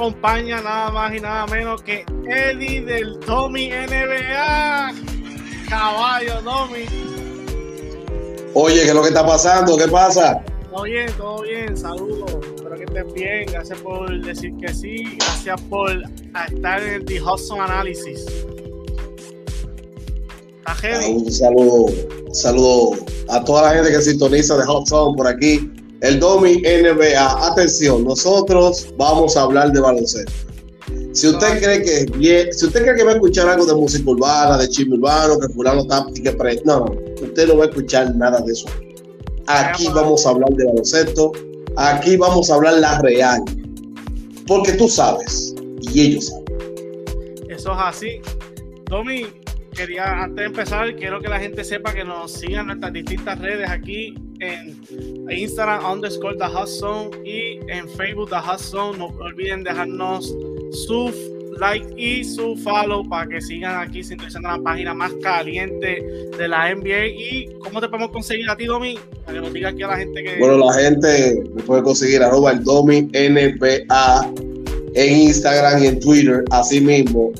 acompaña 0.00 0.62
nada 0.62 0.90
más 0.90 1.14
y 1.14 1.20
nada 1.20 1.46
menos 1.48 1.82
que 1.82 2.06
Eddie 2.26 2.80
del 2.80 3.18
Tommy 3.20 3.68
NBA. 3.68 4.94
Caballo, 5.68 6.40
Tommy. 6.42 6.86
Oye, 8.54 8.80
¿qué 8.80 8.88
es 8.88 8.94
lo 8.94 9.02
que 9.02 9.08
está 9.08 9.26
pasando? 9.26 9.76
¿Qué 9.76 9.88
pasa? 9.88 10.42
Todo 10.70 10.84
bien, 10.84 11.12
todo 11.18 11.42
bien. 11.42 11.76
Saludos. 11.76 12.30
Espero 12.56 12.76
que 12.76 12.84
estés 12.84 13.12
bien. 13.12 13.46
Gracias 13.52 13.78
por 13.80 14.24
decir 14.24 14.54
que 14.58 14.72
sí. 14.72 15.18
Gracias 15.18 15.60
por 15.68 15.90
estar 15.90 16.82
en 16.82 16.94
el 16.94 17.04
The 17.04 17.20
Hudson 17.20 17.60
Analysis. 17.60 18.24
Un 21.10 21.30
saludo, 21.30 21.86
un 22.26 22.34
saludo 22.34 22.92
a 23.28 23.44
toda 23.44 23.62
la 23.62 23.74
gente 23.74 23.90
que 23.90 24.00
sintoniza 24.00 24.56
de 24.56 24.64
Hot 24.64 24.88
por 24.88 25.26
aquí. 25.26 25.69
El 26.00 26.18
Domi 26.18 26.62
NBA. 26.62 27.46
Atención, 27.46 28.04
nosotros 28.04 28.88
vamos 28.96 29.36
a 29.36 29.42
hablar 29.42 29.70
de 29.72 29.80
baloncesto. 29.80 30.32
Si 31.12 31.28
usted 31.28 31.60
cree 31.60 31.82
que 31.82 32.52
si 32.52 32.66
usted 32.66 32.82
cree 32.82 32.94
que 32.94 33.04
va 33.04 33.10
a 33.10 33.14
escuchar 33.14 33.48
algo 33.48 33.66
de 33.66 33.74
música 33.74 34.08
urbana, 34.10 34.56
de 34.56 34.68
chisme 34.68 34.94
urbano, 34.94 35.38
que 35.38 35.48
fulano 35.48 35.82
está 35.82 36.06
que 36.14 36.32
pre... 36.32 36.62
no, 36.64 36.86
usted 37.20 37.48
no 37.48 37.58
va 37.58 37.64
a 37.64 37.68
escuchar 37.68 38.14
nada 38.16 38.40
de 38.40 38.52
eso. 38.52 38.66
Aquí 39.46 39.88
vamos 39.88 40.24
a 40.24 40.30
hablar 40.30 40.50
de 40.50 40.64
baloncesto, 40.64 41.32
aquí 41.76 42.16
vamos 42.16 42.50
a 42.50 42.54
hablar 42.54 42.74
la 42.74 43.00
real. 43.02 43.42
Porque 44.46 44.72
tú 44.72 44.88
sabes 44.88 45.54
y 45.82 46.00
ellos 46.00 46.28
saben. 46.28 46.44
Eso 47.50 47.72
es 47.72 47.78
así. 47.78 48.20
Domi, 48.86 49.26
quería, 49.74 50.22
antes 50.22 50.36
de 50.36 50.44
empezar, 50.44 50.96
quiero 50.96 51.20
que 51.20 51.28
la 51.28 51.38
gente 51.38 51.62
sepa 51.62 51.92
que 51.92 52.04
nos 52.04 52.32
sigan 52.32 52.68
nuestras 52.68 52.92
distintas 52.92 53.38
redes 53.38 53.68
aquí 53.68 54.14
en 54.40 55.30
Instagram 55.30 55.84
underscore 55.84 56.36
The 56.36 56.46
Hot 56.46 56.68
y 57.24 57.60
en 57.68 57.88
Facebook 57.90 58.30
The 58.30 58.36
Hot 58.36 58.58
Zone. 58.58 58.98
No 58.98 59.06
olviden 59.20 59.62
dejarnos 59.62 60.34
su 60.86 61.12
like 61.58 61.86
y 61.96 62.24
su 62.24 62.56
follow 62.56 63.06
para 63.08 63.28
que 63.28 63.40
sigan 63.40 63.76
aquí 63.80 64.02
sintonizando 64.02 64.48
la 64.48 64.58
página 64.58 64.94
más 64.94 65.12
caliente 65.22 66.02
de 66.36 66.48
la 66.48 66.74
NBA. 66.74 67.06
¿Y 67.06 67.48
cómo 67.60 67.80
te 67.80 67.88
podemos 67.88 68.10
conseguir 68.10 68.48
a 68.50 68.56
ti, 68.56 68.64
Domi? 68.64 68.98
Para 69.24 69.38
que 69.38 69.44
nos 69.44 69.52
diga 69.52 69.68
aquí 69.68 69.82
a 69.82 69.88
la 69.88 69.96
gente 69.98 70.22
que. 70.22 70.38
Bueno, 70.38 70.58
la 70.58 70.72
gente 70.74 71.42
me 71.54 71.62
puede 71.62 71.82
conseguir 71.82 72.22
arroba 72.22 72.52
el 72.52 72.64
Domi 72.64 73.02
NBA 73.02 74.32
en 74.94 75.16
Instagram 75.16 75.82
y 75.82 75.86
en 75.86 76.00
Twitter, 76.00 76.44
así 76.50 76.80
mismo. 76.80 77.32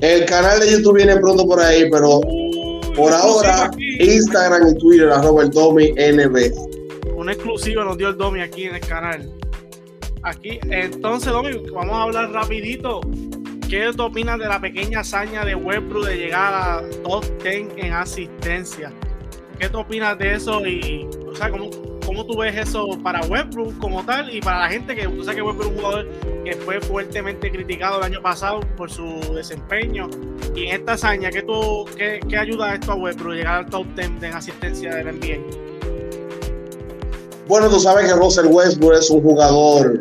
El 0.00 0.24
canal 0.26 0.60
de 0.60 0.72
YouTube 0.72 0.96
viene 0.96 1.16
pronto 1.16 1.46
por 1.46 1.60
ahí, 1.60 1.88
pero 1.90 2.20
por 2.96 3.12
ahora 3.12 3.70
Instagram 4.00 4.68
y 4.68 4.78
Twitter 4.78 5.10
arroba 5.10 5.42
el 5.42 5.50
Domi 5.50 5.92
NBA. 5.92 7.14
Una 7.14 7.32
exclusiva 7.32 7.84
nos 7.84 7.96
dio 7.96 8.08
el 8.08 8.16
Domi 8.16 8.40
aquí 8.40 8.64
en 8.64 8.74
el 8.74 8.80
canal. 8.80 9.30
Aquí, 10.22 10.58
entonces 10.70 11.32
Domi, 11.32 11.50
vamos 11.72 11.94
a 11.94 12.02
hablar 12.02 12.30
rapidito. 12.32 13.00
¿Qué 13.68 13.88
opinas 13.98 14.38
de 14.38 14.46
la 14.46 14.60
pequeña 14.60 15.00
hazaña 15.00 15.44
de 15.44 15.54
Westbrook 15.54 16.06
de 16.06 16.16
llegar 16.16 16.54
a 16.54 16.82
top 17.02 17.24
10 17.42 17.68
en 17.76 17.92
asistencia? 17.92 18.92
¿Qué 19.58 19.68
te 19.68 19.76
opinas 19.76 20.18
de 20.18 20.34
eso? 20.34 20.64
Y, 20.66 21.08
o 21.26 21.34
sea, 21.34 21.50
¿cómo, 21.50 21.70
¿Cómo 22.06 22.24
tú 22.24 22.38
ves 22.38 22.56
eso 22.56 22.86
para 23.02 23.20
Westbrook 23.26 23.78
como 23.78 24.04
tal 24.04 24.32
y 24.32 24.40
para 24.40 24.60
la 24.60 24.68
gente 24.68 24.94
que 24.94 25.08
tú 25.08 25.24
sabes 25.24 25.36
que 25.36 25.42
Westbrook 25.42 25.66
es 25.66 25.72
un 25.72 25.76
jugador 25.76 26.08
que 26.44 26.52
fue 26.54 26.80
fuertemente 26.80 27.50
criticado 27.50 27.98
el 27.98 28.04
año 28.04 28.22
pasado 28.22 28.60
por 28.76 28.88
su 28.88 29.18
desempeño? 29.34 30.08
Y 30.54 30.66
en 30.66 30.76
esta 30.76 30.92
hazaña, 30.92 31.30
¿qué, 31.30 31.42
tú, 31.42 31.84
qué, 31.96 32.20
qué 32.28 32.36
ayuda 32.38 32.74
esto 32.74 32.92
a 32.92 32.94
Westbrook 32.94 33.34
llegar 33.34 33.64
al 33.64 33.66
top 33.66 33.86
10 33.96 34.20
de 34.20 34.28
asistencia 34.28 34.94
del 34.94 35.16
NBA? 35.16 35.66
Bueno, 37.48 37.68
tú 37.68 37.80
sabes 37.80 38.06
que 38.06 38.14
Russell 38.14 38.46
Westbrook 38.46 38.94
es 38.94 39.10
un 39.10 39.22
jugador 39.22 39.98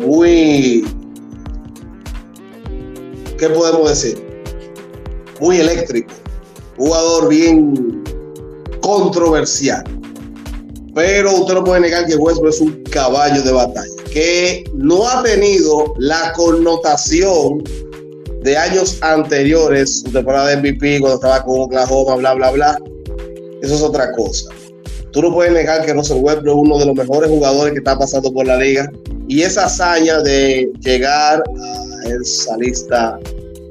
muy. 0.00 0.84
¿Qué 3.38 3.48
podemos 3.48 3.88
decir? 3.88 4.20
Muy 5.40 5.58
eléctrico. 5.58 6.19
Jugador 6.80 7.28
bien 7.28 8.02
controversial 8.80 9.84
pero 10.94 11.34
usted 11.34 11.54
no 11.54 11.64
puede 11.64 11.80
negar 11.80 12.06
que 12.06 12.16
Westbrook 12.16 12.52
es 12.52 12.60
un 12.60 12.82
caballo 12.84 13.42
de 13.42 13.52
batalla, 13.52 13.88
que 14.12 14.64
no 14.74 15.08
ha 15.08 15.22
tenido 15.22 15.94
la 15.98 16.32
connotación 16.34 17.62
de 18.42 18.56
años 18.56 18.98
anteriores, 19.02 20.00
su 20.00 20.10
temporada 20.10 20.48
de 20.48 20.56
MVP, 20.56 21.00
cuando 21.00 21.16
estaba 21.16 21.44
con 21.44 21.60
Oklahoma, 21.60 22.16
bla, 22.16 22.34
bla, 22.34 22.50
bla. 22.50 22.78
Eso 23.62 23.74
es 23.74 23.82
otra 23.82 24.10
cosa. 24.12 24.50
Tú 25.12 25.22
no 25.22 25.32
puedes 25.32 25.52
negar 25.52 25.84
que 25.84 25.92
Russell 25.92 26.18
Westbrook 26.20 26.56
es 26.56 26.68
uno 26.68 26.78
de 26.78 26.86
los 26.86 26.94
mejores 26.94 27.30
jugadores 27.30 27.72
que 27.72 27.78
está 27.78 27.98
pasando 27.98 28.32
por 28.32 28.46
la 28.46 28.56
liga. 28.56 28.90
Y 29.28 29.42
esa 29.42 29.66
hazaña 29.66 30.20
de 30.20 30.70
llegar 30.80 31.42
a 31.42 32.08
esa 32.08 32.56
lista 32.56 33.18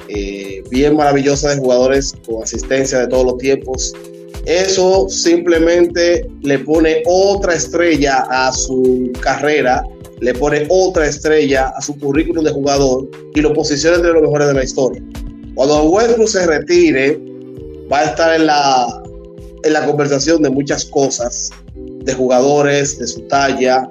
eh, 0.09 0.63
bien 0.69 0.95
maravillosa 0.95 1.49
de 1.49 1.57
jugadores 1.57 2.13
con 2.25 2.43
asistencia 2.43 2.99
de 2.99 3.07
todos 3.07 3.25
los 3.25 3.37
tiempos, 3.37 3.93
eso 4.45 5.07
simplemente 5.09 6.27
le 6.41 6.59
pone 6.59 7.03
otra 7.05 7.53
estrella 7.53 8.25
a 8.29 8.51
su 8.51 9.11
carrera, 9.21 9.83
le 10.21 10.33
pone 10.33 10.65
otra 10.69 11.07
estrella 11.07 11.71
a 11.75 11.81
su 11.81 11.97
currículum 11.97 12.43
de 12.43 12.51
jugador 12.51 13.07
y 13.35 13.41
lo 13.41 13.53
posiciona 13.53 13.97
entre 13.97 14.13
los 14.13 14.23
mejores 14.23 14.47
de 14.47 14.53
la 14.53 14.63
historia. 14.63 15.03
Cuando 15.55 15.83
Westbrook 15.83 16.27
se 16.27 16.47
retire, 16.47 17.19
va 17.91 17.99
a 17.99 18.03
estar 18.05 18.35
en 18.35 18.47
la, 18.47 19.03
en 19.63 19.73
la 19.73 19.85
conversación 19.85 20.41
de 20.41 20.49
muchas 20.49 20.85
cosas, 20.85 21.51
de 21.75 22.13
jugadores 22.13 22.97
de 22.97 23.07
su 23.07 23.21
talla, 23.27 23.89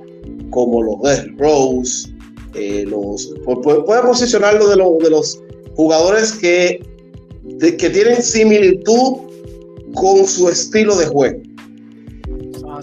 como 0.50 0.82
los 0.82 1.02
de 1.02 1.30
Rose, 1.36 2.08
eh, 2.54 2.84
los, 2.86 3.32
puede, 3.44 4.02
posicionarlo 4.02 4.68
de, 4.68 5.04
de 5.04 5.10
los 5.10 5.40
jugadores 5.78 6.32
que, 6.32 6.84
que 7.60 7.90
tienen 7.90 8.20
similitud 8.20 9.18
con 9.94 10.26
su 10.26 10.48
estilo 10.48 10.96
de 10.96 11.06
juego. 11.06 11.40
¿Ah, 12.66 12.80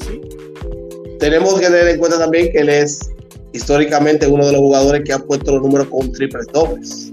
Tenemos 1.20 1.56
que 1.60 1.66
tener 1.66 1.90
en 1.90 2.00
cuenta 2.00 2.18
también 2.18 2.54
que 2.54 2.60
él 2.60 2.70
es 2.70 3.02
históricamente 3.52 4.26
uno 4.28 4.46
de 4.46 4.54
los 4.54 4.62
jugadores 4.62 5.04
que 5.04 5.12
ha 5.12 5.20
puesto 5.20 5.52
los 5.52 5.64
números 5.64 5.88
con 5.90 6.10
triples 6.14 6.48
dobles. 6.54 7.12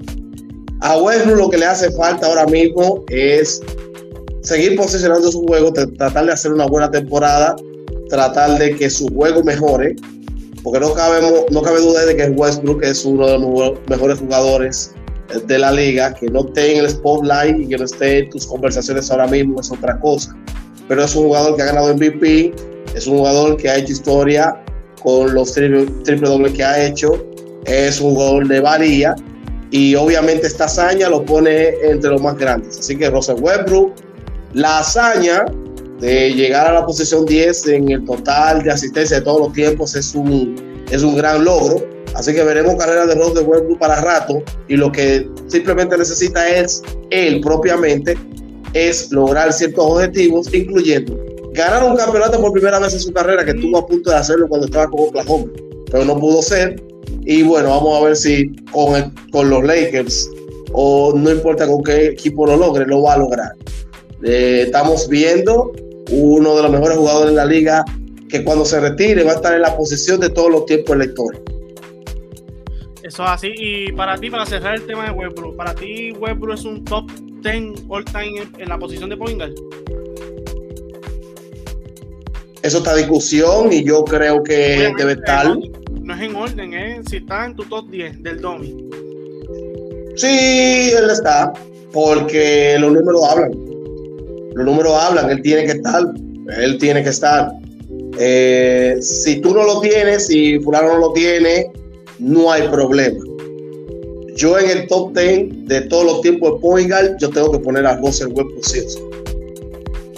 A 0.82 0.98
Westbrook 0.98 1.38
lo 1.38 1.50
que 1.50 1.58
le 1.58 1.66
hace 1.66 1.90
falta 1.90 2.28
ahora 2.28 2.46
mismo 2.46 3.04
es 3.08 3.60
seguir 4.42 4.76
posicionando 4.76 5.32
su 5.32 5.42
juego, 5.48 5.72
tratar 5.72 6.26
de 6.26 6.32
hacer 6.32 6.52
una 6.52 6.66
buena 6.66 6.92
temporada, 6.92 7.56
tratar 8.08 8.56
de 8.56 8.76
que 8.76 8.88
su 8.88 9.08
juego 9.08 9.42
mejore, 9.42 9.96
porque 10.62 10.78
no, 10.78 10.94
no 11.50 11.62
cabe 11.62 11.80
duda 11.80 12.06
de 12.06 12.14
que 12.16 12.30
Westbrook 12.30 12.84
es 12.84 13.04
uno 13.04 13.26
de 13.26 13.38
los 13.40 13.72
mejores 13.88 14.20
jugadores 14.20 14.92
de 15.46 15.58
la 15.58 15.72
liga, 15.72 16.14
que 16.14 16.26
no 16.26 16.40
esté 16.46 16.76
en 16.76 16.84
el 16.84 16.90
spotlight 16.90 17.60
y 17.60 17.68
que 17.68 17.78
no 17.78 17.84
esté 17.84 18.18
en 18.18 18.30
tus 18.30 18.46
conversaciones 18.46 19.10
ahora 19.10 19.26
mismo, 19.26 19.60
es 19.60 19.70
otra 19.70 19.98
cosa. 20.00 20.36
Pero 20.88 21.04
es 21.04 21.14
un 21.14 21.24
jugador 21.24 21.56
que 21.56 21.62
ha 21.62 21.66
ganado 21.66 21.94
MVP, 21.94 22.54
es 22.94 23.06
un 23.06 23.18
jugador 23.18 23.56
que 23.56 23.68
ha 23.68 23.76
hecho 23.76 23.92
historia 23.92 24.62
con 25.02 25.34
los 25.34 25.52
triple, 25.52 25.86
triple 26.04 26.28
dobles 26.28 26.52
que 26.52 26.64
ha 26.64 26.86
hecho, 26.86 27.26
es 27.66 28.00
un 28.00 28.14
jugador 28.14 28.48
de 28.48 28.60
varía 28.60 29.14
y 29.70 29.94
obviamente 29.94 30.46
esta 30.46 30.64
hazaña 30.64 31.08
lo 31.08 31.24
pone 31.24 31.70
entre 31.82 32.10
los 32.10 32.20
más 32.20 32.36
grandes. 32.36 32.78
Así 32.78 32.96
que 32.96 33.08
Russell 33.08 33.40
Westbrook, 33.40 33.94
la 34.52 34.80
hazaña 34.80 35.44
de 36.00 36.34
llegar 36.34 36.66
a 36.66 36.72
la 36.72 36.84
posición 36.84 37.24
10 37.24 37.68
en 37.68 37.90
el 37.90 38.04
total 38.04 38.62
de 38.62 38.70
asistencia 38.70 39.18
de 39.18 39.22
todos 39.22 39.40
los 39.40 39.52
tiempos 39.52 39.94
es 39.94 40.14
un, 40.14 40.84
es 40.90 41.02
un 41.02 41.16
gran 41.16 41.44
logro 41.44 41.82
Así 42.14 42.34
que 42.34 42.42
veremos 42.42 42.76
carreras 42.76 43.08
de 43.08 43.14
Rose 43.14 43.34
de 43.34 43.40
Westbrook 43.40 43.78
para 43.78 44.00
rato 44.00 44.42
y 44.68 44.76
lo 44.76 44.92
que 44.92 45.28
simplemente 45.48 45.96
necesita 45.96 46.48
es 46.48 46.82
él 47.10 47.40
propiamente 47.40 48.16
es 48.74 49.10
lograr 49.12 49.52
ciertos 49.52 49.84
objetivos, 49.84 50.52
incluyendo 50.52 51.16
ganar 51.52 51.84
un 51.84 51.96
campeonato 51.96 52.40
por 52.40 52.52
primera 52.52 52.78
vez 52.78 52.94
en 52.94 53.00
su 53.00 53.12
carrera, 53.12 53.44
que 53.44 53.52
estuvo 53.52 53.78
a 53.78 53.86
punto 53.86 54.10
de 54.10 54.16
hacerlo 54.16 54.48
cuando 54.48 54.66
estaba 54.66 54.90
con 54.90 55.08
Oklahoma, 55.08 55.50
pero 55.90 56.04
no 56.04 56.18
pudo 56.18 56.42
ser. 56.42 56.82
Y 57.24 57.42
bueno, 57.42 57.70
vamos 57.70 58.00
a 58.00 58.04
ver 58.04 58.16
si 58.16 58.56
con, 58.70 59.14
con 59.30 59.50
los 59.50 59.62
Lakers 59.64 60.28
o 60.72 61.12
no 61.14 61.30
importa 61.30 61.66
con 61.66 61.82
qué 61.82 62.06
equipo 62.06 62.46
lo 62.46 62.56
logre, 62.56 62.86
lo 62.86 63.02
va 63.02 63.14
a 63.14 63.18
lograr. 63.18 63.52
Eh, 64.24 64.64
estamos 64.66 65.08
viendo 65.08 65.72
uno 66.10 66.56
de 66.56 66.62
los 66.62 66.70
mejores 66.70 66.96
jugadores 66.96 67.30
en 67.30 67.36
la 67.36 67.44
liga 67.44 67.84
que 68.28 68.42
cuando 68.42 68.64
se 68.64 68.80
retire 68.80 69.24
va 69.24 69.32
a 69.32 69.34
estar 69.34 69.54
en 69.54 69.62
la 69.62 69.76
posición 69.76 70.20
de 70.20 70.30
todos 70.30 70.50
los 70.50 70.66
tiempos 70.66 70.92
en 70.92 70.98
la 70.98 71.04
historia. 71.04 71.40
Eso 73.12 73.24
es 73.24 73.30
así. 73.30 73.52
Y 73.58 73.92
para 73.92 74.16
ti, 74.16 74.30
para 74.30 74.46
cerrar 74.46 74.76
el 74.76 74.86
tema 74.86 75.04
de 75.04 75.10
Westbrook, 75.10 75.54
¿para 75.54 75.74
ti 75.74 76.12
Westbrook 76.12 76.54
es 76.54 76.64
un 76.64 76.82
top 76.82 77.10
10 77.42 77.84
all 77.90 78.06
time 78.06 78.42
en, 78.56 78.68
la 78.70 78.78
posición 78.78 79.10
de 79.10 79.18
point 79.18 79.42
Eso 82.62 82.78
está 82.78 82.96
discusión 82.96 83.70
y 83.70 83.84
yo 83.84 84.02
creo 84.04 84.42
que 84.42 84.90
debe 84.96 85.12
estar. 85.12 85.46
No, 86.00 86.14
es 86.14 86.20
en 86.22 86.34
orden, 86.34 86.72
¿eh? 86.72 87.02
Si 87.06 87.16
está 87.18 87.44
en 87.44 87.54
tu 87.54 87.64
top 87.64 87.90
10 87.90 88.22
del 88.22 88.40
Domi. 88.40 88.88
Sí, 90.16 90.92
él 90.96 91.10
está, 91.10 91.52
porque 91.92 92.76
los 92.78 92.92
números 92.92 93.20
hablan. 93.28 93.52
Los 94.54 94.64
números 94.64 94.92
hablan, 94.94 95.28
él 95.28 95.42
tiene 95.42 95.66
que 95.66 95.72
estar, 95.72 96.02
él 96.56 96.78
tiene 96.78 97.02
que 97.02 97.10
estar. 97.10 97.52
Eh, 98.18 98.96
si 99.02 99.42
tú 99.42 99.52
no 99.52 99.64
lo 99.64 99.80
tienes, 99.80 100.28
si 100.28 100.58
fulano 100.60 100.94
no 100.94 100.98
lo 100.98 101.12
tiene, 101.12 101.71
no 102.22 102.52
hay 102.52 102.68
problema. 102.68 103.18
Yo 104.36 104.58
en 104.58 104.70
el 104.70 104.86
top 104.86 105.12
10 105.12 105.66
de 105.66 105.82
todos 105.82 106.04
los 106.04 106.20
tiempos 106.22 106.54
de 106.54 106.60
Poingal, 106.60 107.16
yo 107.20 107.28
tengo 107.28 107.52
que 107.52 107.58
poner 107.58 107.84
a 107.84 107.96
Russell 107.96 108.28
Westbrook 108.28 108.64
sí 108.64 108.80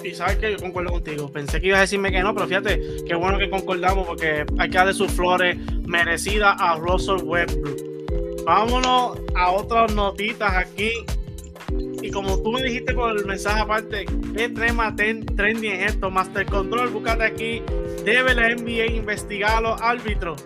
Y 0.04 0.14
sabes 0.14 0.36
que 0.36 0.52
yo 0.52 0.58
concuerdo 0.58 0.92
contigo. 0.92 1.30
Pensé 1.32 1.60
que 1.60 1.68
ibas 1.68 1.78
a 1.78 1.80
decirme 1.82 2.12
que 2.12 2.20
no, 2.20 2.34
pero 2.34 2.46
fíjate, 2.46 2.80
qué 3.06 3.14
bueno 3.14 3.38
que 3.38 3.50
concordamos 3.50 4.06
porque 4.06 4.44
hay 4.58 4.70
que 4.70 4.76
darle 4.76 4.92
sus 4.92 5.10
flores 5.10 5.56
merecidas 5.86 6.54
a 6.58 6.76
Russell 6.76 7.24
Westbrook. 7.24 8.44
Vámonos 8.44 9.18
a 9.34 9.50
otras 9.50 9.92
notitas 9.94 10.52
aquí. 10.54 10.90
Y 12.02 12.10
como 12.10 12.38
tú 12.42 12.52
me 12.52 12.62
dijiste 12.62 12.92
por 12.92 13.16
el 13.16 13.24
mensaje 13.24 13.60
aparte, 13.60 14.04
¿qué 14.36 14.50
tema 14.50 14.94
trending 14.94 15.72
es 15.72 15.92
esto? 15.92 16.10
Master 16.10 16.44
Control, 16.44 16.90
búscate 16.90 17.24
aquí. 17.24 17.62
¿Debe 18.04 18.34
la 18.34 18.54
NBA 18.54 18.92
investigar 18.92 19.56
a 19.56 19.60
los 19.62 19.80
árbitros? 19.80 20.44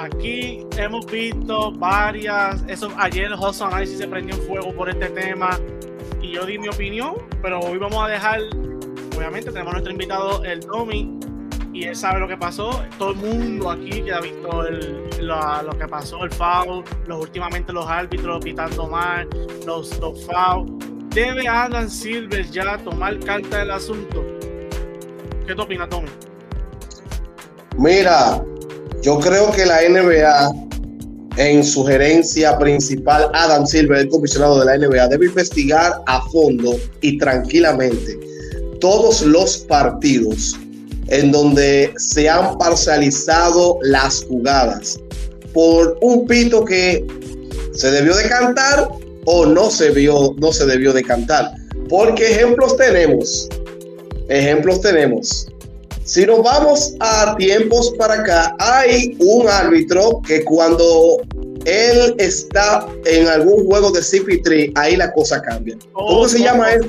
Aquí 0.00 0.64
hemos 0.76 1.06
visto 1.06 1.72
varias. 1.72 2.62
Eso, 2.68 2.88
ayer 2.98 3.32
Hudson 3.32 3.82
Ice 3.82 3.96
se 3.96 4.06
prendió 4.06 4.36
en 4.36 4.42
fuego 4.42 4.72
por 4.72 4.88
este 4.88 5.08
tema 5.08 5.58
y 6.22 6.30
yo 6.30 6.46
di 6.46 6.56
mi 6.56 6.68
opinión, 6.68 7.16
pero 7.42 7.58
hoy 7.58 7.78
vamos 7.78 8.04
a 8.04 8.06
dejar. 8.06 8.42
Obviamente, 9.16 9.50
tenemos 9.50 9.70
a 9.70 9.72
nuestro 9.72 9.90
invitado, 9.90 10.44
el 10.44 10.60
Domi, 10.60 11.18
y 11.72 11.82
él 11.82 11.96
sabe 11.96 12.20
lo 12.20 12.28
que 12.28 12.36
pasó. 12.36 12.80
Todo 12.96 13.10
el 13.10 13.16
mundo 13.16 13.72
aquí 13.72 14.02
que 14.02 14.12
ha 14.12 14.20
visto 14.20 14.62
lo, 15.20 15.70
que 15.76 15.88
pasó, 15.88 16.22
el 16.22 16.30
foul, 16.30 16.84
los 17.08 17.20
últimamente 17.20 17.72
los 17.72 17.88
árbitros 17.88 18.44
pitando 18.44 18.86
mal, 18.86 19.28
los, 19.66 19.98
los 19.98 20.24
fouls. 20.26 20.70
¿Debe 21.08 21.48
Adam 21.48 21.88
Silver 21.88 22.48
ya 22.48 22.78
tomar 22.78 23.18
carta 23.18 23.58
del 23.58 23.72
asunto? 23.72 24.24
¿Qué 25.44 25.56
te 25.56 25.60
opinas, 25.60 25.88
Tommy? 25.88 26.08
Mira, 27.76 28.44
yo 29.02 29.18
creo 29.20 29.50
que 29.52 29.64
la 29.64 29.80
NBA, 29.88 30.52
en 31.36 31.64
su 31.64 31.84
gerencia 31.84 32.58
principal, 32.58 33.30
Adam 33.32 33.66
Silver, 33.66 33.98
el 33.98 34.08
comisionado 34.08 34.58
de 34.60 34.66
la 34.66 34.78
NBA, 34.78 35.08
debe 35.08 35.26
investigar 35.26 35.92
a 36.06 36.20
fondo 36.30 36.76
y 37.00 37.18
tranquilamente 37.18 38.18
todos 38.80 39.22
los 39.22 39.58
partidos 39.58 40.56
en 41.08 41.32
donde 41.32 41.92
se 41.96 42.28
han 42.28 42.58
parcializado 42.58 43.78
las 43.82 44.24
jugadas 44.24 44.98
por 45.52 45.96
un 46.02 46.26
pito 46.26 46.64
que 46.64 47.04
se 47.74 47.90
debió 47.90 48.14
de 48.14 48.28
cantar 48.28 48.88
o 49.24 49.46
no 49.46 49.70
se 49.70 49.90
vio, 49.90 50.34
no 50.38 50.52
se 50.52 50.66
debió 50.66 50.92
de 50.92 51.02
cantar. 51.02 51.52
Porque 51.88 52.30
ejemplos 52.30 52.76
tenemos. 52.76 53.48
Ejemplos 54.28 54.80
tenemos. 54.80 55.46
Si 56.08 56.24
nos 56.24 56.42
vamos 56.42 56.94
a 57.00 57.36
tiempos 57.36 57.92
para 57.98 58.14
acá, 58.14 58.56
hay 58.60 59.14
un 59.20 59.46
árbitro 59.46 60.22
que 60.26 60.42
cuando 60.42 61.18
él 61.66 62.14
está 62.16 62.88
en 63.04 63.28
algún 63.28 63.66
juego 63.66 63.90
de 63.90 64.00
CP3, 64.00 64.72
ahí 64.76 64.96
la 64.96 65.12
cosa 65.12 65.42
cambia. 65.42 65.76
¿Cómo 65.92 66.26
se 66.26 66.38
llama 66.38 66.72
ese, 66.72 66.88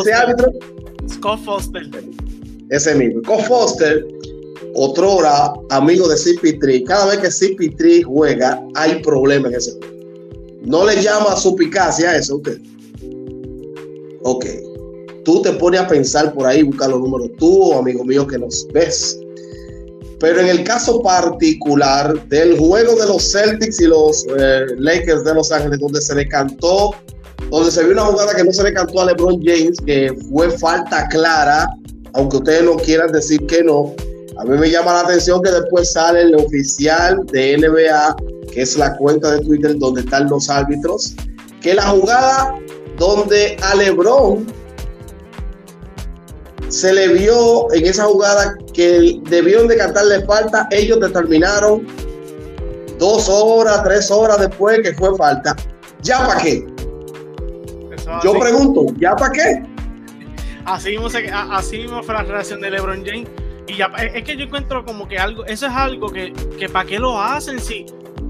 ese 0.00 0.14
árbitro? 0.14 0.50
Scott 1.06 1.44
Foster. 1.44 1.82
Ese 2.70 2.94
mismo. 2.94 3.20
Scott 3.24 3.42
Foster, 3.42 4.06
otrora 4.74 5.52
amigo 5.68 6.08
de 6.08 6.16
CP3. 6.16 6.86
Cada 6.86 7.14
vez 7.14 7.18
que 7.18 7.28
CP3 7.28 8.04
juega, 8.04 8.58
hay 8.74 9.02
problemas 9.02 9.52
en 9.52 9.58
ese 9.58 9.72
juego. 9.72 9.94
¿No 10.62 10.86
le 10.86 11.02
llama 11.02 11.36
suspicacia 11.36 12.08
a 12.08 12.16
eso 12.16 12.36
usted? 12.36 12.58
Ok 14.22 14.46
tú 15.26 15.42
te 15.42 15.52
pones 15.54 15.80
a 15.80 15.88
pensar 15.88 16.32
por 16.32 16.46
ahí, 16.46 16.62
buscar 16.62 16.88
los 16.88 17.00
números 17.00 17.30
tú, 17.36 17.74
amigo 17.74 18.04
mío, 18.04 18.24
que 18.28 18.38
nos 18.38 18.64
ves. 18.72 19.18
Pero 20.20 20.40
en 20.40 20.46
el 20.46 20.62
caso 20.62 21.02
particular 21.02 22.28
del 22.28 22.56
juego 22.56 22.94
de 22.94 23.06
los 23.08 23.32
Celtics 23.32 23.80
y 23.80 23.86
los 23.86 24.24
eh, 24.38 24.66
Lakers 24.78 25.24
de 25.24 25.34
Los 25.34 25.50
Ángeles, 25.50 25.80
donde 25.80 26.00
se 26.00 26.14
le 26.14 26.28
cantó, 26.28 26.94
donde 27.50 27.72
se 27.72 27.82
vio 27.82 27.94
una 27.94 28.04
jugada 28.04 28.36
que 28.36 28.44
no 28.44 28.52
se 28.52 28.62
le 28.62 28.72
cantó 28.72 29.00
a 29.00 29.06
LeBron 29.06 29.42
James, 29.44 29.76
que 29.84 30.16
fue 30.30 30.48
falta 30.58 31.08
clara, 31.08 31.68
aunque 32.14 32.36
ustedes 32.36 32.62
no 32.62 32.76
quieran 32.76 33.10
decir 33.10 33.44
que 33.46 33.64
no, 33.64 33.94
a 34.38 34.44
mí 34.44 34.56
me 34.56 34.70
llama 34.70 34.92
la 34.92 35.00
atención 35.00 35.42
que 35.42 35.50
después 35.50 35.90
sale 35.92 36.22
el 36.22 36.36
oficial 36.36 37.26
de 37.32 37.58
NBA, 37.58 38.16
que 38.52 38.62
es 38.62 38.76
la 38.76 38.96
cuenta 38.96 39.32
de 39.32 39.40
Twitter 39.40 39.76
donde 39.76 40.02
están 40.02 40.28
los 40.30 40.48
árbitros, 40.48 41.16
que 41.60 41.74
la 41.74 41.88
jugada 41.88 42.54
donde 42.96 43.56
a 43.62 43.74
LeBron 43.74 44.46
se 46.68 46.92
le 46.92 47.08
vio 47.08 47.72
en 47.72 47.86
esa 47.86 48.04
jugada 48.04 48.56
que 48.72 49.20
debieron 49.24 49.68
de 49.68 49.76
cantarle 49.76 50.24
falta, 50.24 50.68
ellos 50.70 51.00
determinaron 51.00 51.86
dos 52.98 53.28
horas, 53.28 53.82
tres 53.84 54.10
horas 54.10 54.40
después 54.40 54.80
que 54.82 54.92
fue 54.94 55.16
falta. 55.16 55.54
¿Ya 56.02 56.26
para 56.26 56.40
qué? 56.40 56.66
Yo 58.22 58.38
pregunto, 58.38 58.86
¿ya 58.98 59.14
para 59.16 59.32
qué? 59.32 59.62
Así 60.64 60.90
mismo, 60.90 61.08
así 61.52 61.86
fue 61.86 62.14
la 62.14 62.22
reacción 62.22 62.60
de 62.60 62.70
LeBron 62.70 63.04
James. 63.04 63.28
Y 63.68 63.76
ya, 63.76 63.86
es 63.86 64.22
que 64.22 64.36
yo 64.36 64.44
encuentro 64.44 64.84
como 64.84 65.08
que 65.08 65.18
algo, 65.18 65.44
eso 65.46 65.66
es 65.66 65.72
algo 65.72 66.08
que, 66.08 66.32
que 66.58 66.68
para 66.68 66.86
qué 66.88 66.98
lo 66.98 67.20
hacen, 67.20 67.60
sí. 67.60 67.86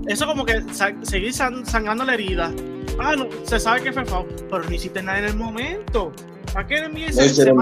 Eso 0.07 0.27
como 0.27 0.45
que 0.45 0.63
seguir 1.03 1.33
sangrando 1.33 2.05
la 2.05 2.15
herida. 2.15 2.53
Ah, 2.99 3.15
no, 3.17 3.29
se 3.45 3.61
sabe 3.61 3.83
que 3.83 3.93
fue 3.93 4.05
foul, 4.05 4.27
pero 4.51 4.63
no 4.63 4.73
hiciste 4.73 5.03
nada 5.03 5.19
en 5.19 5.25
el 5.27 5.37
momento. 5.37 6.13
¿Para 6.53 6.67
qué 6.67 6.89
le 6.89 7.13
se, 7.13 7.29
se, 7.29 7.53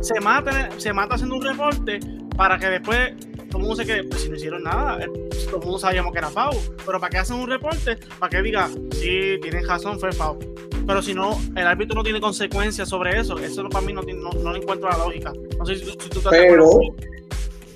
se 0.00 0.20
mata, 0.20 0.70
se 0.76 0.92
mata 0.92 1.14
haciendo 1.14 1.36
un 1.36 1.42
reporte 1.42 2.00
para 2.36 2.58
que 2.58 2.66
después 2.66 3.12
todo 3.50 3.58
el 3.58 3.66
mundo 3.66 3.76
se 3.76 3.84
quede, 3.84 4.04
pues 4.04 4.22
si 4.22 4.28
no 4.28 4.36
hicieron 4.36 4.62
nada, 4.62 4.98
eh, 5.02 5.06
todo 5.46 5.56
el 5.56 5.62
mundo 5.62 5.78
sabíamos 5.78 6.12
que 6.12 6.18
era 6.18 6.30
FAU, 6.30 6.52
pero 6.86 7.00
para 7.00 7.10
que 7.10 7.18
hacen 7.18 7.36
un 7.36 7.48
reporte, 7.48 7.98
para 8.18 8.30
que 8.30 8.42
diga, 8.42 8.68
sí, 8.92 9.38
tienen 9.42 9.66
razón, 9.66 9.98
fue 9.98 10.12
FAU. 10.12 10.38
Pero 10.86 11.02
si 11.02 11.14
no, 11.14 11.38
el 11.56 11.66
árbitro 11.66 11.94
no 11.96 12.02
tiene 12.02 12.20
consecuencias 12.20 12.88
sobre 12.88 13.18
eso, 13.18 13.38
eso 13.38 13.68
para 13.68 13.84
mí 13.84 13.92
no, 13.92 14.02
no, 14.02 14.30
no 14.30 14.56
encuentro 14.56 14.88
la 14.88 14.98
lógica. 14.98 15.32
No 15.58 15.66
sé 15.66 15.76
si, 15.76 15.84
tú 15.84 16.20
pero, 16.30 16.80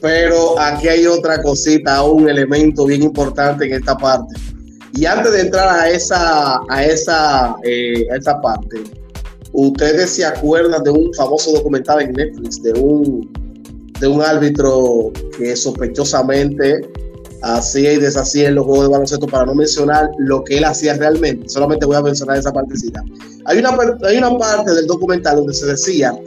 pero 0.00 0.58
aquí 0.58 0.88
hay 0.88 1.06
otra 1.06 1.42
cosita, 1.42 2.02
un 2.02 2.28
elemento 2.28 2.86
bien 2.86 3.02
importante 3.02 3.66
en 3.66 3.74
esta 3.74 3.96
parte. 3.96 4.34
Y 4.94 5.06
antes 5.06 5.32
de 5.32 5.40
entrar 5.40 5.68
a 5.68 5.90
esa, 5.90 6.60
a 6.68 6.84
esa, 6.84 7.56
eh, 7.64 8.06
a 8.12 8.16
esa 8.16 8.40
parte, 8.40 8.78
Ustedes 9.54 10.10
se 10.10 10.24
acuerdan 10.24 10.82
de 10.82 10.90
un 10.90 11.14
famoso 11.14 11.52
documental 11.52 12.02
en 12.02 12.12
Netflix 12.12 12.60
de 12.60 12.72
un, 12.72 13.30
de 14.00 14.08
un 14.08 14.20
árbitro 14.20 15.12
que 15.38 15.54
sospechosamente 15.54 16.80
hacía 17.40 17.92
y 17.92 17.98
deshacía 17.98 18.48
en 18.48 18.56
los 18.56 18.64
juegos 18.64 18.86
de 18.86 18.92
baloncesto 18.92 19.28
para 19.28 19.46
no 19.46 19.54
mencionar 19.54 20.10
lo 20.18 20.42
que 20.42 20.58
él 20.58 20.64
hacía 20.64 20.94
realmente. 20.94 21.48
Solamente 21.48 21.86
voy 21.86 21.94
a 21.94 22.02
mencionar 22.02 22.36
esa 22.36 22.52
partecita. 22.52 23.00
Hay 23.44 23.58
una, 23.58 23.76
hay 24.08 24.16
una 24.16 24.36
parte 24.36 24.74
del 24.74 24.88
documental 24.88 25.36
donde 25.36 25.54
se 25.54 25.66
decía 25.66 26.18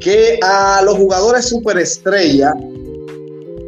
que 0.00 0.38
a 0.42 0.82
los 0.84 0.96
jugadores 0.96 1.46
superestrella 1.46 2.54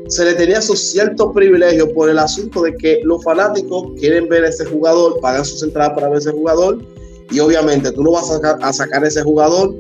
se 0.09 0.25
le 0.27 0.35
tenía 0.35 0.61
su 0.61 0.77
cierto 0.77 1.33
privilegio 1.33 1.91
por 1.95 2.11
el 2.11 2.19
asunto 2.19 2.63
de 2.63 2.75
que 2.75 3.01
los 3.03 3.25
fanáticos 3.25 3.93
quieren 3.99 4.29
ver 4.29 4.45
a 4.45 4.49
ese 4.49 4.67
jugador, 4.67 5.19
pagan 5.21 5.45
sus 5.45 5.63
entradas 5.63 5.95
para 5.95 6.11
ver 6.11 6.19
ese 6.19 6.33
jugador 6.33 6.85
y 7.31 7.41
obviamente 7.41 7.91
tú 7.93 8.03
no 8.03 8.13
vas 8.13 8.31
a 8.31 8.73
sacar, 8.73 9.05
a 9.05 9.07
ese 9.07 9.23
jugador 9.23 9.75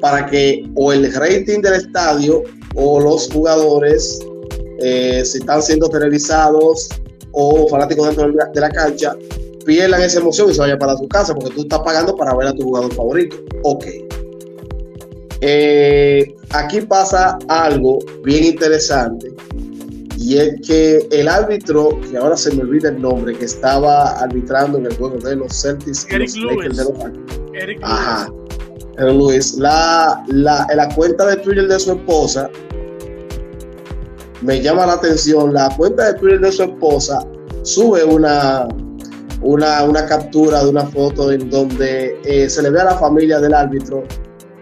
para 0.00 0.26
que 0.26 0.64
o 0.74 0.92
el 0.92 1.12
rating 1.12 1.60
del 1.60 1.74
estadio 1.74 2.42
o 2.74 3.00
los 3.00 3.30
jugadores, 3.30 4.20
eh, 4.80 5.22
si 5.24 5.38
están 5.38 5.62
siendo 5.62 5.88
televisados 5.88 6.88
o 7.32 7.68
fanáticos 7.68 8.06
dentro 8.06 8.28
de 8.28 8.60
la 8.60 8.70
cancha, 8.70 9.14
pierdan 9.64 10.02
esa 10.02 10.20
emoción 10.20 10.50
y 10.50 10.54
se 10.54 10.60
vayan 10.60 10.78
para 10.78 10.96
su 10.96 11.06
casa 11.08 11.34
porque 11.34 11.54
tú 11.54 11.62
estás 11.62 11.80
pagando 11.80 12.16
para 12.16 12.34
ver 12.34 12.48
a 12.48 12.54
tu 12.54 12.62
jugador 12.62 12.92
favorito. 12.94 13.36
Ok. 13.64 13.86
Eh, 15.42 16.34
aquí 16.50 16.82
pasa 16.82 17.38
algo 17.48 17.98
bien 18.24 18.44
interesante 18.44 19.32
y 20.20 20.36
es 20.36 20.60
que 20.66 21.08
el 21.12 21.28
árbitro, 21.28 21.98
que 22.10 22.18
ahora 22.18 22.36
se 22.36 22.54
me 22.54 22.62
olvida 22.62 22.90
el 22.90 23.00
nombre, 23.00 23.34
que 23.34 23.46
estaba 23.46 24.10
arbitrando 24.20 24.76
en 24.76 24.84
el 24.84 24.96
juego 24.98 25.16
de 25.16 25.34
los 25.34 25.50
Celtics 25.62 26.06
Eric 26.10 26.36
Lewis. 26.36 26.76
De 26.76 26.84
los 26.84 26.92
Eric 27.54 27.80
Ajá. 27.82 28.30
Luis, 28.98 29.54
la, 29.54 30.22
la, 30.28 30.66
la 30.74 30.94
cuenta 30.94 31.24
de 31.24 31.36
Twitter 31.36 31.66
de 31.66 31.80
su 31.80 31.92
esposa 31.92 32.50
me 34.42 34.60
llama 34.60 34.84
la 34.84 34.92
atención. 34.92 35.54
La 35.54 35.74
cuenta 35.74 36.12
de 36.12 36.18
Twitter 36.18 36.40
de 36.40 36.52
su 36.52 36.64
esposa 36.64 37.26
sube 37.62 38.04
una, 38.04 38.68
una, 39.40 39.84
una 39.84 40.04
captura 40.04 40.62
de 40.62 40.68
una 40.68 40.84
foto 40.84 41.32
en 41.32 41.48
donde 41.48 42.20
eh, 42.24 42.50
se 42.50 42.60
le 42.62 42.68
ve 42.68 42.78
a 42.82 42.84
la 42.84 42.98
familia 42.98 43.40
del 43.40 43.54
árbitro 43.54 44.04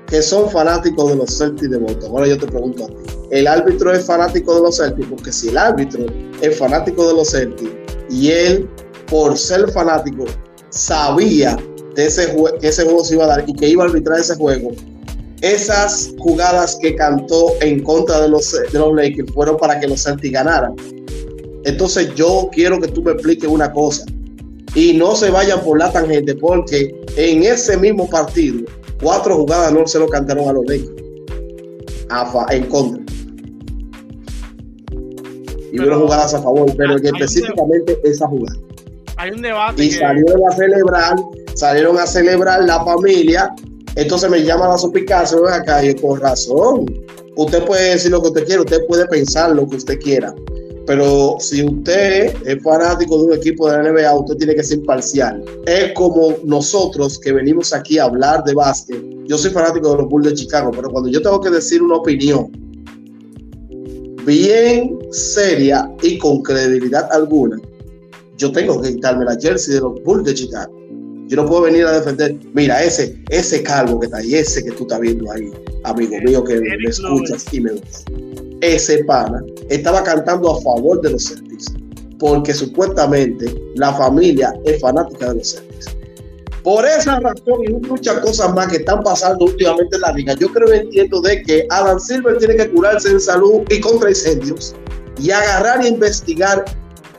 que 0.06 0.22
son 0.22 0.48
fanáticos 0.48 1.10
de 1.10 1.16
los 1.16 1.36
Celtics 1.36 1.68
de 1.68 1.78
Boston. 1.78 2.10
Ahora 2.12 2.28
yo 2.28 2.38
te 2.38 2.46
pregunto 2.46 2.84
a 2.84 2.86
ti, 2.86 3.17
¿el 3.30 3.47
árbitro 3.47 3.92
es 3.92 4.04
fanático 4.04 4.54
de 4.54 4.62
los 4.62 4.76
Celtics? 4.76 5.08
Porque 5.08 5.32
si 5.32 5.49
el 5.49 5.58
árbitro 5.58 6.06
es 6.40 6.58
fanático 6.58 7.06
de 7.08 7.14
los 7.14 7.30
Celtics 7.30 7.70
y 8.11 8.30
él, 8.30 8.68
por 9.08 9.37
ser 9.37 9.70
fanático, 9.70 10.25
sabía 10.70 11.56
que 11.94 12.06
ese 12.06 12.85
juego 12.85 13.04
se 13.04 13.14
iba 13.14 13.25
a 13.25 13.28
dar 13.28 13.44
y 13.47 13.52
que 13.54 13.68
iba 13.68 13.85
a 13.85 13.87
arbitrar 13.87 14.20
ese 14.20 14.35
juego, 14.37 14.70
esas 15.40 16.12
jugadas 16.18 16.78
que 16.80 16.94
cantó 16.97 17.52
en 17.61 17.82
contra 17.82 18.20
de 18.20 18.28
los, 18.28 18.52
de 18.52 18.78
los 18.78 18.94
Lakers 18.94 19.32
fueron 19.32 19.56
para 19.56 19.78
que 19.78 19.87
los 19.87 20.02
Celtics 20.02 20.32
ganaran. 20.32 20.75
Entonces 21.64 22.14
yo 22.14 22.49
quiero 22.52 22.80
que 22.80 22.88
tú 22.88 23.02
me 23.02 23.12
expliques 23.12 23.49
una 23.49 23.73
cosa 23.73 24.04
y 24.75 24.94
no 24.94 25.14
se 25.14 25.30
vayan 25.30 25.61
por 25.61 25.78
la 25.78 25.90
tangente 25.90 26.35
porque 26.35 26.94
en 27.16 27.42
ese 27.42 27.76
mismo 27.76 28.08
partido 28.08 28.64
cuatro 29.02 29.37
jugadas 29.37 29.73
no 29.73 29.87
se 29.87 29.99
lo 29.99 30.08
cantaron 30.08 30.49
a 30.49 30.52
los 30.52 30.64
Lakers 30.66 31.08
en 32.50 32.64
contra. 32.66 33.07
Y 35.72 35.80
hubo 35.80 36.00
jugadas 36.00 36.34
a 36.34 36.42
favor, 36.42 36.72
pero 36.76 36.96
específicamente 36.96 37.98
esa 38.04 38.26
jugada. 38.26 38.58
Hay 39.16 39.30
un 39.32 39.42
debate. 39.42 39.84
Y 39.84 39.90
salieron 39.90 40.40
a 40.48 40.54
celebrar, 40.54 41.16
salieron 41.54 41.98
a 41.98 42.06
celebrar 42.06 42.64
la 42.64 42.84
familia. 42.84 43.54
Entonces 43.96 44.30
me 44.30 44.44
llama 44.44 44.68
la 44.68 44.78
suspicacia, 44.78 45.38
acá, 45.52 45.84
y 45.84 45.94
con 45.96 46.20
razón. 46.20 46.87
Usted 47.37 47.64
puede 47.64 47.90
decir 47.90 48.12
lo 48.12 48.22
que 48.22 48.28
usted 48.28 48.44
quiera, 48.46 48.62
usted 48.62 48.87
puede 48.87 49.06
pensar 49.06 49.50
lo 49.50 49.68
que 49.68 49.76
usted 49.76 49.98
quiera. 49.98 50.34
Pero 50.87 51.37
si 51.38 51.64
usted 51.64 52.34
es 52.46 52.62
fanático 52.62 53.18
de 53.18 53.25
un 53.26 53.32
equipo 53.34 53.70
de 53.70 53.76
la 53.76 53.90
NBA, 53.90 54.14
usted 54.14 54.37
tiene 54.37 54.54
que 54.54 54.64
ser 54.64 54.78
imparcial. 54.78 55.44
Es 55.66 55.92
como 55.92 56.34
nosotros 56.44 57.18
que 57.18 57.32
venimos 57.32 57.75
aquí 57.75 57.98
a 57.98 58.04
hablar 58.04 58.42
de 58.44 58.54
básquet. 58.54 59.04
Yo 59.26 59.37
soy 59.37 59.50
fanático 59.50 59.90
de 59.90 59.96
los 59.98 60.08
Bulls 60.08 60.28
de 60.28 60.34
Chicago, 60.34 60.70
pero 60.70 60.88
cuando 60.90 61.10
yo 61.10 61.20
tengo 61.20 61.40
que 61.40 61.50
decir 61.50 61.82
una 61.82 61.96
opinión 61.96 62.50
bien 64.28 64.99
seria 65.11 65.90
y 66.02 66.18
con 66.18 66.42
credibilidad 66.42 67.08
alguna, 67.12 67.56
yo 68.37 68.52
tengo 68.52 68.80
que 68.80 68.94
quitarme 68.94 69.25
la 69.25 69.37
jersey 69.37 69.75
de 69.75 69.80
los 69.80 70.02
Bulls 70.04 70.25
de 70.25 70.35
Chicago. 70.35 70.73
Yo 71.26 71.37
no 71.37 71.47
puedo 71.47 71.62
venir 71.62 71.85
a 71.85 71.92
defender, 71.92 72.37
mira, 72.54 72.82
ese, 72.82 73.18
ese 73.30 73.62
calvo 73.62 74.00
que 74.00 74.06
está 74.06 74.18
ahí, 74.18 74.35
ese 74.35 74.64
que 74.64 74.70
tú 74.70 74.85
estás 74.85 75.00
viendo 75.00 75.30
ahí, 75.32 75.50
amigo 75.85 76.16
mío 76.25 76.44
que 76.44 76.61
me 76.61 76.88
escuchas 76.88 77.44
y 77.52 77.61
me 77.61 77.73
ves 77.73 78.04
ese 78.61 79.04
pana 79.04 79.42
estaba 79.70 80.02
cantando 80.02 80.56
a 80.56 80.61
favor 80.62 81.00
de 81.00 81.11
los 81.11 81.28
Celtics, 81.28 81.73
porque 82.18 82.52
supuestamente 82.52 83.54
la 83.76 83.92
familia 83.94 84.52
es 84.64 84.80
fanática 84.80 85.28
de 85.28 85.37
los 85.37 85.54
Celtics. 85.54 85.97
Por 86.62 86.84
esa 86.84 87.20
razón 87.20 87.64
y 87.66 87.72
muchas 87.72 88.18
cosas 88.18 88.52
más 88.54 88.68
que 88.68 88.76
están 88.76 89.02
pasando 89.02 89.44
últimamente 89.44 89.96
en 89.96 90.02
la 90.02 90.12
liga, 90.12 90.34
yo 90.34 90.48
creo 90.48 90.74
y 90.74 90.78
entiendo 90.78 91.20
de 91.20 91.42
que 91.42 91.66
Adam 91.70 91.98
Silver 91.98 92.38
tiene 92.38 92.56
que 92.56 92.70
curarse 92.70 93.10
en 93.10 93.20
salud 93.20 93.62
y 93.70 93.80
contra 93.80 94.10
incendios 94.10 94.74
y 95.18 95.30
agarrar 95.30 95.84
e 95.84 95.88
investigar 95.88 96.64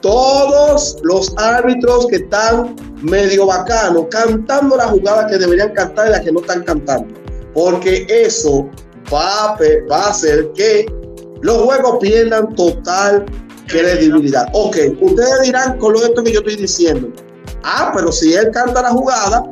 todos 0.02 0.98
los 1.04 1.34
árbitros 1.38 2.08
que 2.08 2.18
están 2.18 2.76
medio 3.02 3.48
bacanos 3.48 4.06
cantando 4.10 4.78
la 4.78 4.88
jugada 4.88 5.28
que 5.28 5.38
deberían 5.38 5.74
cantar 5.74 6.08
y 6.08 6.12
la 6.12 6.22
que 6.22 6.32
no 6.32 6.42
están 6.42 6.64
cantando. 6.64 7.14
Porque 7.54 8.06
eso 8.10 8.70
va 9.12 9.58
va 9.92 10.06
a 10.06 10.10
hacer 10.10 10.52
que 10.56 10.86
los 11.42 11.58
juegos 11.64 11.98
pierdan 12.00 12.54
total 12.56 13.26
credibilidad. 13.68 14.48
Ok, 14.54 14.78
ustedes 15.00 15.42
dirán 15.44 15.78
con 15.78 15.94
lo 15.94 16.04
esto 16.04 16.24
que 16.24 16.34
yo 16.34 16.40
estoy 16.40 16.56
diciendo. 16.56 17.10
Ah, 17.64 17.92
pero 17.96 18.12
si 18.12 18.34
él 18.34 18.50
canta 18.52 18.82
la 18.82 18.90
jugada, 18.90 19.44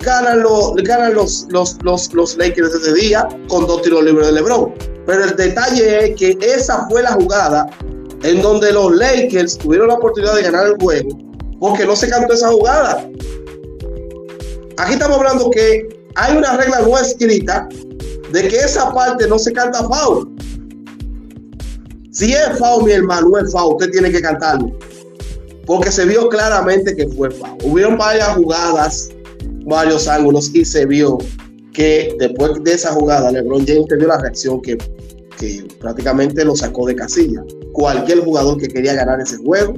ganan 0.00 0.42
los, 0.42 0.74
ganan 0.76 1.14
los, 1.14 1.46
los, 1.50 1.76
los, 1.82 2.36
Lakers 2.36 2.74
ese 2.74 2.92
día 2.94 3.28
con 3.48 3.66
dos 3.66 3.82
tiros 3.82 4.04
libres 4.04 4.26
de 4.28 4.32
LeBron. 4.34 4.74
Pero 5.06 5.24
el 5.24 5.36
detalle 5.36 6.10
es 6.10 6.16
que 6.16 6.38
esa 6.40 6.86
fue 6.88 7.02
la 7.02 7.12
jugada 7.12 7.68
en 8.22 8.40
donde 8.40 8.72
los 8.72 8.94
Lakers 8.96 9.58
tuvieron 9.58 9.88
la 9.88 9.94
oportunidad 9.94 10.34
de 10.34 10.42
ganar 10.42 10.66
el 10.66 10.76
juego 10.80 11.10
porque 11.58 11.86
no 11.86 11.94
se 11.96 12.08
cantó 12.08 12.34
esa 12.34 12.48
jugada. 12.48 13.08
Aquí 14.78 14.94
estamos 14.94 15.18
hablando 15.18 15.50
que 15.50 15.88
hay 16.16 16.36
una 16.36 16.56
regla 16.56 16.80
no 16.80 16.98
escrita 16.98 17.68
de 18.32 18.48
que 18.48 18.56
esa 18.56 18.92
parte 18.92 19.28
no 19.28 19.38
se 19.38 19.52
canta 19.52 19.84
foul. 19.84 20.28
Si 22.10 22.32
es 22.32 22.58
foul, 22.58 22.84
mi 22.84 22.92
hermano, 22.92 23.38
es 23.38 23.52
foul, 23.52 23.74
usted 23.74 23.90
tiene 23.90 24.10
que 24.10 24.20
cantarlo. 24.20 24.72
Porque 25.72 25.90
se 25.90 26.04
vio 26.04 26.28
claramente 26.28 26.94
que 26.94 27.08
fue 27.08 27.30
foul. 27.30 27.56
Hubieron 27.64 27.96
varias 27.96 28.28
jugadas, 28.36 29.08
varios 29.64 30.06
ángulos 30.06 30.54
y 30.54 30.66
se 30.66 30.84
vio 30.84 31.16
que 31.72 32.14
después 32.18 32.62
de 32.62 32.74
esa 32.74 32.92
jugada 32.92 33.32
LeBron 33.32 33.66
James 33.66 33.86
dio 33.88 34.06
la 34.06 34.18
reacción 34.18 34.60
que, 34.60 34.76
que 35.38 35.66
prácticamente 35.80 36.44
lo 36.44 36.54
sacó 36.54 36.86
de 36.86 36.94
casilla. 36.94 37.42
Cualquier 37.72 38.18
jugador 38.18 38.58
que 38.58 38.68
quería 38.68 38.92
ganar 38.92 39.18
ese 39.22 39.38
juego 39.38 39.72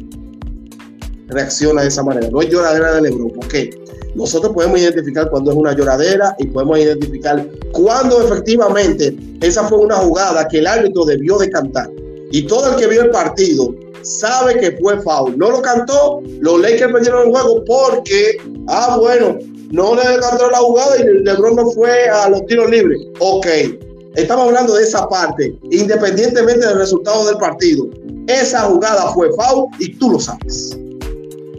reacciona 1.29 1.83
de 1.83 1.87
esa 1.87 2.03
manera. 2.03 2.29
No 2.29 2.43
es 2.43 2.49
lloradera 2.49 2.95
de 2.95 3.03
LeBron, 3.03 3.31
porque 3.31 3.71
nosotros 4.17 4.53
podemos 4.53 4.81
identificar 4.81 5.31
cuando 5.31 5.53
es 5.53 5.57
una 5.57 5.77
lloradera 5.77 6.35
y 6.41 6.47
podemos 6.47 6.77
identificar 6.77 7.49
cuando 7.71 8.21
efectivamente 8.21 9.17
esa 9.43 9.63
fue 9.69 9.79
una 9.79 9.99
jugada 9.99 10.49
que 10.49 10.59
el 10.59 10.67
árbitro 10.67 11.05
debió 11.05 11.39
de 11.39 11.51
cantar. 11.51 11.89
Y 12.33 12.49
todo 12.49 12.73
el 12.73 12.77
que 12.81 12.89
vio 12.89 13.03
el 13.03 13.11
partido 13.11 13.73
sabe 14.04 14.58
que 14.58 14.73
fue 14.78 15.00
foul. 15.02 15.37
No 15.37 15.50
lo 15.50 15.62
cantó, 15.62 16.20
los 16.40 16.61
Lakers 16.61 16.92
perdieron 16.92 17.26
el 17.26 17.30
juego 17.30 17.64
porque, 17.64 18.37
ah, 18.68 18.96
bueno, 19.00 19.38
no 19.70 19.94
le 19.94 20.02
cantó 20.20 20.50
la 20.50 20.58
jugada 20.58 20.96
y 20.99 21.25
LeBron 21.25 21.56
no 21.56 21.70
fue 21.73 22.08
a 22.08 22.28
los 22.28 22.46
tiros 22.46 22.70
libres. 22.70 23.00
Ok, 23.18 23.46
estamos 24.14 24.46
hablando 24.46 24.75
de 24.75 24.84
esa 24.84 25.08
parte, 25.08 25.54
independientemente 25.70 26.66
del 26.66 26.78
resultado 26.78 27.26
del 27.26 27.38
partido. 27.38 27.88
Esa 28.28 28.61
jugada 28.62 29.12
fue 29.12 29.30
foul 29.32 29.68
y 29.78 29.94
tú 29.96 30.12
lo 30.12 30.20
sabes. 30.20 30.78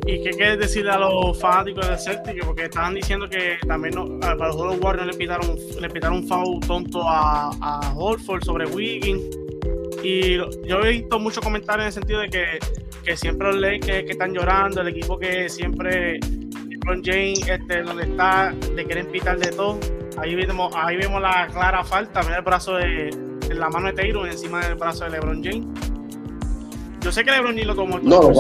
¿Y 0.08 0.22
qué 0.22 0.30
quieres 0.30 0.60
decirle 0.60 0.92
a 0.92 1.00
los 1.00 1.40
fanáticos 1.40 1.88
del 1.88 1.98
Celtic? 1.98 2.46
Porque 2.46 2.66
estaban 2.66 2.94
diciendo 2.94 3.28
que 3.28 3.58
también 3.68 4.20
para 4.20 4.36
los 4.36 4.80
Warriors 4.80 5.08
le 5.08 5.18
pitaron, 5.18 5.58
le 5.82 5.90
pitaron 5.90 6.20
un 6.20 6.28
foul 6.28 6.60
tonto 6.60 7.02
a, 7.02 7.50
a 7.60 7.94
Holford 7.98 8.44
sobre 8.44 8.68
Wiggins. 8.68 9.45
Y 10.06 10.38
yo 10.38 10.82
he 10.84 10.92
visto 10.92 11.18
muchos 11.18 11.44
comentarios 11.44 11.82
en 11.82 11.88
el 11.88 11.94
sentido 11.94 12.20
de 12.20 12.30
que, 12.30 12.46
que 13.04 13.18
siempre 13.18 13.48
los 13.48 13.60
Lakers 13.60 14.06
que 14.06 14.12
están 14.12 14.36
llorando, 14.36 14.82
el 14.82 14.90
equipo 14.90 15.18
que 15.18 15.50
siempre 15.50 16.20
LeBron 16.70 17.02
James, 17.04 17.40
este, 17.50 17.82
donde 17.82 18.04
está, 18.04 18.54
le 18.76 18.86
quieren 18.86 19.08
pitar 19.08 19.40
de 19.40 19.50
todo. 19.50 19.80
Ahí 20.18 20.36
vemos, 20.36 20.72
ahí 20.76 20.98
vemos 20.98 21.20
la 21.24 21.48
clara 21.52 21.84
falta, 21.84 22.22
mira 22.22 22.38
el 22.38 22.44
brazo 22.44 22.76
de, 22.76 23.10
la 23.50 23.68
mano 23.70 23.88
de 23.88 23.94
Taylor 23.94 24.28
encima 24.28 24.64
del 24.64 24.76
brazo 24.76 25.06
de 25.06 25.10
LeBron 25.10 25.44
James. 25.44 25.66
Yo 27.02 27.12
sé 27.12 27.24
que 27.24 27.32
LeBron 27.32 27.56
ni 27.56 27.64
lo 27.64 27.74
tomó. 27.74 27.98
No, 27.98 28.32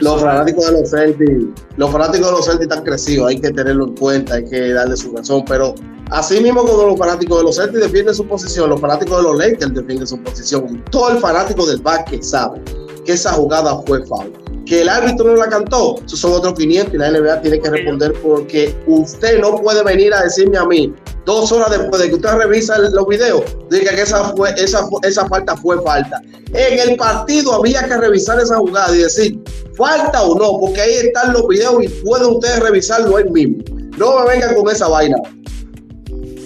los 0.00 0.22
fanáticos 0.22 0.66
de 0.66 0.72
los 0.72 0.90
Celtics, 0.90 1.62
los 1.76 1.92
fanáticos 1.92 2.26
de 2.26 2.32
los 2.32 2.46
Celtics 2.46 2.62
están 2.62 2.84
crecidos, 2.84 3.28
hay 3.28 3.40
que 3.40 3.50
tenerlo 3.52 3.86
en 3.86 3.94
cuenta, 3.94 4.34
hay 4.34 4.50
que 4.50 4.72
darle 4.72 4.96
su 4.96 5.16
razón, 5.16 5.44
pero 5.46 5.76
así 6.10 6.40
mismo 6.40 6.64
como 6.64 6.82
los 6.84 6.98
fanáticos 6.98 7.38
de 7.38 7.44
los 7.44 7.56
Celtics 7.56 7.80
defienden 7.80 8.14
su 8.14 8.26
posición, 8.26 8.70
los 8.70 8.80
fanáticos 8.80 9.16
de 9.18 9.22
los 9.22 9.36
Lakers 9.36 9.74
defienden 9.74 10.06
su 10.06 10.18
posición, 10.22 10.84
todo 10.90 11.10
el 11.10 11.18
fanático 11.18 11.66
del 11.66 11.80
básquet 11.80 12.22
sabe 12.22 12.60
que 13.04 13.12
esa 13.12 13.32
jugada 13.32 13.80
fue 13.86 14.04
foul. 14.06 14.32
Que 14.66 14.82
el 14.82 14.88
árbitro 14.88 15.26
no 15.26 15.36
la 15.36 15.48
cantó, 15.48 15.96
esos 16.04 16.20
son 16.20 16.32
otros 16.32 16.54
500 16.54 16.94
y 16.94 16.98
la 16.98 17.10
NBA 17.10 17.42
tiene 17.42 17.60
que 17.60 17.70
responder 17.70 18.12
porque 18.22 18.76
usted 18.86 19.40
no 19.40 19.56
puede 19.56 19.82
venir 19.82 20.14
a 20.14 20.22
decirme 20.22 20.58
a 20.58 20.64
mí 20.64 20.94
dos 21.24 21.50
horas 21.52 21.70
después 21.70 22.00
de 22.00 22.08
que 22.08 22.14
usted 22.14 22.30
revisa 22.30 22.78
los 22.78 23.06
videos, 23.06 23.42
diga 23.70 23.94
que 23.94 24.02
esa, 24.02 24.32
fue, 24.36 24.50
esa, 24.56 24.86
esa 25.02 25.26
falta 25.26 25.56
fue 25.56 25.80
falta. 25.82 26.22
En 26.52 26.88
el 26.88 26.96
partido 26.96 27.54
había 27.54 27.84
que 27.86 27.96
revisar 27.96 28.38
esa 28.40 28.56
jugada 28.56 28.94
y 28.94 28.98
decir, 28.98 29.40
falta 29.76 30.22
o 30.22 30.38
no, 30.38 30.58
porque 30.60 30.80
ahí 30.80 30.94
están 31.06 31.32
los 31.32 31.46
videos 31.48 31.82
y 31.84 31.88
pueden 31.88 32.26
ustedes 32.28 32.60
revisarlo 32.60 33.18
él 33.18 33.30
mismo. 33.30 33.56
No 33.96 34.20
me 34.20 34.30
vengan 34.30 34.54
con 34.54 34.70
esa 34.70 34.88
vaina. 34.88 35.16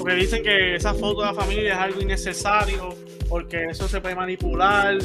Porque 0.05 0.17
dicen 0.17 0.43
que 0.43 0.75
esa 0.75 0.93
foto 0.93 1.23
de 1.23 1.29
la 1.29 1.33
familia 1.33 1.73
es 1.73 1.79
algo 1.79 1.99
innecesario, 2.03 2.91
porque 3.27 3.69
eso 3.71 3.89
se 3.89 4.03
puede 4.03 4.15
manipular 4.15 4.99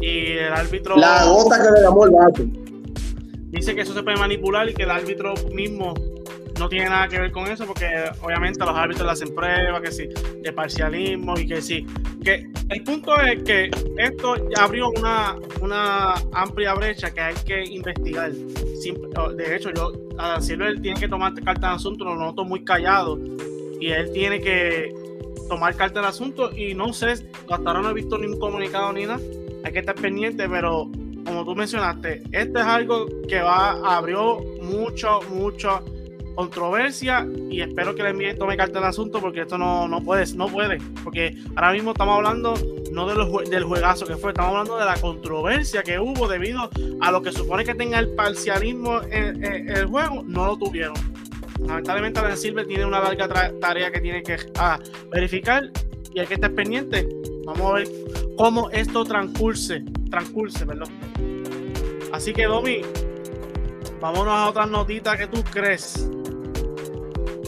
y 0.00 0.28
el 0.28 0.50
árbitro... 0.50 0.96
La 0.96 1.26
gota 1.26 1.62
que 1.62 1.70
le 1.70 1.82
llamó 1.82 2.06
el 2.06 2.10
vato. 2.12 2.44
Dice 3.50 3.74
que 3.74 3.82
eso 3.82 3.92
se 3.92 4.02
puede 4.02 4.16
manipular 4.16 4.66
y 4.66 4.72
que 4.72 4.84
el 4.84 4.92
árbitro 4.92 5.34
mismo 5.52 5.92
no 6.58 6.70
tiene 6.70 6.88
nada 6.88 7.06
que 7.08 7.20
ver 7.20 7.32
con 7.32 7.48
eso 7.48 7.66
porque 7.66 7.86
obviamente 8.22 8.64
los 8.64 8.74
árbitros 8.74 9.04
le 9.04 9.12
hacen 9.12 9.34
pruebas, 9.34 9.82
que 9.82 9.92
sí, 9.92 10.08
de 10.40 10.52
parcialismo 10.54 11.38
y 11.38 11.46
que 11.46 11.60
sí. 11.60 11.86
Que 12.24 12.50
el 12.70 12.82
punto 12.82 13.20
es 13.20 13.42
que 13.42 13.70
esto 13.98 14.36
abrió 14.56 14.88
una, 14.88 15.36
una 15.60 16.14
amplia 16.32 16.72
brecha 16.72 17.10
que 17.10 17.20
hay 17.20 17.34
que 17.44 17.62
investigar. 17.62 18.32
De 18.32 19.54
hecho, 19.54 19.68
yo, 19.70 19.92
a 20.16 20.40
Silver 20.40 20.80
tiene 20.80 20.98
que 20.98 21.08
tomar 21.08 21.34
carta 21.44 21.66
en 21.66 21.74
asunto, 21.74 22.06
lo 22.06 22.16
noto 22.16 22.42
muy 22.42 22.64
callado 22.64 23.18
y 23.80 23.90
él 23.90 24.12
tiene 24.12 24.40
que 24.40 24.94
tomar 25.48 25.74
carta 25.74 26.00
en 26.00 26.06
asunto 26.06 26.56
y 26.56 26.74
no 26.74 26.92
sé, 26.92 27.12
hasta 27.12 27.54
ahora 27.56 27.80
no 27.82 27.90
he 27.90 27.94
visto 27.94 28.18
ningún 28.18 28.38
comunicado 28.38 28.92
ni 28.92 29.06
nada. 29.06 29.20
Hay 29.64 29.72
que 29.72 29.80
estar 29.80 29.94
pendiente, 29.94 30.48
pero 30.48 30.90
como 31.24 31.44
tú 31.44 31.54
mencionaste, 31.54 32.22
este 32.32 32.60
es 32.60 32.66
algo 32.66 33.06
que 33.28 33.40
va, 33.40 33.96
abrió 33.96 34.38
mucho, 34.62 35.20
mucho 35.30 35.84
controversia 36.34 37.26
y 37.50 37.60
espero 37.60 37.94
que 37.94 38.02
la 38.02 38.12
NBA 38.12 38.36
tome 38.38 38.56
carta 38.56 38.78
el 38.78 38.84
asunto 38.84 39.20
porque 39.20 39.42
esto 39.42 39.58
no, 39.58 39.88
no 39.88 40.00
puede, 40.02 40.24
no 40.36 40.46
puede, 40.48 40.78
porque 41.04 41.36
ahora 41.56 41.72
mismo 41.72 41.90
estamos 41.90 42.16
hablando 42.16 42.54
no 42.92 43.06
del 43.06 43.64
juegazo 43.64 44.06
que 44.06 44.16
fue, 44.16 44.30
estamos 44.30 44.50
hablando 44.50 44.76
de 44.76 44.84
la 44.84 44.96
controversia 45.00 45.82
que 45.82 45.98
hubo 45.98 46.28
debido 46.28 46.70
a 47.00 47.10
lo 47.12 47.22
que 47.22 47.32
supone 47.32 47.64
que 47.64 47.74
tenga 47.74 47.98
el 47.98 48.08
parcialismo 48.14 49.00
en, 49.02 49.44
el 49.44 49.86
juego, 49.86 50.22
no 50.24 50.46
lo 50.46 50.56
tuvieron. 50.56 50.94
Lamentablemente, 51.66 52.20
Ben 52.20 52.36
Silver 52.36 52.66
tiene 52.66 52.86
una 52.86 53.00
larga 53.00 53.28
tarea 53.60 53.90
que 53.90 54.00
tiene 54.00 54.22
que 54.22 54.36
ah, 54.56 54.78
verificar 55.10 55.70
y 56.12 56.20
hay 56.20 56.26
que 56.26 56.34
estar 56.34 56.52
pendiente. 56.52 57.08
Vamos 57.44 57.70
a 57.70 57.74
ver 57.74 57.88
cómo 58.36 58.70
esto 58.70 59.04
transcurse, 59.04 59.84
transcurse, 60.10 60.66
perdón. 60.66 60.88
Así 62.12 62.32
que, 62.32 62.44
Domi, 62.44 62.82
vámonos 64.00 64.34
a 64.34 64.48
otras 64.48 64.68
notitas 64.70 65.16
que 65.16 65.26
tú 65.26 65.42
crees. 65.52 66.08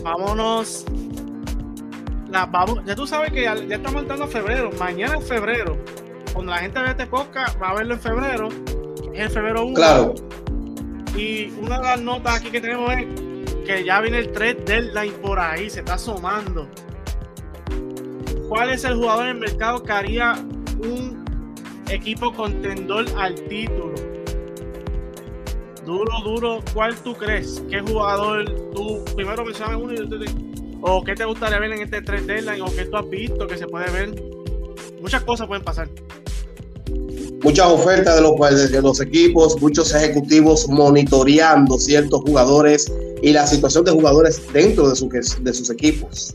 Vámonos 0.03 0.85
ya 2.87 2.95
tú 2.97 3.07
sabes 3.07 3.31
que 3.31 3.43
ya, 3.43 3.55
estamos 3.55 4.03
entrando 4.03 4.25
a 4.25 4.29
febrero, 4.29 4.71
mañana 4.79 5.19
es 5.19 5.29
febrero. 5.29 5.77
Cuando 6.33 6.53
la 6.53 6.59
gente 6.59 6.81
ve 6.81 6.91
este 6.91 7.07
podcast, 7.07 7.61
va 7.61 7.71
a 7.71 7.75
verlo 7.75 7.95
en 7.95 8.01
febrero, 8.01 8.49
es 9.13 9.21
el 9.21 9.31
febrero 9.31 9.67
1. 9.67 9.75
Claro. 9.75 10.15
Y 11.15 11.51
una 11.61 11.79
de 11.79 11.85
las 11.85 12.01
notas 12.01 12.37
aquí 12.37 12.51
que 12.51 12.61
tenemos 12.61 12.91
es 12.95 13.07
que 13.65 13.85
ya 13.85 14.01
viene 14.01 14.19
el 14.19 14.33
3 14.33 14.65
deadline 14.65 15.15
por 15.15 15.39
ahí, 15.39 15.71
se 15.71 15.81
está 15.81 15.95
asomando. 15.95 16.69
¿Cuál 18.49 18.71
es 18.71 18.85
el 18.85 18.97
jugador 18.97 19.25
en 19.25 19.31
el 19.31 19.39
mercado 19.39 19.83
que 19.83 19.93
haría 19.93 20.35
un 20.79 21.25
equipo 21.89 22.33
contendor 22.33 23.07
al 23.17 23.35
título? 23.35 23.95
Duro, 25.87 26.13
duro, 26.23 26.61
¿cuál 26.75 26.95
tú 26.97 27.15
crees? 27.15 27.63
¿Qué 27.69 27.81
jugador 27.81 28.45
tú 28.75 29.05
primero 29.17 29.45
mencionas 29.45 29.77
uno 29.81 29.93
y 29.93 29.97
yo 29.97 30.05
¿O 30.81 31.03
qué 31.03 31.15
te 31.15 31.25
gustaría 31.25 31.59
ver 31.61 31.73
en 31.73 31.83
este 31.83 32.03
3 32.03 32.27
Deadline? 32.27 32.61
¿O 32.61 32.67
qué 32.67 32.85
tú 32.87 32.97
has 32.97 33.09
visto 33.09 33.47
que 33.47 33.57
se 33.57 33.67
puede 33.67 33.91
ver? 33.91 34.23
Muchas 35.01 35.23
cosas 35.23 35.47
pueden 35.47 35.65
pasar. 35.65 35.89
Muchas 37.43 37.67
ofertas 37.67 38.17
de 38.17 38.23
los, 38.23 38.71
de 38.71 38.83
los 38.83 39.01
equipos, 39.01 39.61
muchos 39.61 39.95
ejecutivos 39.95 40.69
monitoreando 40.69 41.79
ciertos 41.79 42.21
jugadores 42.21 42.93
y 43.23 43.33
la 43.33 43.47
situación 43.47 43.85
de 43.85 43.93
jugadores 43.93 44.43
dentro 44.53 44.91
de, 44.91 45.21
de 45.41 45.55
sus 45.55 45.71
equipos. 45.71 46.35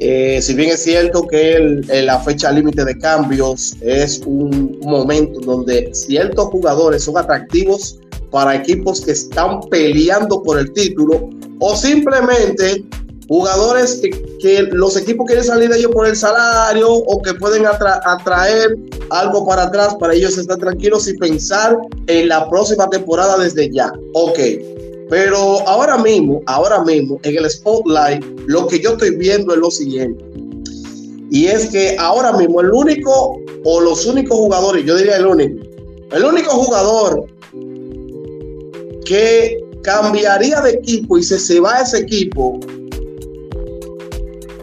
Eh, 0.00 0.40
si 0.40 0.54
bien 0.54 0.70
es 0.70 0.84
cierto 0.84 1.26
que 1.26 1.82
la 2.04 2.20
fecha 2.20 2.52
límite 2.52 2.84
de 2.84 2.96
cambios 2.98 3.74
es 3.80 4.20
un 4.24 4.78
momento 4.82 5.40
donde 5.40 5.92
ciertos 5.92 6.46
jugadores 6.46 7.02
son 7.02 7.18
atractivos 7.18 7.98
para 8.30 8.54
equipos 8.54 9.00
que 9.00 9.12
están 9.12 9.60
peleando 9.70 10.40
por 10.42 10.58
el 10.58 10.72
título 10.72 11.30
o 11.58 11.74
simplemente 11.74 12.84
jugadores 13.26 14.00
que, 14.40 14.62
los 14.70 14.96
equipos 14.96 15.26
quieren 15.26 15.44
salir 15.44 15.68
de 15.68 15.78
ellos 15.78 15.90
por 15.92 16.06
el 16.06 16.14
salario 16.14 16.92
o 16.92 17.20
que 17.20 17.34
pueden 17.34 17.64
atraer 17.66 18.76
algo 19.10 19.46
para 19.46 19.64
atrás 19.64 19.96
para 19.98 20.14
ellos 20.14 20.38
estar 20.38 20.58
tranquilos 20.58 21.08
y 21.08 21.16
pensar 21.18 21.76
en 22.06 22.28
la 22.28 22.48
próxima 22.48 22.88
temporada 22.88 23.36
desde 23.36 23.68
ya. 23.70 23.92
Ok. 24.14 24.38
Pero 25.08 25.66
ahora 25.66 25.98
mismo, 25.98 26.42
ahora 26.46 26.84
mismo, 26.84 27.18
en 27.22 27.36
el 27.36 27.50
spotlight, 27.50 28.24
lo 28.46 28.66
que 28.66 28.80
yo 28.80 28.90
estoy 28.92 29.16
viendo 29.16 29.54
es 29.54 29.60
lo 29.60 29.70
siguiente. 29.70 30.24
Y 31.30 31.46
es 31.46 31.66
que 31.66 31.96
ahora 31.98 32.32
mismo 32.32 32.60
el 32.60 32.70
único 32.70 33.40
o 33.64 33.80
los 33.80 34.06
únicos 34.06 34.36
jugadores, 34.36 34.84
yo 34.84 34.96
diría 34.96 35.16
el 35.16 35.26
único, 35.26 35.64
el 36.12 36.24
único 36.24 36.50
jugador 36.50 37.26
que 39.04 39.58
cambiaría 39.82 40.60
de 40.60 40.70
equipo 40.70 41.18
y 41.18 41.22
se, 41.22 41.38
se 41.38 41.60
va 41.60 41.76
a 41.76 41.82
ese 41.82 41.98
equipo 41.98 42.58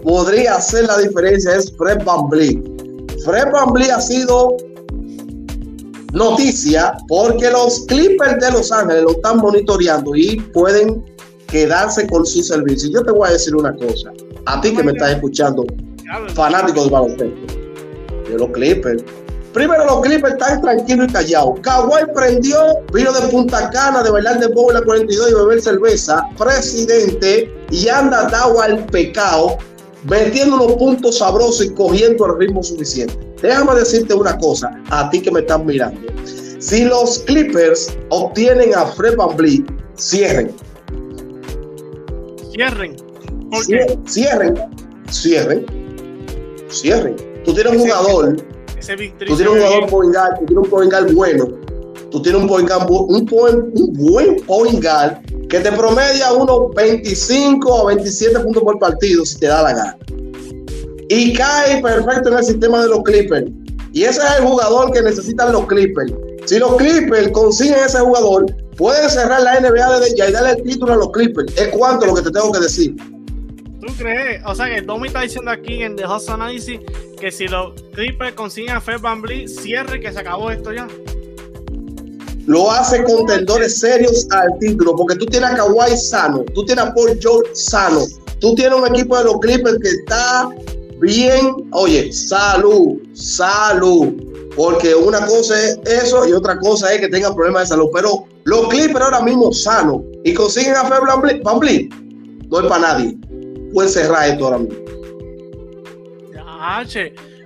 podría 0.06 0.56
hacer 0.56 0.86
la 0.86 1.00
diferencia 1.00 1.56
es 1.56 1.74
Fred 1.76 2.04
Van 2.06 2.30
Fred 2.30 3.52
Van 3.52 3.92
ha 3.92 4.00
sido 4.00 4.56
noticia 6.16 6.98
porque 7.08 7.52
los 7.52 7.86
Clippers 7.88 8.40
de 8.40 8.52
Los 8.52 8.72
Ángeles 8.72 9.04
lo 9.04 9.12
están 9.12 9.38
monitoreando 9.38 10.16
y 10.16 10.38
pueden 10.54 11.04
quedarse 11.48 12.08
con 12.08 12.26
su 12.26 12.42
servicio. 12.42 12.90
Yo 12.90 13.04
te 13.04 13.12
voy 13.12 13.30
a 13.30 13.34
decir 13.34 13.56
una 13.56 13.76
cosa, 13.76 14.12
a 14.46 14.62
ti 14.62 14.74
que 14.74 14.82
me 14.82 14.94
estás 14.94 15.12
escuchando, 15.12 15.66
fanático 16.34 16.82
del 16.82 16.90
baloncesto, 16.90 17.54
de 18.30 18.38
los 18.38 18.50
Clippers. 18.50 19.04
Primero 19.54 19.86
los 19.86 20.02
Clippers 20.02 20.34
están 20.34 20.62
tranquilos 20.62 21.08
y 21.10 21.14
callados. 21.14 21.60
Kawhi 21.62 22.04
prendió, 22.14 22.58
vino 22.94 23.14
de 23.14 23.28
Punta 23.28 23.70
Cana, 23.70 24.04
de 24.04 24.12
bailar 24.12 24.40
de 24.40 24.50
la 24.50 24.82
42 24.82 25.32
y 25.32 25.34
beber 25.34 25.62
cerveza, 25.62 26.22
presidente, 26.38 27.54
y 27.72 27.88
anda 27.88 28.28
dado 28.30 28.62
al 28.62 28.86
pecado 28.88 29.58
metiendo 30.10 30.58
los 30.58 30.74
puntos 30.74 31.20
sabrosos 31.20 31.66
y 31.66 31.70
cogiendo 31.74 32.26
el 32.26 32.38
ritmo 32.38 32.64
suficiente. 32.64 33.18
Déjame 33.42 33.76
decirte 33.76 34.14
una 34.14 34.38
cosa, 34.38 34.72
a 34.90 35.10
ti 35.10 35.22
que 35.22 35.32
me 35.32 35.42
estás 35.42 35.64
mirando. 35.64 36.00
Si 36.60 36.86
los 36.86 37.20
Clippers 37.20 37.96
obtienen 38.10 38.74
a 38.76 38.86
Fred 38.86 39.16
Van 39.18 39.36
cierren. 39.98 40.56
Cierren. 42.52 42.96
Cierren. 44.08 44.56
Cierren. 45.12 45.66
Cierren. 46.70 47.16
Tú 47.44 47.54
tienes 47.54 47.74
un 47.74 47.80
jugador. 47.80 48.36
tú 48.38 49.36
tienes 49.36 49.48
un 49.48 49.60
jugador 49.60 49.90
point 49.90 50.16
tú 50.40 50.46
tienes 50.46 50.64
un 50.64 50.70
point 50.70 51.14
bueno. 51.14 51.48
Tú 52.10 52.22
tienes 52.22 52.42
un 52.42 52.48
point 52.48 52.70
un, 52.72 53.72
un 53.76 53.94
buen 53.94 54.38
point 54.48 54.84
que 55.50 55.60
te 55.60 55.72
promedia 55.72 56.34
unos 56.34 56.74
25 56.74 57.70
o 57.70 57.86
27 57.88 58.40
puntos 58.40 58.64
por 58.64 58.80
partido 58.80 59.26
si 59.26 59.38
te 59.38 59.48
da 59.48 59.62
la 59.62 59.74
gana. 59.74 59.98
Y 61.10 61.34
cae 61.34 61.82
perfecto 61.82 62.30
en 62.30 62.38
el 62.38 62.44
sistema 62.44 62.82
de 62.82 62.90
los 62.90 63.04
Clippers. 63.04 63.48
Y 63.94 64.04
ese 64.04 64.20
es 64.20 64.40
el 64.40 64.46
jugador 64.46 64.92
que 64.92 65.02
necesitan 65.02 65.52
los 65.52 65.66
Clippers. 65.68 66.12
Si 66.46 66.60
los 66.60 66.76
Clippers 66.76 67.30
consiguen 67.32 67.80
ese 67.86 68.00
jugador, 68.00 68.46
pueden 68.78 69.10
cerrar 69.10 69.42
la 69.42 69.60
NBA 69.60 70.00
desde 70.00 70.18
ya 70.18 70.30
y 70.30 70.32
darle 70.32 70.52
el 70.52 70.64
título 70.64 70.94
a 70.94 70.98
los 70.98 71.12
Clippers. 71.12 71.56
Es 71.58 71.70
cuanto 71.70 72.06
lo 72.06 72.16
que 72.16 72.22
te 72.22 72.32
tengo 72.32 72.52
que 72.52 72.60
decir. 72.60 72.96
¿Tú 73.80 73.94
crees? 73.98 74.42
O 74.46 74.56
sea 74.56 74.74
que 74.74 74.82
Domi 74.82 75.08
está 75.08 75.22
diciendo 75.22 75.52
aquí 75.52 75.84
en 75.84 75.96
The 75.96 76.06
Hustle 76.06 76.34
Analysis 76.34 76.80
que 77.20 77.32
si 77.32 77.48
los 77.48 77.74
Clippers 77.94 78.34
consiguen 78.34 78.76
a 78.76 78.82
Fred 78.82 79.00
Van 79.00 79.22
cierre 79.48 80.00
que 80.00 80.12
se 80.12 80.20
acabó 80.20 80.52
esto 80.52 80.74
ya 80.74 80.88
lo 82.48 82.72
hace 82.72 83.04
contendores 83.04 83.80
serios 83.80 84.28
al 84.32 84.58
título, 84.60 84.96
porque 84.96 85.16
tú 85.16 85.26
tienes 85.26 85.52
a 85.52 85.56
Kawhi 85.56 85.98
sano, 85.98 86.44
tú 86.54 86.64
tienes 86.66 86.86
a 86.86 86.94
Paul 86.94 87.18
George 87.20 87.50
sano, 87.54 88.06
tú 88.40 88.54
tienes 88.56 88.78
un 88.78 88.88
equipo 88.88 89.18
de 89.18 89.24
los 89.24 89.40
Clippers 89.40 89.78
que 89.82 89.90
está 89.90 90.50
bien, 91.00 91.70
oye, 91.72 92.12
salud, 92.12 92.98
salud, 93.14 94.14
porque 94.56 94.96
una 94.96 95.26
cosa 95.26 95.62
es 95.62 95.80
eso 95.86 96.28
y 96.28 96.34
otra 96.34 96.58
cosa 96.60 96.94
es 96.94 97.02
que 97.02 97.08
tengan 97.08 97.36
problemas 97.36 97.64
de 97.64 97.76
salud, 97.76 97.90
pero 97.94 98.26
los 98.44 98.68
Clippers 98.70 99.02
ahora 99.02 99.22
mismo 99.22 99.52
sanos 99.52 100.02
y 100.24 100.34
consiguen 100.34 100.76
a 100.76 100.86
Fred 100.86 101.42
Van 101.44 101.60
no 101.60 102.60
es 102.60 102.66
para 102.68 102.80
nadie, 102.80 103.18
pueden 103.74 103.92
cerrar 103.92 104.30
esto 104.30 104.46
ahora 104.46 104.60
mismo. 104.60 104.86
Ya, 106.34 106.86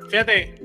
fíjate, 0.09 0.55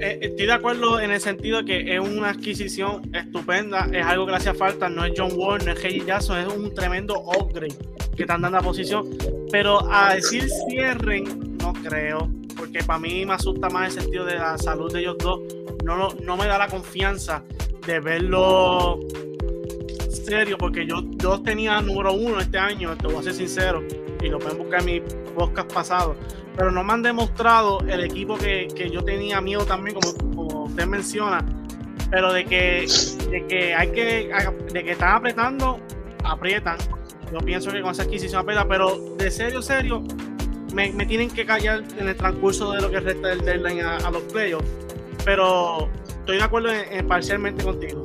eh, 0.00 0.18
estoy 0.22 0.46
de 0.46 0.52
acuerdo 0.52 1.00
en 1.00 1.10
el 1.10 1.20
sentido 1.20 1.64
que 1.64 1.96
es 1.96 2.00
una 2.00 2.30
adquisición 2.30 3.10
estupenda, 3.14 3.88
es 3.92 4.04
algo 4.04 4.26
que 4.26 4.30
le 4.30 4.36
hacía 4.36 4.54
falta, 4.54 4.88
no 4.88 5.04
es 5.04 5.12
John 5.16 5.32
Wall, 5.34 5.64
no 5.64 5.72
es 5.72 5.82
Reggie 5.82 6.04
Jackson, 6.04 6.38
es 6.38 6.52
un 6.52 6.72
tremendo 6.72 7.18
upgrade 7.18 7.74
que 8.16 8.22
están 8.22 8.42
dando 8.42 8.58
a 8.58 8.62
posición. 8.62 9.08
Pero 9.50 9.80
a 9.90 10.14
decir 10.14 10.48
cierren, 10.68 11.47
no 11.60 11.72
creo, 11.72 12.30
porque 12.56 12.82
para 12.84 12.98
mí 12.98 13.24
me 13.26 13.34
asusta 13.34 13.68
más 13.68 13.94
el 13.94 14.02
sentido 14.02 14.24
de 14.24 14.36
la 14.36 14.58
salud 14.58 14.92
de 14.92 15.00
ellos 15.00 15.16
dos. 15.18 15.40
No, 15.84 16.08
no 16.22 16.36
me 16.36 16.46
da 16.46 16.58
la 16.58 16.68
confianza 16.68 17.42
de 17.86 18.00
verlo 18.00 19.00
serio, 20.10 20.58
porque 20.58 20.86
yo, 20.86 21.02
yo 21.16 21.40
tenía 21.40 21.80
número 21.80 22.12
uno 22.12 22.40
este 22.40 22.58
año, 22.58 22.96
te 22.96 23.06
voy 23.06 23.16
a 23.16 23.22
ser 23.22 23.34
sincero, 23.34 23.82
y 24.22 24.28
lo 24.28 24.38
pueden 24.38 24.58
buscar 24.58 24.80
en 24.80 24.86
mi 24.86 25.00
podcast 25.34 25.72
pasado 25.72 26.16
pero 26.58 26.72
no 26.72 26.82
me 26.82 26.92
han 26.92 27.02
demostrado 27.02 27.78
el 27.86 28.00
equipo 28.00 28.36
que, 28.36 28.66
que 28.74 28.90
yo 28.90 29.04
tenía 29.04 29.40
miedo 29.40 29.64
también, 29.64 29.96
como, 29.96 30.12
como, 30.34 30.64
usted 30.64 30.86
menciona, 30.86 31.46
pero 32.10 32.32
de 32.32 32.44
que, 32.44 32.84
de 33.30 33.46
que 33.46 33.74
hay 33.76 33.92
que, 33.92 34.28
de 34.72 34.84
que 34.84 34.90
están 34.90 35.14
apretando, 35.14 35.78
aprietan. 36.24 36.76
Yo 37.32 37.38
pienso 37.38 37.70
que 37.70 37.80
con 37.80 37.92
esa 37.92 38.02
adquisición 38.02 38.40
aprieta, 38.40 38.66
pero 38.66 39.14
de 39.16 39.30
serio, 39.30 39.62
serio, 39.62 40.02
me, 40.78 40.92
me, 40.92 41.06
tienen 41.06 41.28
que 41.28 41.44
callar 41.44 41.82
en 41.98 42.06
el 42.08 42.16
transcurso 42.16 42.70
de 42.70 42.80
lo 42.80 42.88
que 42.88 43.00
resta 43.00 43.28
del 43.28 43.44
deadline 43.44 43.80
a, 43.80 44.10
los 44.12 44.22
playoffs. 44.22 44.64
Pero 45.24 45.88
estoy 46.08 46.36
de 46.36 46.42
acuerdo 46.44 46.68
en, 46.70 47.06
parcialmente 47.08 47.64
contigo. 47.64 48.04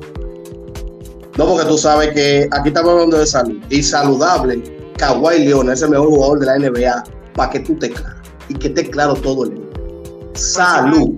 No, 1.38 1.46
porque 1.46 1.66
tú 1.66 1.78
sabes 1.78 2.10
que 2.12 2.48
aquí 2.50 2.68
estamos 2.68 2.90
hablando 2.92 3.18
de 3.18 3.26
salud. 3.26 3.62
Y 3.70 3.80
saludable, 3.80 4.60
Kawhi 4.98 5.44
León 5.44 5.70
es 5.70 5.82
el 5.82 5.90
mejor 5.90 6.08
jugador 6.08 6.40
de 6.40 6.46
la 6.46 6.58
NBA, 6.58 7.04
para 7.34 7.50
que 7.50 7.60
tú 7.60 7.76
te 7.76 7.90
claro 7.90 8.16
y 8.48 8.54
que 8.54 8.66
esté 8.66 8.90
claro 8.90 9.14
todo 9.14 9.44
el 9.44 9.52
mundo. 9.52 10.32
Salud. 10.34 11.10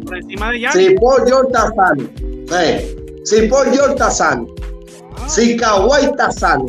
si 0.72 0.90
Paul 1.00 1.22
George 1.26 1.46
está 1.46 1.72
sano, 1.74 2.08
si 3.24 3.48
Paul 3.48 3.66
George 3.72 3.92
está 3.92 4.10
sano, 4.10 4.46
si 5.26 5.56
Kawhi 5.56 6.04
está 6.04 6.30
sano, 6.30 6.66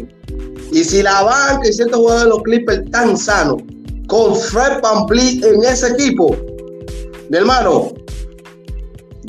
y 0.71 0.83
si 0.83 1.03
la 1.03 1.23
banca 1.23 1.67
y 1.67 1.73
ciertos 1.73 1.99
jugadores 1.99 2.23
de 2.23 2.29
los 2.29 2.43
Clippers 2.43 2.79
están 2.85 3.17
sanos, 3.17 3.61
con 4.07 4.35
Fred 4.35 4.81
Van 4.81 5.05
en 5.11 5.63
ese 5.63 5.89
equipo, 5.89 6.35
mi 7.29 7.37
hermano, 7.37 7.93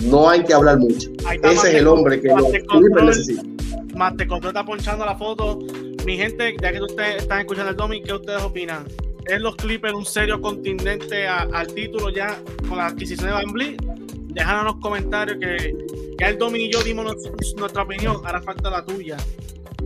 no 0.05 0.29
hay 0.29 0.43
que 0.45 0.55
hablar 0.55 0.79
mucho. 0.79 1.11
Ese 1.43 1.69
es 1.69 1.75
el 1.75 1.89
hombre 1.89 2.21
que 2.21 2.29
los 2.29 2.47
Clippers 2.47 3.05
necesitan. 3.05 3.57
Mate 3.97 4.25
está 4.25 4.65
ponchando 4.65 5.05
la 5.05 5.17
foto. 5.17 5.59
Mi 6.07 6.17
gente, 6.17 6.57
ya 6.63 6.73
que 6.73 6.81
ustedes 6.81 7.23
están 7.23 7.41
escuchando 7.41 7.71
el 7.71 7.77
Domi, 7.77 8.03
¿qué 8.03 8.13
ustedes 8.15 8.41
opinan? 8.43 8.87
¿Es 9.27 9.41
los 9.41 9.57
Clippers 9.57 9.95
un 9.95 10.07
serio 10.07 10.41
continente 10.41 11.27
al 11.27 11.67
título 11.75 12.09
ya 12.11 12.41
con 12.69 12.79
la 12.79 12.87
adquisición 12.87 13.27
de 13.27 13.33
Van 13.33 13.53
Vliet? 13.53 13.83
Déjanos 14.29 14.61
en 14.61 14.67
los 14.67 14.77
comentarios 14.77 15.39
que 15.39 15.75
ya 16.21 16.29
el 16.29 16.39
Domi 16.39 16.61
y 16.61 16.73
yo 16.73 16.83
dimos 16.83 17.17
nuestra 17.57 17.83
opinión, 17.83 18.19
hará 18.25 18.41
falta 18.41 18.71
la 18.71 18.85
tuya. 18.85 19.17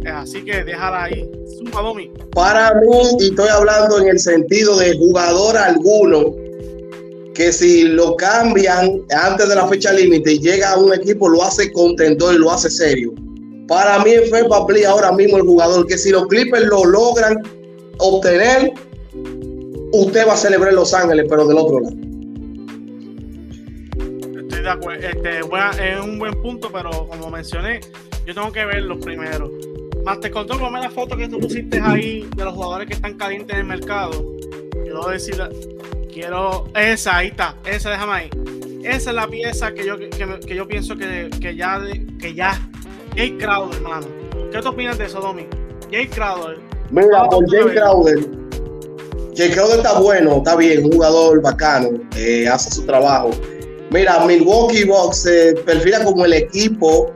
Así 0.06 0.44
que 0.44 0.62
déjala 0.62 1.04
ahí. 1.04 1.28
Domi. 1.72 2.10
Para 2.34 2.74
mí, 2.74 2.88
y 3.20 3.24
estoy 3.30 3.48
hablando 3.48 4.00
en 4.00 4.08
el 4.08 4.18
sentido 4.18 4.76
de 4.78 4.96
jugador 4.96 5.56
alguno, 5.56 6.34
que 7.34 7.52
si 7.52 7.84
lo 7.84 8.16
cambian 8.16 9.02
antes 9.10 9.48
de 9.48 9.54
la 9.54 9.66
fecha 9.66 9.92
límite 9.92 10.34
y 10.34 10.38
llega 10.38 10.72
a 10.72 10.78
un 10.78 10.92
equipo, 10.92 11.28
lo 11.28 11.42
hace 11.42 11.72
contendor 11.72 12.34
y 12.34 12.38
lo 12.38 12.50
hace 12.52 12.70
serio. 12.70 13.12
Para 13.68 14.02
mí 14.04 14.10
es 14.10 14.28
Fred 14.28 14.46
ahora 14.86 15.12
mismo 15.12 15.38
el 15.38 15.44
jugador 15.44 15.86
que 15.86 15.96
si 15.96 16.10
los 16.10 16.26
Clippers 16.26 16.66
lo 16.66 16.84
logran 16.84 17.38
obtener, 17.98 18.72
usted 19.92 20.26
va 20.26 20.34
a 20.34 20.36
celebrar 20.36 20.74
Los 20.74 20.92
Ángeles, 20.92 21.26
pero 21.28 21.46
del 21.46 21.58
otro 21.58 21.80
lado. 21.80 21.96
Estoy 24.40 24.62
de 24.62 24.68
acuerdo. 24.68 25.06
Este, 25.06 25.38
es 25.38 26.00
un 26.04 26.18
buen 26.18 26.34
punto, 26.42 26.70
pero 26.72 26.90
como 27.08 27.30
mencioné, 27.30 27.80
yo 28.26 28.34
tengo 28.34 28.52
que 28.52 28.64
ver 28.64 28.82
los 28.82 28.98
te 30.20 30.30
contó, 30.30 30.58
ponme 30.58 30.80
la 30.80 30.90
foto 30.90 31.16
que 31.16 31.28
tú 31.28 31.38
pusiste 31.38 31.80
ahí 31.80 32.28
de 32.36 32.44
los 32.44 32.54
jugadores 32.54 32.88
que 32.88 32.94
están 32.94 33.14
calientes 33.14 33.54
en 33.54 33.60
el 33.60 33.66
mercado. 33.66 34.24
Quiero 34.72 35.08
decir, 35.08 35.36
quiero. 36.12 36.66
Esa, 36.74 37.18
ahí 37.18 37.28
está. 37.28 37.56
Esa, 37.64 37.90
déjame 37.90 38.12
ahí. 38.12 38.30
Esa 38.82 39.10
es 39.10 39.16
la 39.16 39.28
pieza 39.28 39.72
que 39.72 39.86
yo, 39.86 39.96
que, 39.98 40.54
yo 40.54 40.66
pienso 40.66 40.96
que, 40.96 41.30
que, 41.40 41.54
ya. 41.54 41.80
Que 42.20 42.34
ya. 42.34 42.60
Jay 43.16 43.36
Crowder, 43.36 43.76
hermano. 43.76 44.06
¿Qué 44.50 44.60
te 44.60 44.68
opinas 44.68 44.98
de 44.98 45.06
eso, 45.06 45.20
Domi? 45.20 45.46
Jay 45.90 46.08
Crowder. 46.08 46.58
Mira, 46.90 47.24
por 47.28 47.48
Jay 47.50 47.74
Crowder. 47.74 48.42
Jay 49.36 49.50
Crowder 49.50 49.78
está 49.78 49.98
bueno, 49.98 50.38
está 50.38 50.56
bien, 50.56 50.84
un 50.84 50.92
jugador 50.92 51.40
bacano, 51.40 51.88
eh, 52.16 52.46
hace 52.48 52.70
su 52.70 52.84
trabajo. 52.84 53.30
Mira, 53.90 54.24
Milwaukee 54.26 54.84
Bucks 54.84 55.18
se 55.22 55.54
perfila 55.64 56.04
como 56.04 56.24
el 56.26 56.34
equipo 56.34 57.12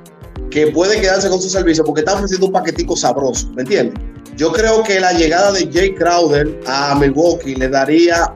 que 0.56 0.68
puede 0.68 0.98
quedarse 0.98 1.28
con 1.28 1.38
su 1.38 1.50
servicio 1.50 1.84
porque 1.84 2.00
está 2.00 2.14
ofreciendo 2.14 2.46
un 2.46 2.52
paquetico 2.52 2.96
sabroso, 2.96 3.50
¿me 3.54 3.60
entiendes? 3.60 4.02
Yo 4.38 4.50
creo 4.52 4.82
que 4.82 4.98
la 4.98 5.12
llegada 5.12 5.52
de 5.52 5.68
Jay 5.70 5.94
Crowder 5.94 6.58
a 6.66 6.94
Milwaukee 6.98 7.54
le 7.56 7.68
daría 7.68 8.34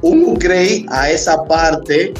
un 0.00 0.24
upgrade 0.24 0.86
a 0.88 1.10
esa 1.10 1.44
parte, 1.44 2.14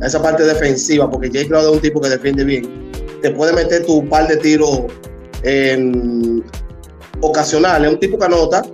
a 0.00 0.06
esa 0.06 0.22
parte 0.22 0.44
defensiva, 0.44 1.10
porque 1.10 1.28
Jay 1.28 1.48
Crowder 1.48 1.70
es 1.70 1.74
un 1.74 1.82
tipo 1.82 2.00
que 2.00 2.08
defiende 2.08 2.44
bien. 2.44 2.92
Te 3.20 3.32
puede 3.32 3.52
meter 3.52 3.84
tu 3.84 4.08
par 4.08 4.28
de 4.28 4.36
tiros 4.36 4.82
en 5.42 6.44
ocasionales, 7.20 7.88
es 7.88 7.94
un 7.94 7.98
tipo 7.98 8.16
que 8.16 8.26
anota. 8.26 8.64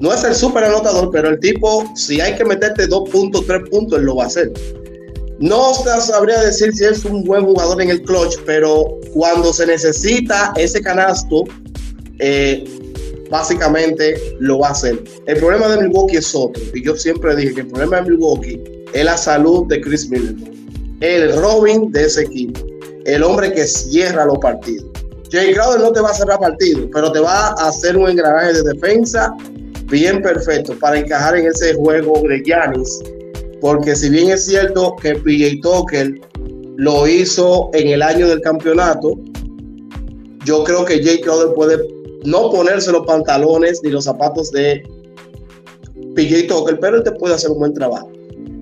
No 0.00 0.10
es 0.10 0.24
el 0.24 0.34
súper 0.34 0.64
anotador, 0.64 1.10
pero 1.12 1.28
el 1.28 1.38
tipo, 1.38 1.84
si 1.94 2.18
hay 2.22 2.34
que 2.34 2.46
meterte 2.46 2.86
dos 2.86 3.10
puntos, 3.10 3.46
tres 3.46 3.60
puntos, 3.68 3.98
él 3.98 4.06
lo 4.06 4.16
va 4.16 4.24
a 4.24 4.28
hacer. 4.28 4.50
No 5.38 5.74
sabría 5.74 6.40
decir 6.40 6.72
si 6.74 6.84
es 6.84 7.04
un 7.04 7.22
buen 7.24 7.44
jugador 7.44 7.82
en 7.82 7.90
el 7.90 8.02
clutch, 8.02 8.38
pero 8.46 8.86
cuando 9.12 9.52
se 9.52 9.66
necesita 9.66 10.52
ese 10.56 10.80
canasto, 10.80 11.44
eh, 12.20 12.64
básicamente 13.30 14.18
lo 14.40 14.60
va 14.60 14.68
a 14.68 14.70
hacer. 14.70 15.02
El 15.26 15.36
problema 15.36 15.68
de 15.68 15.82
Milwaukee 15.82 16.16
es 16.16 16.34
otro, 16.34 16.62
y 16.72 16.82
yo 16.82 16.96
siempre 16.96 17.36
dije 17.36 17.54
que 17.54 17.60
el 17.62 17.66
problema 17.66 17.96
de 18.00 18.10
Milwaukee 18.10 18.62
es 18.94 19.04
la 19.04 19.16
salud 19.16 19.66
de 19.68 19.80
Chris 19.80 20.08
Miller, 20.08 20.36
el 21.00 21.36
Robin 21.40 21.92
de 21.92 22.04
ese 22.04 22.22
equipo, 22.22 22.60
el 23.04 23.22
hombre 23.22 23.52
que 23.52 23.66
cierra 23.66 24.24
los 24.24 24.38
partidos. 24.38 24.86
Jay 25.30 25.52
Crowder 25.52 25.80
no 25.80 25.92
te 25.92 26.00
va 26.00 26.10
a 26.10 26.14
cerrar 26.14 26.38
partidos, 26.38 26.88
pero 26.94 27.12
te 27.12 27.20
va 27.20 27.48
a 27.48 27.68
hacer 27.68 27.96
un 27.96 28.08
engranaje 28.08 28.54
de 28.54 28.62
defensa 28.62 29.34
bien 29.86 30.22
perfecto 30.22 30.74
para 30.78 30.98
encajar 30.98 31.36
en 31.36 31.46
ese 31.46 31.74
juego 31.74 32.22
de 32.28 32.42
Giannis, 32.42 33.02
porque 33.66 33.96
si 33.96 34.10
bien 34.10 34.30
es 34.30 34.46
cierto 34.46 34.94
que 34.94 35.16
PJ 35.16 35.60
Tucker 35.60 36.20
lo 36.76 37.08
hizo 37.08 37.68
en 37.74 37.88
el 37.88 38.00
año 38.00 38.28
del 38.28 38.40
campeonato, 38.40 39.18
yo 40.44 40.62
creo 40.62 40.84
que 40.84 41.02
Jay 41.02 41.20
Crowder 41.20 41.52
puede 41.52 41.84
no 42.22 42.48
ponerse 42.52 42.92
los 42.92 43.04
pantalones 43.04 43.80
ni 43.82 43.90
los 43.90 44.04
zapatos 44.04 44.52
de 44.52 44.84
PJ 46.14 46.46
Tucker, 46.46 46.78
pero 46.78 46.98
él 46.98 47.02
te 47.02 47.10
puede 47.10 47.34
hacer 47.34 47.50
un 47.50 47.58
buen 47.58 47.74
trabajo. 47.74 48.08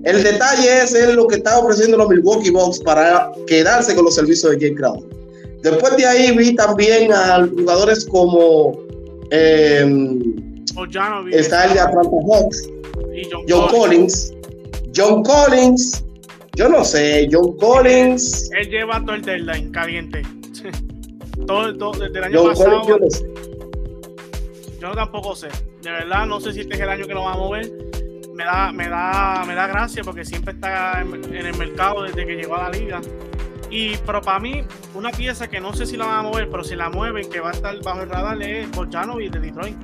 El 0.05 0.23
detalle 0.23 0.81
es 0.81 1.13
lo 1.13 1.27
que 1.27 1.35
está 1.35 1.59
ofreciendo 1.59 1.97
los 1.97 2.09
Milwaukee 2.09 2.49
Bucks 2.49 2.79
para 2.79 3.31
quedarse 3.45 3.93
con 3.93 4.05
los 4.05 4.15
servicios 4.15 4.53
de 4.53 4.59
Jay 4.59 4.73
Crowder. 4.73 5.07
Después 5.61 5.97
de 5.97 6.05
ahí 6.07 6.35
vi 6.35 6.55
también 6.55 7.13
a 7.13 7.47
jugadores 7.55 8.05
como 8.05 8.75
eh, 9.29 9.85
está 11.31 11.65
el 11.65 11.73
de 11.73 11.79
Atlanta 11.79 12.09
Hawks, 12.09 12.69
John, 13.47 13.67
Collins. 13.67 14.31
John 14.95 15.23
Collins, 15.23 16.03
yo 16.55 16.69
no 16.69 16.83
sé, 16.83 17.27
John 17.31 17.57
Collins. 17.57 18.49
Él 18.53 18.69
lleva 18.69 18.99
todo 19.01 19.15
el 19.15 19.21
deadline 19.21 19.71
caliente. 19.71 20.21
todo, 21.47 21.75
todo, 21.77 21.91
desde 21.99 22.17
el 22.17 22.23
año 22.23 22.43
pasado. 22.45 22.87
yo 22.87 22.97
no 22.97 23.09
sé 23.09 23.25
yo 24.85 24.93
tampoco 24.93 25.35
sé. 25.35 25.47
De 25.81 25.91
verdad, 25.91 26.25
no 26.25 26.39
sé 26.39 26.53
si 26.53 26.61
este 26.61 26.75
es 26.75 26.81
el 26.81 26.89
año 26.89 27.07
que 27.07 27.13
lo 27.13 27.23
vamos 27.23 27.37
a 27.37 27.39
mover. 27.39 27.71
Me 28.33 28.43
da, 28.43 28.71
me 28.71 28.89
da, 28.89 29.43
me 29.47 29.55
da 29.55 29.67
gracia 29.67 30.03
porque 30.03 30.25
siempre 30.25 30.53
está 30.53 31.01
en, 31.01 31.33
el 31.33 31.57
mercado 31.57 32.03
desde 32.03 32.25
que 32.25 32.35
llegó 32.35 32.55
a 32.55 32.63
la 32.63 32.69
liga. 32.69 33.01
Y 33.71 33.97
pero 33.97 34.21
para 34.21 34.39
mí, 34.39 34.63
una 34.93 35.11
pieza 35.11 35.47
que 35.47 35.59
no 35.59 35.73
sé 35.73 35.85
si 35.85 35.97
la 35.97 36.05
van 36.05 36.19
a 36.19 36.21
mover, 36.23 36.49
pero 36.49 36.63
si 36.63 36.75
la 36.75 36.89
mueven, 36.89 37.29
que 37.29 37.39
va 37.39 37.49
a 37.49 37.53
estar 37.53 37.75
bajo 37.81 38.01
el 38.01 38.09
radar, 38.09 38.41
es 38.41 38.67
y 38.67 39.29
de 39.29 39.39
Detroit. 39.39 39.77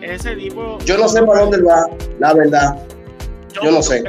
Ese 0.00 0.36
tipo. 0.36 0.78
Yo 0.84 0.98
no 0.98 1.08
sé 1.08 1.22
para 1.22 1.42
dónde 1.42 1.62
va, 1.62 1.86
la 2.18 2.34
verdad. 2.34 2.76
Yo, 3.62 3.70
no 3.70 3.82
sé. 3.82 4.02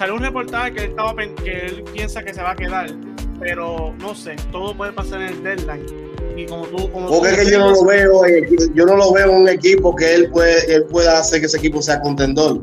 Salió 0.00 0.14
un 0.14 0.22
reportaje 0.22 0.72
que 0.72 0.84
él, 0.84 0.90
estaba, 0.92 1.14
que 1.14 1.66
él 1.66 1.84
piensa 1.92 2.22
que 2.22 2.32
se 2.32 2.40
va 2.40 2.52
a 2.52 2.56
quedar, 2.56 2.90
pero 3.38 3.94
no 3.98 4.14
sé, 4.14 4.34
todo 4.50 4.74
puede 4.74 4.92
pasar 4.94 5.20
en 5.20 5.28
el 5.28 5.42
deadline 5.42 5.84
porque 7.06 7.28
es 7.28 7.38
que 7.40 7.50
yo 7.50 7.58
no 7.58 7.70
lo 7.72 7.84
veo, 7.84 8.22
yo 8.74 8.86
no 8.86 8.96
lo 8.96 9.12
veo 9.12 9.28
en 9.30 9.42
un 9.42 9.48
equipo 9.50 9.94
que 9.94 10.14
él, 10.14 10.30
puede, 10.30 10.74
él 10.74 10.84
pueda 10.84 11.18
hacer 11.18 11.40
que 11.40 11.46
ese 11.46 11.58
equipo 11.58 11.82
sea 11.82 12.00
contendor. 12.00 12.62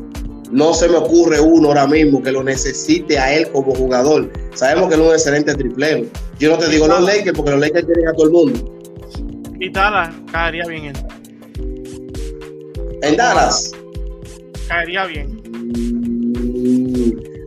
No 0.50 0.74
se 0.74 0.90
me 0.90 0.96
ocurre 0.96 1.40
uno 1.40 1.68
ahora 1.68 1.86
mismo 1.86 2.24
que 2.24 2.32
lo 2.32 2.44
necesite 2.44 3.20
a 3.20 3.32
él 3.32 3.48
como 3.52 3.76
jugador. 3.76 4.32
Sabemos 4.56 4.90
que 4.90 4.96
él 4.96 5.02
es 5.02 5.08
un 5.08 5.14
excelente 5.14 5.54
triplero. 5.54 6.08
Yo 6.40 6.50
no 6.50 6.58
te 6.58 6.70
digo 6.70 6.88
los 6.88 7.04
Lakers 7.04 7.38
porque 7.38 7.52
los 7.52 7.60
Lakers 7.60 7.86
tienen 7.86 8.08
a 8.08 8.14
todo 8.14 8.26
el 8.26 8.32
mundo. 8.32 8.76
Y 9.60 9.70
Dallas 9.70 10.10
caería 10.32 10.66
bien 10.66 10.86
él. 10.86 10.96
¿En 13.04 13.16
Dallas? 13.16 13.74
Caería 14.68 15.06
bien. 15.06 15.38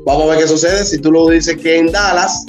Vamos 0.07 0.25
a 0.25 0.27
ver 0.31 0.39
qué 0.39 0.49
sucede. 0.49 0.85
Si 0.85 0.99
tú 0.99 1.13
lo 1.13 1.29
dices 1.29 1.57
que 1.57 1.79
en 1.79 1.93
Dallas, 1.93 2.47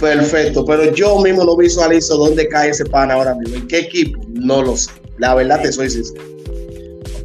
Perfecto, 0.00 0.64
pero 0.64 0.94
yo 0.94 1.18
mismo 1.18 1.44
no 1.44 1.56
visualizo 1.56 2.16
dónde 2.16 2.48
cae 2.48 2.70
ese 2.70 2.84
pan 2.84 3.10
ahora 3.10 3.34
mismo. 3.34 3.56
¿En 3.56 3.66
qué 3.66 3.80
equipo? 3.80 4.20
No 4.28 4.62
lo 4.62 4.76
sé. 4.76 4.92
La 5.18 5.34
verdad 5.34 5.60
te 5.60 5.72
soy 5.72 5.90
sincero. 5.90 6.22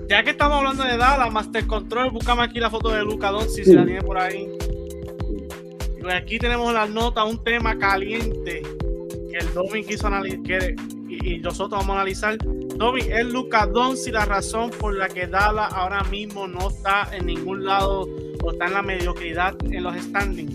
Ya 0.10 0.24
que 0.24 0.32
estamos 0.32 0.58
hablando 0.58 0.84
de 0.84 0.98
Dallas, 0.98 1.32
Master 1.32 1.66
Control, 1.68 2.10
búscame 2.12 2.44
aquí 2.44 2.60
la 2.60 2.70
foto 2.70 2.90
de 2.90 3.04
Luca 3.04 3.30
Doncic, 3.30 3.64
si 3.64 3.74
la 3.74 3.86
tiene 3.86 4.02
por 4.02 4.18
ahí. 4.18 4.48
Aquí 6.12 6.38
tenemos 6.40 6.74
la 6.74 6.88
nota, 6.88 7.24
un 7.24 7.42
tema 7.44 7.78
caliente 7.78 8.64
que 9.32 9.38
el 9.38 9.54
Domi 9.54 9.84
quiso 9.84 10.08
analizar 10.08 10.74
y, 11.22 11.40
nosotros 11.40 11.80
vamos 11.82 11.96
a 11.96 12.02
analizar. 12.02 12.38
Domi, 12.78 13.02
es 13.02 13.26
Luca 13.26 13.66
Doncic 13.66 14.14
la 14.14 14.26
razón 14.26 14.70
por 14.72 14.96
la 14.96 15.08
que 15.08 15.28
Dallas 15.28 15.72
ahora 15.74 16.04
mismo 16.06 16.48
no 16.48 16.70
está 16.70 17.10
en 17.16 17.28
ningún 17.28 17.66
lado 17.66 18.10
o 18.42 18.52
está 18.52 18.66
en 18.66 18.74
la 18.74 18.82
mediocridad 18.82 19.56
en 19.64 19.84
los 19.84 19.96
standings. 19.98 20.54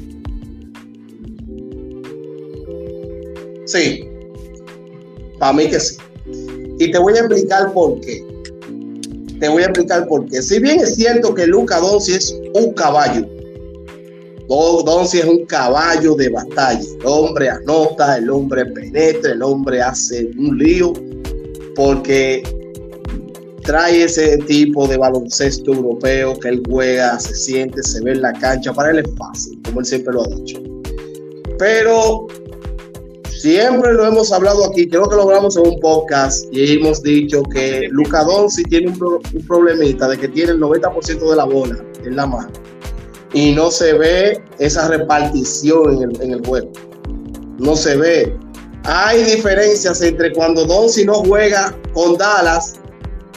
Sí, 3.66 4.08
para 5.38 5.52
mí 5.52 5.68
que 5.68 5.78
sí. 5.78 5.96
Y 6.78 6.90
te 6.90 6.98
voy 6.98 7.14
a 7.14 7.20
explicar 7.20 7.72
por 7.72 8.00
qué. 8.00 8.24
Te 9.38 9.48
voy 9.48 9.62
a 9.62 9.66
explicar 9.66 10.08
por 10.08 10.26
qué. 10.26 10.42
Si 10.42 10.58
bien 10.58 10.80
es 10.80 10.94
cierto 10.96 11.34
que 11.34 11.46
Luca 11.46 11.78
Donsi 11.78 12.14
es 12.14 12.40
un 12.54 12.72
caballo, 12.72 13.26
Donsi 14.48 15.18
es 15.18 15.24
un 15.26 15.44
caballo 15.46 16.14
de 16.14 16.30
batalla. 16.30 16.80
El 17.00 17.06
hombre 17.06 17.50
anota, 17.50 18.16
el 18.16 18.30
hombre 18.30 18.66
penetra, 18.66 19.32
el 19.32 19.42
hombre 19.42 19.82
hace 19.82 20.30
un 20.38 20.58
lío, 20.58 20.92
porque 21.74 22.42
trae 23.62 24.04
ese 24.04 24.38
tipo 24.38 24.86
de 24.86 24.96
baloncesto 24.96 25.74
europeo 25.74 26.38
que 26.38 26.48
él 26.48 26.62
juega, 26.68 27.18
se 27.20 27.34
siente, 27.34 27.82
se 27.82 28.02
ve 28.02 28.12
en 28.12 28.22
la 28.22 28.32
cancha. 28.32 28.72
Para 28.72 28.90
él 28.90 29.00
es 29.00 29.14
fácil, 29.16 29.60
como 29.64 29.80
él 29.80 29.86
siempre 29.86 30.14
lo 30.14 30.24
ha 30.24 30.28
dicho. 30.28 30.62
Pero 31.58 32.26
Siempre 33.38 33.92
lo 33.92 34.04
hemos 34.04 34.32
hablado 34.32 34.64
aquí, 34.64 34.88
creo 34.88 35.08
que 35.08 35.14
lo 35.14 35.22
hablamos 35.22 35.56
en 35.56 35.68
un 35.68 35.78
podcast 35.78 36.52
y 36.52 36.72
hemos 36.72 37.04
dicho 37.04 37.44
que 37.44 37.86
Luca 37.88 38.24
Donsi 38.24 38.64
tiene 38.64 38.88
un, 38.88 39.22
problemita 39.46 40.08
de 40.08 40.18
que 40.18 40.26
tiene 40.26 40.50
el 40.50 40.60
90% 40.60 41.30
de 41.30 41.36
la 41.36 41.44
bola 41.44 41.76
en 42.04 42.16
la 42.16 42.26
mano. 42.26 42.50
Y 43.32 43.52
no 43.52 43.70
se 43.70 43.92
ve 43.94 44.42
esa 44.58 44.88
repartición 44.88 45.94
en 45.94 46.10
el, 46.10 46.22
en 46.22 46.32
el 46.32 46.46
juego. 46.46 46.70
No 47.58 47.76
se 47.76 47.96
ve. 47.96 48.36
Hay 48.84 49.22
diferencias 49.24 50.00
entre 50.00 50.32
cuando 50.32 50.64
Donzi 50.64 51.04
no 51.04 51.14
juega 51.14 51.76
con 51.92 52.16
Dallas 52.16 52.74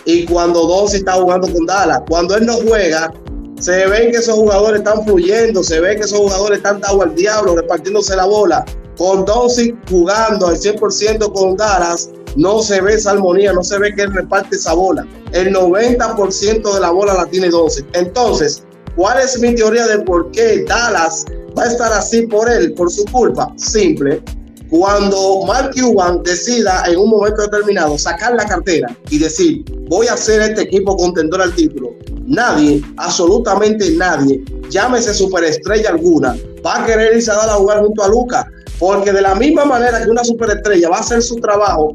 y 0.06 0.26
cuando 0.26 0.66
Donzi 0.66 0.98
está 0.98 1.14
jugando 1.14 1.52
con 1.52 1.66
Dallas. 1.66 2.02
Cuando 2.08 2.36
él 2.36 2.46
no 2.46 2.54
juega, 2.58 3.12
se 3.60 3.86
ven 3.88 4.12
que 4.12 4.18
esos 4.18 4.36
jugadores 4.36 4.80
están 4.80 5.04
fluyendo, 5.06 5.64
se 5.64 5.80
ve 5.80 5.96
que 5.96 6.04
esos 6.04 6.20
jugadores 6.20 6.58
están 6.58 6.82
dado 6.82 7.02
al 7.04 7.14
diablo, 7.16 7.56
repartiéndose 7.56 8.16
la 8.16 8.26
bola. 8.26 8.66
Con 8.98 9.26
Donzi 9.26 9.76
jugando 9.90 10.48
al 10.48 10.58
100% 10.58 11.34
con 11.34 11.56
Dallas, 11.58 12.10
no 12.36 12.62
se 12.62 12.82
ve 12.82 12.94
esa 12.94 13.12
armonía, 13.12 13.54
no 13.54 13.64
se 13.64 13.78
ve 13.78 13.94
que 13.94 14.04
él 14.04 14.14
reparte 14.14 14.56
esa 14.56 14.74
bola. 14.74 15.06
El 15.34 15.54
90% 15.54 16.74
de 16.74 16.80
la 16.80 16.92
bola 16.92 17.14
la 17.14 17.26
tiene 17.26 17.50
Donzi. 17.50 17.84
Entonces, 17.94 18.64
¿cuál 18.96 19.20
es 19.20 19.40
mi 19.40 19.56
teoría 19.56 19.88
de 19.88 20.00
por 20.00 20.32
qué 20.32 20.64
Dallas 20.68 21.26
va 21.58 21.64
a 21.64 21.68
estar 21.68 21.94
así 21.94 22.28
por 22.28 22.50
él, 22.50 22.74
por 22.74 22.92
su 22.92 23.06
culpa? 23.06 23.54
Simple. 23.58 24.22
Cuando 24.70 25.44
Mark 25.46 25.72
Cuban 25.76 26.24
decida 26.24 26.86
en 26.88 26.98
un 26.98 27.10
momento 27.10 27.42
determinado 27.42 27.98
sacar 27.98 28.36
la 28.36 28.46
cartera 28.46 28.96
y 29.10 29.18
decir, 29.18 29.66
voy 29.90 30.08
a 30.08 30.14
hacer 30.14 30.42
este 30.42 30.62
equipo 30.62 30.96
contendor 30.96 31.42
al 31.42 31.54
título, 31.54 31.90
nadie, 32.26 32.82
absolutamente 32.96 33.92
nadie, 33.92 34.42
llámese 34.70 35.14
superestrella 35.14 35.90
alguna, 35.90 36.38
va 36.66 36.82
a 36.82 36.86
querer 36.86 37.18
irse 37.18 37.30
a 37.32 37.36
dar 37.36 37.50
a 37.50 37.56
jugar 37.56 37.82
junto 37.82 38.02
a 38.02 38.08
Luca. 38.08 38.48
Porque 38.80 39.12
de 39.12 39.22
la 39.22 39.36
misma 39.36 39.66
manera 39.66 40.04
que 40.04 40.10
una 40.10 40.24
superestrella 40.24 40.90
va 40.90 40.98
a 40.98 41.02
hacer 41.02 41.22
su 41.22 41.36
trabajo, 41.36 41.94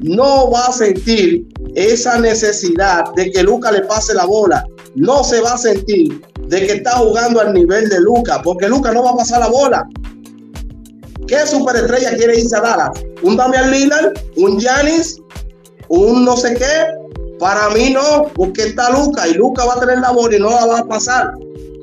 no 0.00 0.50
va 0.50 0.66
a 0.66 0.72
sentir 0.72 1.46
esa 1.74 2.18
necesidad 2.18 3.12
de 3.14 3.30
que 3.30 3.42
Luca 3.42 3.72
le 3.72 3.80
pase 3.80 4.14
la 4.14 4.26
bola. 4.26 4.64
No 4.94 5.24
se 5.24 5.40
va 5.40 5.54
a 5.54 5.58
sentir 5.58 6.20
de 6.50 6.66
que 6.66 6.72
está 6.72 6.98
jugando 6.98 7.40
al 7.40 7.54
nivel 7.54 7.88
de 7.88 8.00
Luca, 8.00 8.42
porque 8.42 8.68
Luca 8.68 8.92
no 8.92 9.04
va 9.04 9.10
a 9.10 9.16
pasar 9.16 9.38
la 9.38 9.46
bola. 9.46 9.88
¿Qué 11.28 11.46
superestrella 11.46 12.16
quiere 12.16 12.40
irse 12.40 12.56
a 12.56 12.60
Dallas? 12.60 12.90
¿Un 13.22 13.36
Damian 13.36 13.70
Lillard? 13.70 14.14
¿Un 14.36 14.58
Giannis? 14.58 15.20
¿Un 15.88 16.24
no 16.24 16.36
sé 16.36 16.54
qué? 16.54 17.36
Para 17.38 17.70
mí 17.70 17.90
no, 17.90 18.32
porque 18.34 18.64
está 18.64 18.90
Luca 18.90 19.28
y 19.28 19.34
Luca 19.34 19.64
va 19.64 19.74
a 19.74 19.80
tener 19.80 20.00
la 20.00 20.10
bola 20.10 20.36
y 20.36 20.40
no 20.40 20.50
la 20.50 20.66
va 20.66 20.78
a 20.80 20.88
pasar. 20.88 21.34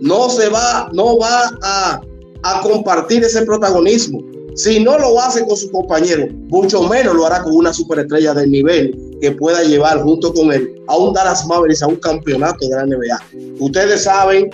No 0.02 0.30
se 0.30 0.50
va, 0.50 0.90
no 0.92 1.18
va 1.18 1.50
a, 1.64 2.02
a 2.44 2.62
compartir 2.62 3.24
ese 3.24 3.44
protagonismo. 3.44 4.20
Si 4.56 4.84
no 4.84 5.00
lo 5.00 5.18
hace 5.22 5.46
con 5.46 5.56
su 5.56 5.72
compañero, 5.72 6.28
mucho 6.50 6.84
menos 6.84 7.16
lo 7.16 7.26
hará 7.26 7.42
con 7.42 7.56
una 7.56 7.72
superestrella 7.72 8.34
del 8.34 8.52
nivel 8.52 9.07
que 9.22 9.32
pueda 9.32 9.64
llevar 9.64 10.02
junto 10.02 10.34
con 10.34 10.52
él 10.52 10.76
a 10.88 10.98
un 10.98 11.14
Dallas 11.14 11.46
Mavericks 11.48 11.82
a 11.82 11.88
un 11.88 11.96
campeonato 11.98 12.68
de 12.68 12.76
la 12.76 12.86
NBA. 12.86 13.22
Ustedes 13.60 14.04
saben 14.04 14.50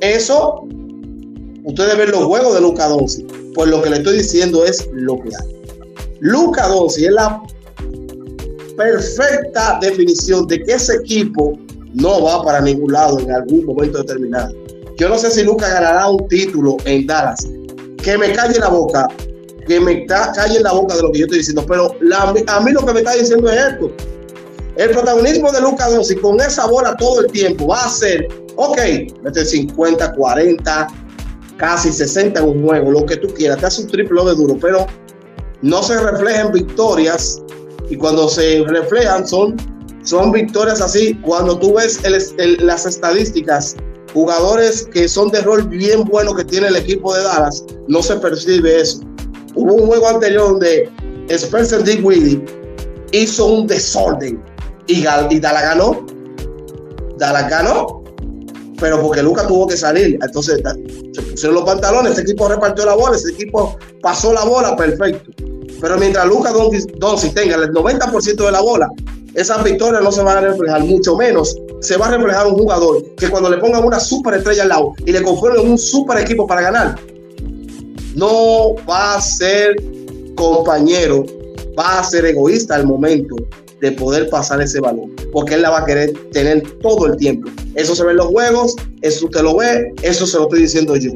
eso. 0.00 0.66
Ustedes 1.64 1.96
ven 1.96 2.10
los 2.10 2.24
juegos 2.24 2.54
de 2.54 2.60
Luca 2.60 2.88
Doncic. 2.88 3.26
Pues 3.54 3.70
lo 3.70 3.80
que 3.82 3.90
le 3.90 3.96
estoy 3.96 4.18
diciendo 4.18 4.64
es 4.64 4.88
lo 4.92 5.18
que 5.20 5.28
hay. 5.28 5.56
Luca 6.20 6.68
Doncic 6.68 7.06
es 7.06 7.12
la 7.12 7.42
perfecta 8.76 9.78
definición 9.80 10.46
de 10.46 10.62
que 10.62 10.72
ese 10.72 10.96
equipo 10.96 11.58
no 11.94 12.22
va 12.22 12.42
para 12.42 12.60
ningún 12.60 12.92
lado 12.92 13.20
en 13.20 13.30
algún 13.30 13.64
momento 13.64 13.98
determinado. 13.98 14.54
Yo 14.96 15.08
no 15.08 15.18
sé 15.18 15.30
si 15.30 15.42
Luca 15.42 15.68
ganará 15.68 16.08
un 16.08 16.28
título 16.28 16.76
en 16.84 17.06
Dallas. 17.06 17.48
Que 18.02 18.18
me 18.18 18.32
calle 18.32 18.58
la 18.58 18.68
boca, 18.68 19.08
que 19.66 19.80
me 19.80 20.06
calle 20.06 20.60
la 20.60 20.72
boca 20.72 20.96
de 20.96 21.02
lo 21.02 21.12
que 21.12 21.20
yo 21.20 21.24
estoy 21.24 21.38
diciendo, 21.38 21.64
pero 21.66 21.94
a 22.48 22.60
mí 22.60 22.72
lo 22.72 22.84
que 22.84 22.92
me 22.92 23.00
está 23.00 23.14
diciendo 23.14 23.50
es 23.50 23.58
esto. 23.72 23.92
El 24.76 24.90
protagonismo 24.90 25.52
de 25.52 25.60
Luca 25.60 25.88
Doncic 25.88 26.20
con 26.20 26.40
esa 26.40 26.66
bola 26.66 26.96
todo 26.96 27.20
el 27.20 27.30
tiempo 27.30 27.68
va 27.68 27.84
a 27.84 27.88
ser, 27.88 28.28
ok, 28.56 28.78
mete 29.22 29.44
50, 29.44 30.14
40, 30.14 30.88
casi 31.56 31.92
60 31.92 32.40
en 32.40 32.48
un 32.48 32.66
juego, 32.66 32.90
lo 32.90 33.06
que 33.06 33.16
tú 33.16 33.28
quieras, 33.28 33.58
te 33.58 33.66
hace 33.66 33.82
un 33.82 33.88
triple 33.88 34.24
de 34.24 34.34
duro, 34.34 34.58
pero 34.60 34.86
no 35.62 35.82
se 35.82 35.98
refleja 35.98 36.42
en 36.42 36.52
victorias 36.52 37.40
y 37.88 37.96
cuando 37.96 38.28
se 38.28 38.64
reflejan 38.66 39.26
son, 39.26 39.56
son 40.02 40.32
victorias 40.32 40.80
así. 40.80 41.14
Cuando 41.22 41.58
tú 41.58 41.74
ves 41.74 42.00
las 42.36 42.86
estadísticas, 42.86 43.76
jugadores 44.12 44.88
que 44.92 45.08
son 45.08 45.30
de 45.30 45.40
rol 45.40 45.66
bien 45.68 46.04
bueno 46.04 46.34
que 46.34 46.44
tiene 46.44 46.68
el 46.68 46.76
equipo 46.76 47.14
de 47.14 47.22
Dallas, 47.22 47.64
no 47.88 48.02
se 48.02 48.16
percibe 48.16 48.80
eso. 48.80 49.00
Hubo 49.54 49.74
un 49.74 49.86
juego 49.86 50.08
anterior 50.08 50.50
donde 50.50 50.90
Spencer 51.28 51.82
Dinwiddie 51.82 52.44
hizo 53.12 53.46
un 53.46 53.66
desorden 53.66 54.42
y, 54.86 55.00
y 55.00 55.40
Dallas 55.40 55.62
ganó. 55.62 56.06
Dallas 57.16 57.48
ganó, 57.48 58.02
pero 58.80 59.00
porque 59.00 59.22
Lucas 59.22 59.46
tuvo 59.46 59.66
que 59.66 59.76
salir. 59.76 60.18
Entonces 60.22 60.60
se 61.12 61.22
pusieron 61.22 61.54
los 61.56 61.64
pantalones, 61.64 62.12
ese 62.12 62.22
equipo 62.22 62.48
repartió 62.48 62.84
la 62.84 62.94
bola, 62.94 63.16
ese 63.16 63.32
equipo 63.32 63.78
pasó 64.02 64.32
la 64.32 64.44
bola 64.44 64.76
perfecto. 64.76 65.30
Pero 65.80 65.98
mientras 65.98 66.26
Lucas 66.26 66.52
Doncic 66.98 67.34
tenga 67.34 67.56
el 67.56 67.72
90% 67.72 68.36
de 68.36 68.52
la 68.52 68.60
bola, 68.60 68.88
esas 69.34 69.62
victorias 69.64 70.02
no 70.02 70.12
se 70.12 70.22
van 70.22 70.38
a 70.38 70.40
reflejar, 70.40 70.82
mucho 70.84 71.16
menos 71.16 71.56
se 71.80 71.96
va 71.96 72.06
a 72.06 72.10
reflejar 72.12 72.46
un 72.46 72.54
jugador 72.54 73.04
que 73.16 73.28
cuando 73.28 73.50
le 73.50 73.58
pongan 73.58 73.84
una 73.84 74.00
super 74.00 74.34
estrella 74.34 74.62
al 74.62 74.68
lado 74.70 74.94
y 75.04 75.12
le 75.12 75.22
conformen 75.22 75.68
un 75.68 75.76
super 75.76 76.18
equipo 76.18 76.46
para 76.46 76.62
ganar, 76.62 76.98
no 78.14 78.74
va 78.88 79.16
a 79.16 79.20
ser 79.20 79.76
compañero, 80.36 81.24
va 81.78 82.00
a 82.00 82.04
ser 82.04 82.24
egoísta 82.24 82.76
al 82.76 82.86
momento 82.86 83.36
de 83.80 83.92
poder 83.92 84.28
pasar 84.30 84.60
ese 84.62 84.80
balón, 84.80 85.14
porque 85.32 85.54
él 85.54 85.62
la 85.62 85.70
va 85.70 85.80
a 85.80 85.84
querer 85.84 86.12
tener 86.32 86.62
todo 86.80 87.06
el 87.06 87.16
tiempo. 87.16 87.50
Eso 87.74 87.94
se 87.94 88.04
ve 88.04 88.12
en 88.12 88.18
los 88.18 88.28
juegos, 88.28 88.76
eso 89.02 89.26
usted 89.26 89.42
lo 89.42 89.56
ve, 89.56 89.92
eso 90.02 90.26
se 90.26 90.38
lo 90.38 90.44
estoy 90.44 90.62
diciendo 90.62 90.96
yo. 90.96 91.10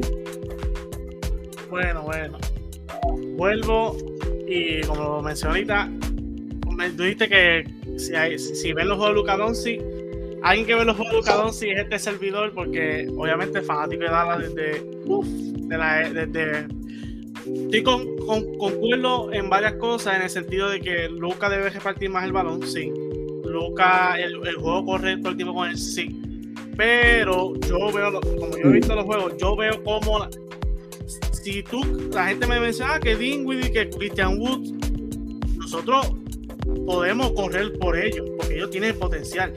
Bueno, 1.69 2.03
bueno. 2.03 2.37
Vuelvo 3.35 3.95
y 4.47 4.81
como 4.81 5.21
mencioné 5.21 5.53
ahorita, 5.53 5.89
me 6.75 6.89
dijiste 6.89 7.27
que 7.27 7.63
si, 7.97 8.55
si 8.55 8.73
ven 8.73 8.87
los 8.87 8.97
juegos 8.97 9.15
de 9.15 9.21
Luca 9.21 9.37
Doncic, 9.37 9.81
alguien 10.43 10.67
que 10.67 10.75
ve 10.75 10.85
los 10.85 10.95
juegos 10.95 11.13
de 11.13 11.17
Luca 11.19 11.35
Doncic 11.35 11.69
es 11.71 11.79
este 11.79 11.99
servidor, 11.99 12.53
porque 12.53 13.07
obviamente 13.17 13.61
fanático 13.61 14.03
de 14.03 14.09
Dallas 14.09 14.39
desde, 14.39 14.81
uf, 15.05 15.25
de 15.25 15.77
la, 15.77 16.09
desde 16.09 16.67
estoy 17.65 17.83
con, 17.83 18.17
con, 18.17 19.33
en 19.33 19.49
varias 19.49 19.73
cosas 19.73 20.17
en 20.17 20.23
el 20.23 20.29
sentido 20.29 20.69
de 20.69 20.79
que 20.79 21.09
Luca 21.09 21.49
debe 21.49 21.69
repartir 21.69 22.09
más 22.09 22.25
el 22.25 22.31
balón, 22.31 22.65
sí. 22.67 22.91
Luca, 23.45 24.19
el, 24.19 24.35
el, 24.47 24.55
juego 24.55 24.85
corre 24.85 25.17
todo 25.17 25.29
el 25.29 25.35
tiempo 25.35 25.55
con 25.55 25.69
él, 25.69 25.77
sí. 25.77 26.15
Pero 26.77 27.53
yo 27.67 27.91
veo, 27.91 28.21
como 28.21 28.57
yo 28.57 28.69
he 28.69 28.71
visto 28.71 28.95
los 28.95 29.05
juegos, 29.05 29.33
yo 29.37 29.55
veo 29.55 29.83
como 29.83 30.27
si 31.43 31.63
tú, 31.63 31.81
la 32.11 32.27
gente 32.27 32.45
me 32.47 32.59
menciona 32.59 32.95
ah, 32.95 32.99
que 32.99 33.15
Dinwiddie, 33.15 33.71
que 33.71 33.89
Christian 33.89 34.37
Woods, 34.39 34.71
nosotros 35.55 36.11
podemos 36.85 37.31
correr 37.31 37.77
por 37.79 37.97
ellos, 37.97 38.29
porque 38.37 38.55
ellos 38.55 38.69
tienen 38.69 38.97
potencial. 38.99 39.53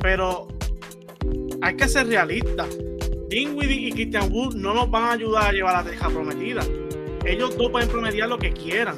Pero 0.00 0.48
hay 1.60 1.76
que 1.76 1.88
ser 1.88 2.06
realistas. 2.06 2.68
Dinwiddie 3.28 3.88
y 3.88 3.92
Christian 3.92 4.32
Woods 4.32 4.54
no 4.54 4.74
nos 4.74 4.90
van 4.90 5.04
a 5.04 5.12
ayudar 5.12 5.48
a 5.48 5.52
llevar 5.52 5.84
la 5.84 5.90
teja 5.90 6.08
prometida. 6.08 6.62
Ellos 7.28 7.56
dos 7.58 7.70
pueden 7.70 7.90
promediar 7.90 8.28
lo 8.28 8.38
que 8.38 8.52
quieran. 8.52 8.96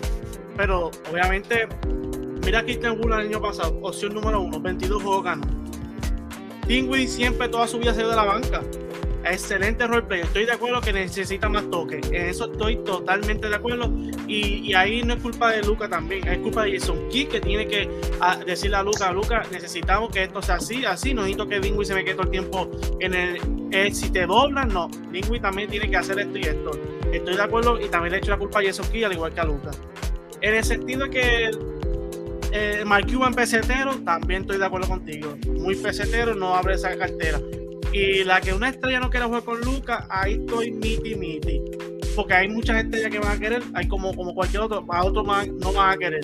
Pero 0.57 0.93
obviamente, 1.11 1.67
mira 2.45 2.63
Christian 2.63 2.99
Wood 2.99 3.07
el 3.07 3.27
año 3.27 3.41
pasado, 3.41 3.77
opción 3.83 4.15
número 4.15 4.41
uno, 4.41 4.61
22 4.61 5.03
juegos 5.03 5.25
ganó. 5.25 5.47
Dinwiddie 6.69 7.09
siempre 7.09 7.49
toda 7.49 7.67
su 7.67 7.79
vida 7.79 7.93
se 7.93 8.01
dio 8.01 8.11
de 8.11 8.17
la 8.17 8.25
banca 8.25 8.63
excelente 9.25 9.87
roleplay. 9.87 10.21
Estoy 10.21 10.47
de 10.47 10.53
acuerdo 10.53 10.81
que 10.81 10.93
necesita 10.93 11.49
más 11.49 11.69
toque. 11.71 12.01
En 12.11 12.27
eso 12.27 12.51
estoy 12.51 12.77
totalmente 12.85 13.49
de 13.49 13.57
acuerdo. 13.57 13.91
Y, 14.27 14.73
ahí 14.75 15.03
no 15.03 15.15
es 15.15 15.23
culpa 15.23 15.51
de 15.51 15.63
Luca 15.63 15.89
también, 15.89 16.27
es 16.29 16.39
culpa 16.39 16.63
de 16.63 16.79
Jason 16.79 17.09
Key 17.11 17.27
que 17.27 17.41
tiene 17.41 17.67
que 17.67 17.91
decirle 18.47 18.77
a 18.77 18.83
Luca, 18.83 19.13
Luca, 19.13 19.43
necesitamos 19.51 20.11
que 20.13 20.23
esto 20.23 20.41
sea 20.41 20.57
así, 20.57 20.85
así. 20.85 21.13
No 21.13 21.23
necesito 21.23 21.49
que 21.49 21.61
Dingui 21.61 21.85
se 21.85 21.95
me 21.95 22.05
quede 22.05 22.15
todo 22.15 22.25
el 22.25 22.31
tiempo 22.31 22.71
en 23.01 23.15
el. 23.15 23.95
si 23.95 24.11
te 24.11 24.27
doblan, 24.27 24.69
no. 24.69 24.89
Dingui 25.11 25.41
también 25.41 25.69
tiene 25.69 25.91
que 25.91 25.97
hacer 25.97 26.19
esto 26.19 26.39
y 26.39 26.43
esto. 26.43 26.71
Estoy 27.13 27.37
de 27.37 27.43
acuerdo 27.43 27.81
y 27.81 27.89
también 27.89 28.13
le 28.13 28.19
echo 28.19 28.31
la 28.31 28.39
culpa 28.39 28.61
a 28.61 28.63
Jason 28.63 28.87
Key, 28.93 29.05
al 29.05 29.13
igual 29.13 29.35
que 29.35 29.41
a 29.41 29.45
Luca. 29.45 29.71
En 30.41 30.55
el 30.55 30.65
sentido 30.65 31.05
de 31.05 31.11
que 31.11 31.51
eh, 32.53 32.83
Mark 32.85 33.07
Cuban 33.07 33.35
pesetero, 33.35 33.97
también 34.05 34.43
estoy 34.43 34.59
de 34.59 34.67
acuerdo 34.67 34.89
contigo. 34.89 35.37
Muy 35.59 35.77
pesetero, 35.77 36.35
no 36.35 36.55
abre 36.55 36.75
esa 36.75 36.97
cartera. 36.97 37.41
Y 37.93 38.25
la 38.25 38.41
que 38.41 38.53
una 38.53 38.69
estrella 38.69 39.01
no 39.01 39.11
quiera 39.11 39.27
jugar 39.27 39.43
con 39.43 39.61
Lucas, 39.61 40.05
ahí 40.09 40.35
estoy 40.35 40.71
miti 40.71 41.15
miti. 41.15 41.61
Porque 42.15 42.35
hay 42.35 42.49
muchas 42.49 42.85
estrellas 42.85 43.11
que 43.11 43.19
van 43.19 43.37
a 43.37 43.41
querer, 43.41 43.63
hay 43.75 43.89
como, 43.89 44.15
como 44.15 44.35
cualquier 44.35 44.63
otro, 44.63 44.85
a 44.89 45.05
otros 45.05 45.27
no 45.27 45.73
van 45.73 45.95
a 45.95 45.97
querer. 45.97 46.21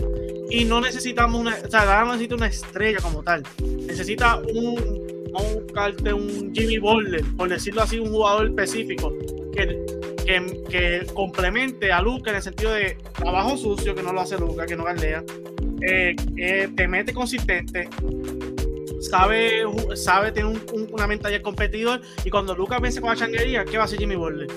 Y 0.51 0.65
no 0.65 0.81
necesitamos 0.81 1.41
una, 1.41 1.57
o 1.65 1.71
sea, 1.71 2.05
no 2.05 2.13
necesita 2.13 2.35
una 2.35 2.47
estrella 2.47 2.99
como 3.01 3.23
tal. 3.23 3.43
Necesita 3.87 4.37
un, 4.37 5.17
un, 5.33 6.55
Jimmy 6.55 6.79
Butler, 6.79 7.25
por 7.37 7.49
decirlo 7.49 7.83
así, 7.83 7.99
un 7.99 8.11
jugador 8.11 8.47
específico 8.47 9.13
que, 9.53 9.85
que, 10.25 10.65
que 10.71 11.07
complemente 11.15 11.93
a 11.93 12.01
Lucas 12.01 12.31
en 12.31 12.37
el 12.37 12.43
sentido 12.43 12.73
de 12.73 12.97
trabajo 13.15 13.57
sucio, 13.57 13.95
que 13.95 14.03
no 14.03 14.13
lo 14.13 14.21
hace 14.21 14.39
Lucas, 14.39 14.67
que 14.67 14.77
no 14.77 14.85
galdea, 14.85 15.25
eh, 15.83 16.17
eh, 16.37 16.69
te 16.75 16.89
mete 16.89 17.13
consistente, 17.13 17.89
sabe, 19.09 19.65
sabe 19.95 20.33
tener 20.33 20.57
una 20.91 21.07
mentalidad 21.07 21.43
competidor. 21.43 22.01
Y 22.25 22.31
cuando 22.31 22.55
Lucas 22.55 22.81
vence 22.81 23.01
con 23.01 23.11
la 23.11 23.17
changuería, 23.17 23.65
¿qué 23.65 23.77
va 23.77 23.85
a 23.85 23.87
hacer 23.87 23.99
Jimmy 23.99 24.17
Butler? 24.17 24.49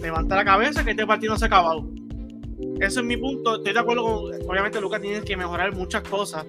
Levanta 0.00 0.36
la 0.36 0.44
cabeza 0.44 0.84
que 0.84 0.90
este 0.90 1.06
partido 1.06 1.32
no 1.32 1.38
se 1.38 1.44
ha 1.44 1.48
acabado. 1.48 1.88
Ese 2.80 3.00
es 3.00 3.04
mi 3.04 3.16
punto. 3.16 3.56
Estoy 3.56 3.72
de 3.72 3.78
acuerdo 3.78 4.04
con. 4.04 4.50
Obviamente, 4.50 4.80
Lucas 4.80 5.00
tiene 5.00 5.22
que 5.22 5.36
mejorar 5.36 5.74
muchas 5.74 6.02
cosas. 6.02 6.44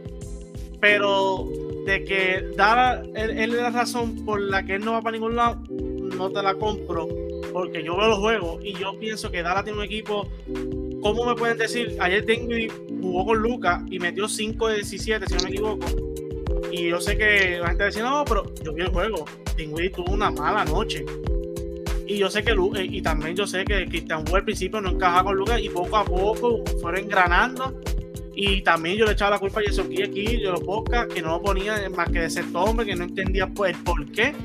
Pero 0.80 1.48
de 1.86 2.04
que 2.04 2.52
Dara, 2.56 3.02
él, 3.16 3.56
la 3.56 3.70
razón 3.70 4.26
por 4.26 4.42
la 4.42 4.66
que 4.66 4.76
él 4.76 4.86
no 4.86 4.94
va 4.94 5.02
para 5.02 5.14
ningún 5.14 5.36
lado, 5.36 5.62
no 5.70 6.30
te 6.32 6.42
la 6.42 6.56
compro. 6.56 7.08
Porque 7.54 7.84
yo 7.84 7.96
veo 7.96 8.10
los 8.10 8.20
juegos 8.20 8.64
y 8.64 8.74
yo 8.74 9.00
pienso 9.00 9.32
que 9.32 9.42
Dara 9.42 9.64
tiene 9.64 9.80
un 9.80 9.86
equipo. 9.86 10.28
¿Cómo 11.02 11.26
me 11.26 11.36
pueden 11.36 11.58
decir? 11.58 11.96
Ayer 12.00 12.26
Dinwiddie 12.26 12.72
jugó 13.02 13.26
con 13.26 13.38
Lucas 13.38 13.84
y 13.90 14.00
metió 14.00 14.28
5 14.28 14.68
de 14.68 14.76
17, 14.76 15.28
si 15.28 15.36
no 15.36 15.44
me 15.44 15.50
equivoco. 15.50 16.15
Y 16.72 16.90
yo 16.90 17.00
sé 17.00 17.18
que 17.18 17.60
la 17.60 17.68
gente 17.70 17.86
dice, 17.86 18.02
no, 18.02 18.24
pero 18.26 18.44
yo 18.64 18.74
vi 18.74 18.82
el 18.82 18.90
juego. 18.90 19.26
Dinwiddie 19.56 19.92
tuvo 19.92 20.14
una 20.14 20.32
mala 20.32 20.66
noche. 20.66 21.06
Y 22.08 22.18
yo 22.18 22.30
sé 22.30 22.44
que 22.44 22.52
eh, 22.52 22.86
y 22.86 23.02
también 23.02 23.36
yo 23.36 23.48
sé 23.48 23.66
que 23.66 23.86
Christian 23.88 24.20
Wood 24.28 24.36
al 24.36 24.44
principio 24.44 24.80
no 24.80 24.92
encajaba 24.92 25.26
con 25.26 25.38
Lucas 25.38 25.60
y 25.62 25.70
poco 25.70 25.98
a 25.98 26.06
poco 26.06 26.64
fueron 26.80 27.02
engranando. 27.02 27.82
Y 28.36 28.62
también 28.62 28.98
yo 28.98 29.06
le 29.06 29.14
echaba 29.14 29.32
la 29.32 29.40
culpa 29.40 29.62
a 29.62 29.64
Jason 29.66 29.90
Key 29.90 30.04
aquí, 30.04 30.40
yo 30.40 30.52
los 30.52 30.60
podcast, 30.60 31.12
que 31.12 31.22
no 31.22 31.30
lo 31.30 31.42
ponía 31.42 31.90
más 31.96 32.10
que 32.10 32.20
de 32.20 32.44
hombre, 32.54 32.86
que 32.86 32.96
no 32.96 33.06
entendía 33.06 33.48
pues, 33.48 33.76
el 33.76 33.84
por 33.84 34.06
qué. 34.12 34.36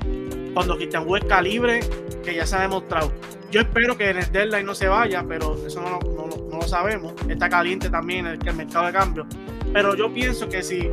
Cuando 0.55 0.77
Christian 0.77 1.07
es 1.15 1.25
calibre, 1.25 1.81
que 2.25 2.35
ya 2.35 2.47
se 2.47 2.57
ha 2.57 2.63
demostrado. 2.63 3.13
Yo 3.51 3.61
espero 3.61 3.99
que 3.99 4.11
en 4.11 4.19
el 4.19 4.31
deadline 4.31 4.65
no 4.65 4.77
se 4.77 4.87
vaya, 4.87 5.25
pero 5.29 5.57
eso 5.67 5.81
no, 5.83 5.99
no, 5.99 6.57
lo 6.57 6.63
sabemos. 6.63 7.15
Está 7.29 7.49
caliente 7.49 7.91
también 7.91 8.27
el, 8.27 8.39
el 8.47 8.55
mercado 8.55 8.87
de 8.87 8.93
cambio. 8.93 9.27
Pero 9.73 9.97
yo 9.97 10.13
pienso 10.13 10.49
que 10.49 10.63
si 10.63 10.89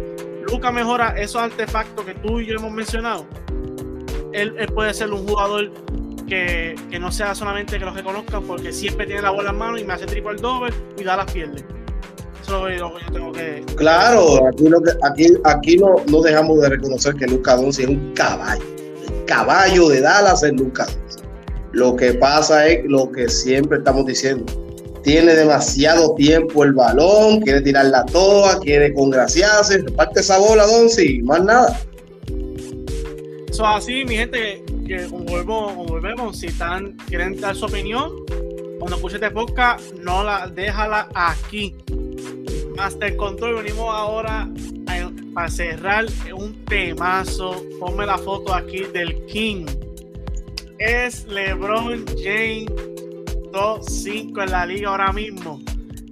Lucas 0.51 0.73
mejora 0.73 1.13
esos 1.17 1.41
artefactos 1.41 2.05
que 2.05 2.13
tú 2.15 2.39
y 2.39 2.47
yo 2.47 2.55
hemos 2.55 2.71
mencionado, 2.71 3.25
él, 4.33 4.53
puede 4.73 4.93
ser 4.93 5.11
un 5.11 5.27
jugador 5.27 5.71
que, 6.27 6.75
no 6.99 7.11
sea 7.11 7.33
solamente 7.35 7.79
que 7.79 7.85
los 7.85 7.95
reconozcan 7.95 8.43
porque 8.43 8.71
siempre 8.71 9.05
tiene 9.05 9.21
la 9.21 9.31
bola 9.31 9.49
en 9.49 9.57
mano 9.57 9.77
y 9.77 9.83
me 9.83 9.93
hace 9.93 10.05
triple 10.05 10.35
doble 10.35 10.73
y 10.97 11.03
da 11.03 11.17
las 11.17 11.31
piernas. 11.31 11.63
Eso 12.41 12.67
es 12.67 12.79
lo 12.79 12.93
que 12.95 13.03
yo 13.03 13.11
tengo 13.11 13.31
que. 13.33 13.65
Claro, 13.75 14.47
aquí, 14.47 14.69
aquí, 15.03 15.27
aquí 15.43 15.77
no, 15.77 15.95
no 16.09 16.21
dejamos 16.21 16.61
de 16.61 16.69
reconocer 16.69 17.15
que 17.15 17.25
Luca 17.25 17.55
Doncic 17.57 17.85
es 17.85 17.89
un 17.89 18.13
caballo. 18.13 18.63
El 19.05 19.25
caballo 19.25 19.89
de 19.89 20.01
Dallas 20.01 20.43
es 20.43 20.53
Luca 20.53 20.87
Lo 21.73 21.95
que 21.95 22.13
pasa 22.13 22.67
es 22.67 22.85
lo 22.85 23.11
que 23.11 23.27
siempre 23.27 23.79
estamos 23.79 24.05
diciendo. 24.05 24.45
Tiene 25.07 25.35
demasiado 25.35 26.15
tiempo 26.15 26.65
el 26.65 26.73
balón, 26.73 27.39
quiere 27.39 27.61
tirar 27.61 27.85
la 27.85 28.05
toa, 28.05 28.59
quiere 28.59 28.93
congraciarse, 28.93 29.77
reparte 29.77 30.19
esa 30.19 30.37
bola, 30.37 30.65
Doncic, 30.65 31.23
más 31.23 31.45
nada. 31.45 31.79
Eso 33.49 33.63
es 33.63 33.69
así, 33.73 34.03
mi 34.03 34.17
gente 34.17 34.65
que 34.85 35.07
como, 35.07 35.85
volvemos, 35.85 36.37
si 36.37 36.47
están, 36.47 36.97
quieren 37.07 37.39
dar 37.39 37.55
su 37.55 37.67
opinión, 37.67 38.11
cuando 38.79 38.97
escuches 38.97 39.21
este 39.21 39.31
podcast, 39.31 39.93
no 39.93 40.25
la, 40.25 40.49
déjala 40.49 41.07
aquí. 41.15 41.73
Master 42.75 43.15
Control, 43.15 43.63
venimos 43.63 43.87
ahora 43.89 44.49
para 45.33 45.49
cerrar 45.49 46.05
un 46.35 46.65
temazo. 46.65 47.63
Ponme 47.79 48.05
la 48.05 48.17
foto 48.17 48.53
aquí 48.53 48.83
del 48.91 49.25
King. 49.27 49.67
Es 50.79 51.25
LeBron 51.27 52.03
James 52.21 52.96
2-5 53.57 54.43
en 54.43 54.51
la 54.51 54.65
liga 54.65 54.89
ahora 54.89 55.11
mismo. 55.11 55.59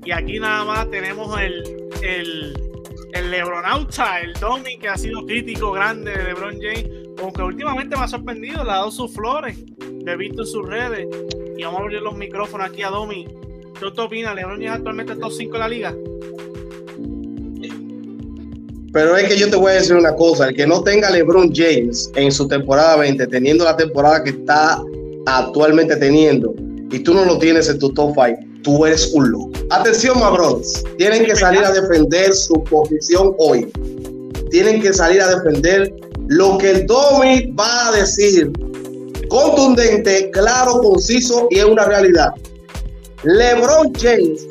Y 0.04 0.12
aquí 0.12 0.40
nada 0.40 0.66
más 0.66 0.90
tenemos 0.90 1.40
el, 1.40 1.64
el, 2.02 2.54
el 3.14 3.32
Lebronauta, 3.32 4.20
el 4.22 4.34
Domi, 4.34 4.78
que 4.80 4.90
ha 4.90 4.98
sido 4.98 5.26
crítico 5.26 5.72
grande 5.72 6.12
de 6.12 6.24
LeBron 6.24 6.60
James 6.60 7.06
aunque 7.22 7.42
últimamente 7.42 7.96
me 7.96 8.04
ha 8.04 8.08
sorprendido, 8.08 8.64
le 8.64 8.72
ha 8.72 8.76
dado 8.76 8.92
sus 8.92 9.12
flores, 9.14 9.58
le 10.04 10.12
he 10.12 10.18
visto 10.18 10.42
en 10.42 10.48
sus 10.48 10.68
redes. 10.68 11.08
Y 11.58 11.64
vamos 11.64 11.80
a 11.80 11.84
abrir 11.84 12.02
los 12.02 12.16
micrófonos 12.16 12.70
aquí 12.70 12.84
a 12.84 12.90
Domi. 12.90 13.26
¿Qué 13.80 13.92
te 13.92 14.02
opinas? 14.02 14.36
¿Lebron 14.36 14.62
es 14.62 14.72
actualmente 14.72 15.16
top 15.16 15.32
5 15.32 15.54
de 15.54 15.60
la 15.60 15.68
liga? 15.68 15.96
Pero 18.92 19.18
es 19.18 19.28
que 19.28 19.38
yo 19.38 19.50
te 19.50 19.58
voy 19.58 19.72
a 19.72 19.76
decir 19.76 19.96
una 19.96 20.16
cosa, 20.16 20.48
el 20.48 20.56
que 20.56 20.66
no 20.66 20.82
tenga 20.82 21.10
LeBron 21.10 21.52
James 21.54 22.10
en 22.16 22.32
su 22.32 22.48
temporada 22.48 22.96
20, 22.98 23.28
teniendo 23.28 23.66
la 23.66 23.76
temporada 23.76 24.24
que 24.24 24.30
está 24.30 24.82
actualmente 25.26 25.98
teniendo, 25.98 26.54
y 26.92 27.00
tú 27.00 27.14
no 27.14 27.26
lo 27.26 27.38
tienes 27.38 27.70
en 27.70 27.80
tu 27.80 27.94
top 27.94 28.14
5, 28.16 28.40
tú 28.64 28.86
eres 28.86 29.12
un 29.14 29.32
loco. 29.32 29.52
Atención, 29.70 30.20
Mabrones, 30.20 30.84
tienen 30.98 31.26
que 31.26 31.36
salir 31.36 31.64
a 31.64 31.72
defender 31.72 32.34
su 32.34 32.64
posición 32.64 33.34
hoy. 33.38 33.72
Tienen 34.52 34.82
que 34.82 34.94
salir 34.94 35.22
a 35.22 35.36
defender 35.36 35.94
lo 36.28 36.58
que 36.58 36.72
el 36.72 36.86
Domi 36.86 37.54
va 37.60 37.90
a 37.90 37.92
decir, 37.92 38.52
contundente, 39.30 40.30
claro, 40.32 40.80
conciso 40.82 41.48
y 41.52 41.60
es 41.60 41.66
una 41.66 41.86
realidad. 41.86 42.30
LeBron 43.24 43.92
James, 44.00 44.48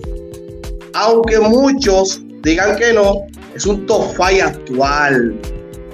aunque 0.95 1.39
muchos 1.39 2.21
digan 2.43 2.77
que 2.77 2.93
no, 2.93 3.23
es 3.55 3.67
un 3.67 3.87
top 3.87 4.05
five 4.17 4.43
actual. 4.43 5.35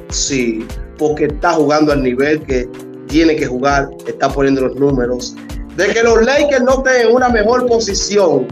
Sí, 0.09 0.67
porque 0.99 1.27
está 1.27 1.53
jugando 1.53 1.93
al 1.93 2.03
nivel 2.03 2.43
que 2.43 2.69
tiene 3.07 3.37
que 3.37 3.47
jugar, 3.47 3.91
está 4.07 4.29
poniendo 4.29 4.63
los 4.63 4.77
números. 4.77 5.35
De 5.77 5.89
que 5.89 6.03
los 6.03 6.23
Lakers 6.23 6.63
no 6.63 6.79
estén 6.85 7.09
en 7.09 7.15
una 7.15 7.29
mejor 7.29 7.67
posición 7.67 8.47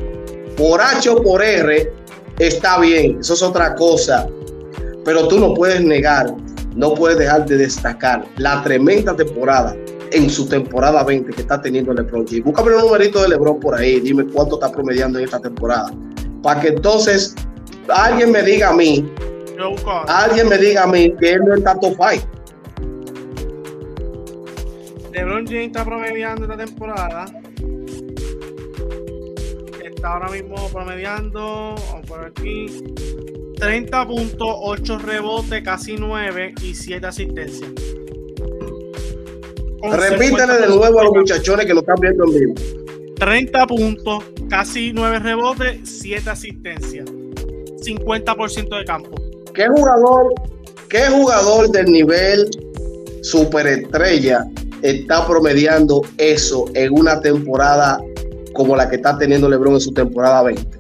por 0.57 0.81
H 0.81 1.11
o 1.11 1.23
por 1.23 1.43
R, 1.43 1.93
está 2.39 2.79
bien, 2.79 3.19
eso 3.21 3.35
es 3.35 3.43
otra 3.43 3.75
cosa. 3.75 4.29
Pero 5.05 5.29
tú 5.29 5.39
no 5.39 5.55
puedes 5.55 5.81
negar 5.81 6.33
no 6.79 6.95
puede 6.95 7.17
dejar 7.17 7.45
de 7.45 7.57
destacar 7.57 8.25
la 8.37 8.63
tremenda 8.63 9.15
temporada 9.17 9.77
en 10.13 10.31
su 10.31 10.49
temporada 10.49 11.03
20 11.03 11.33
que 11.33 11.41
está 11.41 11.61
teniendo 11.61 11.93
LeBron 11.93 12.25
James. 12.25 12.45
Búscame 12.45 12.77
un 12.77 12.83
numerito 12.83 13.21
de 13.21 13.31
LeBron 13.31 13.59
por 13.59 13.75
ahí, 13.75 13.99
dime 13.99 14.25
cuánto 14.33 14.55
está 14.55 14.71
promediando 14.71 15.19
en 15.19 15.25
esta 15.25 15.41
temporada. 15.41 15.91
Para 16.41 16.61
que 16.61 16.69
entonces 16.69 17.35
alguien 17.89 18.31
me 18.31 18.45
diga 18.45 18.69
a 18.69 18.73
mí, 18.75 19.13
alguien 20.07 20.49
me 20.49 20.57
diga 20.57 20.85
a 20.85 20.87
mí 20.87 21.13
que 21.19 21.33
él 21.33 21.41
no 21.45 21.57
está 21.57 21.75
top 21.75 21.97
5. 22.11 22.27
LeBron 25.19 25.47
James 25.49 25.67
está 25.67 25.85
promediando 25.85 26.45
esta 26.45 26.57
temporada. 26.57 27.25
Está 29.85 30.13
ahora 30.13 30.29
mismo 30.29 30.55
promediando, 30.69 31.75
vamos 31.91 32.07
por 32.07 32.25
aquí, 32.25 32.67
30 33.59 34.07
puntos, 34.07 34.49
8 34.49 34.99
rebotes, 34.99 35.65
casi 35.65 35.97
9 35.97 36.55
y 36.63 36.73
7 36.73 37.05
asistencias. 37.05 37.69
Repítele 39.83 40.59
de 40.59 40.69
nuevo 40.69 41.01
a 41.01 41.05
los 41.05 41.13
muchachones 41.13 41.67
que 41.67 41.75
lo 41.75 41.81
están 41.81 41.97
viendo 42.01 42.25
en 42.25 42.39
vivo. 42.39 42.55
30 43.17 43.67
puntos, 43.67 44.25
casi 44.49 44.93
9 44.93 45.19
rebotes, 45.19 45.81
7 45.83 46.31
asistencias. 46.31 47.07
50% 47.07 48.79
de 48.79 48.85
campo. 48.85 49.11
¿Qué 49.53 49.67
jugador, 49.67 50.33
qué 50.89 51.09
jugador 51.09 51.73
del 51.73 51.87
nivel 51.87 52.49
superestrella 53.23 54.47
está 54.83 55.27
promediando 55.27 56.03
eso 56.17 56.67
en 56.75 56.93
una 56.93 57.21
temporada 57.21 57.99
como 58.55 58.77
la 58.77 58.89
que 58.89 58.97
está 58.97 59.17
teniendo 59.19 59.49
LeBron 59.49 59.75
en 59.75 59.81
su 59.81 59.93
temporada 59.93 60.43
20? 60.43 60.79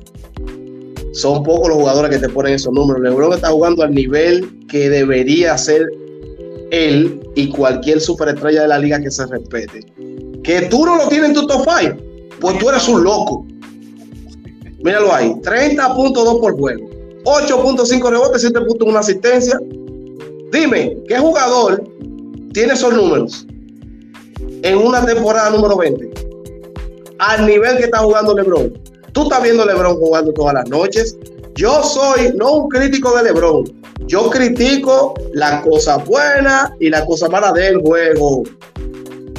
son 1.19 1.43
pocos 1.43 1.69
los 1.69 1.79
jugadores 1.79 2.11
que 2.13 2.19
te 2.19 2.29
ponen 2.33 2.55
esos 2.55 2.73
números. 2.73 3.03
LeBron 3.03 3.33
está 3.33 3.49
jugando 3.49 3.83
al 3.83 3.93
nivel 3.93 4.67
que 4.69 4.89
debería 4.89 5.59
ser 5.59 5.91
él 6.71 7.21
y 7.35 7.49
cualquier 7.49 8.01
superestrella 8.01 8.63
de 8.63 8.69
la 8.69 8.79
liga 8.79 9.01
que 9.01 9.11
se 9.11 9.27
respete. 9.27 9.81
Que 10.45 10.63
tú 10.71 10.87
no 10.87 10.97
lo 10.97 11.09
tienes 11.09 11.31
en 11.31 11.35
tu 11.35 11.47
top 11.49 11.67
5, 11.81 11.97
pues 12.41 12.59
tú 12.59 12.69
eres 12.69 12.89
un 12.89 13.03
loco. 13.03 13.45
Míralo 14.79 15.13
ahí, 15.13 15.31
30.2 15.43 16.41
por 16.41 16.57
juego, 16.57 16.89
8.5 17.25 18.11
rebotes, 18.11 18.53
7.1 18.53 18.97
asistencia. 18.97 19.59
Dime, 20.53 20.99
¿qué 21.09 21.19
jugador 21.19 21.83
tiene 22.53 22.75
esos 22.75 22.95
números 22.95 23.45
en 24.63 24.79
una 24.79 25.05
temporada 25.05 25.51
número 25.51 25.77
20? 25.77 26.11
Al 27.19 27.47
nivel 27.47 27.77
que 27.79 27.85
está 27.85 27.99
jugando 27.99 28.35
LeBron. 28.35 28.73
Tú 29.13 29.23
estás 29.25 29.43
viendo 29.43 29.65
LeBron 29.65 29.97
jugando 29.97 30.33
todas 30.33 30.55
las 30.55 30.69
noches. 30.69 31.17
Yo 31.55 31.83
soy 31.83 32.33
no 32.37 32.53
un 32.53 32.69
crítico 32.69 33.17
de 33.17 33.25
LeBron. 33.25 33.65
Yo 34.07 34.31
critico 34.31 35.15
la 35.33 35.63
cosa 35.63 35.97
buena 35.99 36.75
y 36.79 36.89
la 36.89 37.05
cosa 37.05 37.29
mala 37.29 37.53
del 37.53 37.81
juego. 37.81 38.45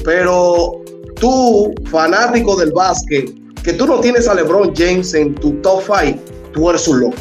Pero 0.04 0.82
tú, 1.16 1.74
fanático 1.90 2.56
del 2.56 2.72
básquet, 2.72 3.32
que 3.64 3.74
tú 3.74 3.86
no 3.88 4.00
tienes 4.00 4.28
a 4.28 4.34
LeBron 4.34 4.74
James 4.76 5.14
en 5.14 5.36
tu 5.36 5.54
top 5.62 5.82
5, 5.84 6.20
tú 6.54 6.70
eres 6.70 6.88
un 6.88 7.00
loco. 7.02 7.18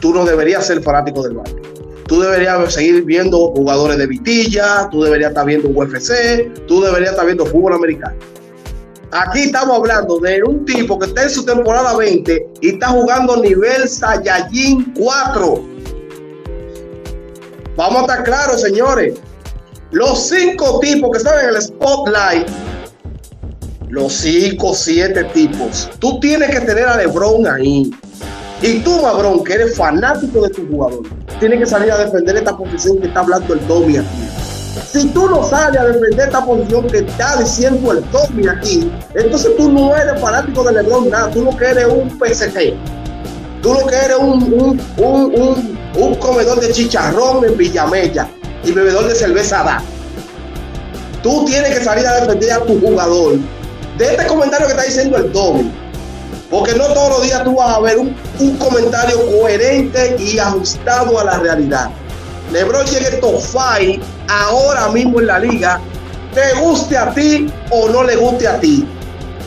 Tú 0.00 0.14
no 0.14 0.24
deberías 0.24 0.66
ser 0.66 0.82
fanático 0.82 1.22
del 1.22 1.34
básquet. 1.34 1.67
Tú 2.08 2.20
deberías 2.22 2.72
seguir 2.72 3.04
viendo 3.04 3.52
jugadores 3.52 3.98
de 3.98 4.06
vitilla, 4.06 4.88
tú 4.90 5.02
deberías 5.02 5.30
estar 5.30 5.44
viendo 5.44 5.68
UFC, 5.68 6.66
tú 6.66 6.80
deberías 6.80 7.10
estar 7.10 7.26
viendo 7.26 7.44
fútbol 7.44 7.74
americano. 7.74 8.16
Aquí 9.12 9.40
estamos 9.40 9.76
hablando 9.76 10.18
de 10.18 10.42
un 10.42 10.64
tipo 10.64 10.98
que 10.98 11.06
está 11.06 11.24
en 11.24 11.30
su 11.30 11.44
temporada 11.44 11.94
20 11.96 12.48
y 12.62 12.68
está 12.70 12.88
jugando 12.88 13.36
nivel 13.42 13.86
Saiyajin 13.86 14.94
4. 14.94 15.64
Vamos 17.76 17.96
a 17.96 18.00
estar 18.00 18.24
claros, 18.24 18.62
señores. 18.62 19.18
Los 19.90 20.28
cinco 20.28 20.80
tipos 20.80 21.10
que 21.12 21.18
están 21.18 21.44
en 21.44 21.54
el 21.54 21.62
spotlight, 21.62 22.48
los 23.88 24.12
cinco, 24.12 24.74
siete 24.74 25.24
tipos, 25.24 25.90
tú 25.98 26.18
tienes 26.20 26.50
que 26.50 26.60
tener 26.60 26.86
a 26.86 26.96
LeBron 26.96 27.46
ahí. 27.46 27.90
Y 28.60 28.80
tú, 28.80 29.00
Mabrón, 29.00 29.44
que 29.44 29.54
eres 29.54 29.76
fanático 29.76 30.42
de 30.42 30.50
tu 30.50 30.66
jugador, 30.66 31.02
tienes 31.38 31.60
que 31.60 31.66
salir 31.66 31.92
a 31.92 31.98
defender 31.98 32.36
esta 32.36 32.56
posición 32.56 32.98
que 32.98 33.06
está 33.06 33.20
hablando 33.20 33.54
el 33.54 33.66
Domi 33.68 33.98
aquí. 33.98 34.28
Si 34.90 35.06
tú 35.08 35.28
no 35.28 35.44
sales 35.44 35.80
a 35.80 35.84
defender 35.86 36.26
esta 36.26 36.44
posición 36.44 36.86
que 36.88 36.98
está 36.98 37.36
diciendo 37.36 37.92
el 37.92 38.04
Domi 38.10 38.48
aquí, 38.48 38.90
entonces 39.14 39.56
tú 39.56 39.70
no 39.70 39.94
eres 39.94 40.20
fanático 40.20 40.64
de 40.64 40.72
LeBron, 40.72 41.08
nada, 41.08 41.30
tú 41.30 41.44
lo 41.44 41.56
que 41.56 41.66
eres 41.66 41.86
un 41.86 42.10
PSG. 42.10 42.74
Tú 43.62 43.74
lo 43.74 43.86
que 43.86 43.94
eres 43.94 44.16
un, 44.18 44.80
un, 44.96 45.78
un, 45.96 46.14
comedor 46.16 46.60
de 46.60 46.72
chicharrón 46.72 47.44
en 47.44 47.56
Villamella 47.56 48.28
y 48.64 48.72
bebedor 48.72 49.06
de 49.08 49.14
cerveza 49.14 49.62
da. 49.62 49.82
Tú 51.22 51.44
tienes 51.44 51.76
que 51.76 51.84
salir 51.84 52.06
a 52.06 52.20
defender 52.20 52.52
a 52.52 52.60
tu 52.60 52.80
jugador. 52.80 53.36
De 53.98 54.04
este 54.04 54.26
comentario 54.26 54.66
que 54.66 54.72
está 54.72 54.84
diciendo 54.84 55.16
el 55.16 55.32
Domi, 55.32 55.72
porque 56.50 56.74
no 56.74 56.86
todos 56.88 57.10
los 57.10 57.22
días 57.22 57.44
tú 57.44 57.56
vas 57.56 57.76
a 57.76 57.80
ver 57.80 57.98
un, 57.98 58.14
comentario 58.58 59.18
coherente 59.26 60.16
y 60.18 60.38
ajustado 60.38 61.18
a 61.18 61.24
la 61.24 61.38
realidad. 61.38 61.90
LeBron 62.52 62.86
llega 62.86 63.20
top 63.20 63.40
5 63.40 64.04
ahora 64.28 64.88
mismo 64.88 65.20
en 65.20 65.26
la 65.26 65.38
liga, 65.38 65.80
te 66.32 66.58
guste 66.60 66.96
a 66.96 67.12
ti 67.12 67.52
o 67.70 67.88
no 67.90 68.02
le 68.02 68.16
guste 68.16 68.48
a 68.48 68.58
ti. 68.58 68.86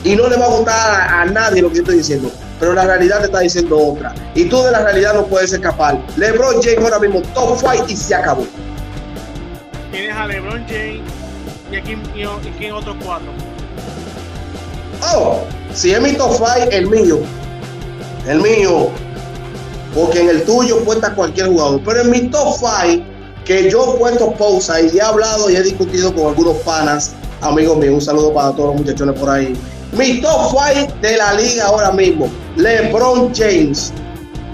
Y 0.03 0.15
no 0.15 0.27
le 0.27 0.35
va 0.35 0.45
a 0.45 0.49
gustar 0.49 1.09
a, 1.11 1.25
nadie 1.25 1.61
lo 1.61 1.69
que 1.69 1.75
yo 1.75 1.81
estoy 1.81 1.97
diciendo. 1.97 2.31
Pero 2.59 2.73
la 2.73 2.85
realidad 2.85 3.19
te 3.19 3.25
está 3.25 3.39
diciendo 3.39 3.77
otra. 3.77 4.13
Y 4.33 4.45
tú 4.45 4.61
de 4.63 4.71
la 4.71 4.83
realidad 4.83 5.13
no 5.13 5.25
puedes 5.25 5.53
escapar. 5.53 5.99
LeBron 6.17 6.61
James 6.61 6.79
ahora 6.83 6.99
mismo 6.99 7.21
top 7.33 7.57
5 7.59 7.85
y 7.87 7.95
se 7.95 8.15
acabó. 8.15 8.45
Tienes 9.91 10.15
a 10.15 10.25
LeBron 10.25 10.65
James 10.67 11.01
y 11.71 11.75
aquí 11.75 11.97
y, 12.15 12.65
y 12.65 12.71
otros 12.71 12.95
cuatro. 13.03 13.31
Oh, 15.13 15.41
si 15.73 15.91
es 15.91 16.01
mi 16.01 16.13
top 16.13 16.33
5, 16.33 16.69
el 16.71 16.87
mío. 16.87 17.19
El 18.27 18.41
mío. 18.41 18.89
Porque 19.93 20.21
en 20.21 20.29
el 20.29 20.43
tuyo 20.43 20.83
cuenta 20.85 21.13
cualquier 21.13 21.47
jugador. 21.47 21.81
Pero 21.85 22.01
en 22.01 22.09
mi 22.09 22.21
top 22.29 22.55
5, 22.57 23.05
que 23.45 23.69
yo 23.69 23.95
he 23.95 23.99
puesto 23.99 24.31
pausa 24.33 24.81
y 24.81 24.97
he 24.97 25.01
hablado 25.01 25.49
y 25.49 25.55
he 25.55 25.63
discutido 25.63 26.13
con 26.13 26.27
algunos 26.27 26.57
panas, 26.57 27.11
amigos 27.41 27.77
míos, 27.77 27.95
un 27.95 28.01
saludo 28.01 28.33
para 28.33 28.51
todos 28.51 28.75
los 28.75 28.81
muchachones 28.81 29.19
por 29.19 29.29
ahí. 29.29 29.53
Mi 29.93 30.21
top 30.21 30.51
5 30.75 30.93
de 31.01 31.17
la 31.17 31.33
liga 31.33 31.65
ahora 31.65 31.91
mismo. 31.91 32.29
LeBron 32.55 33.33
James, 33.33 33.91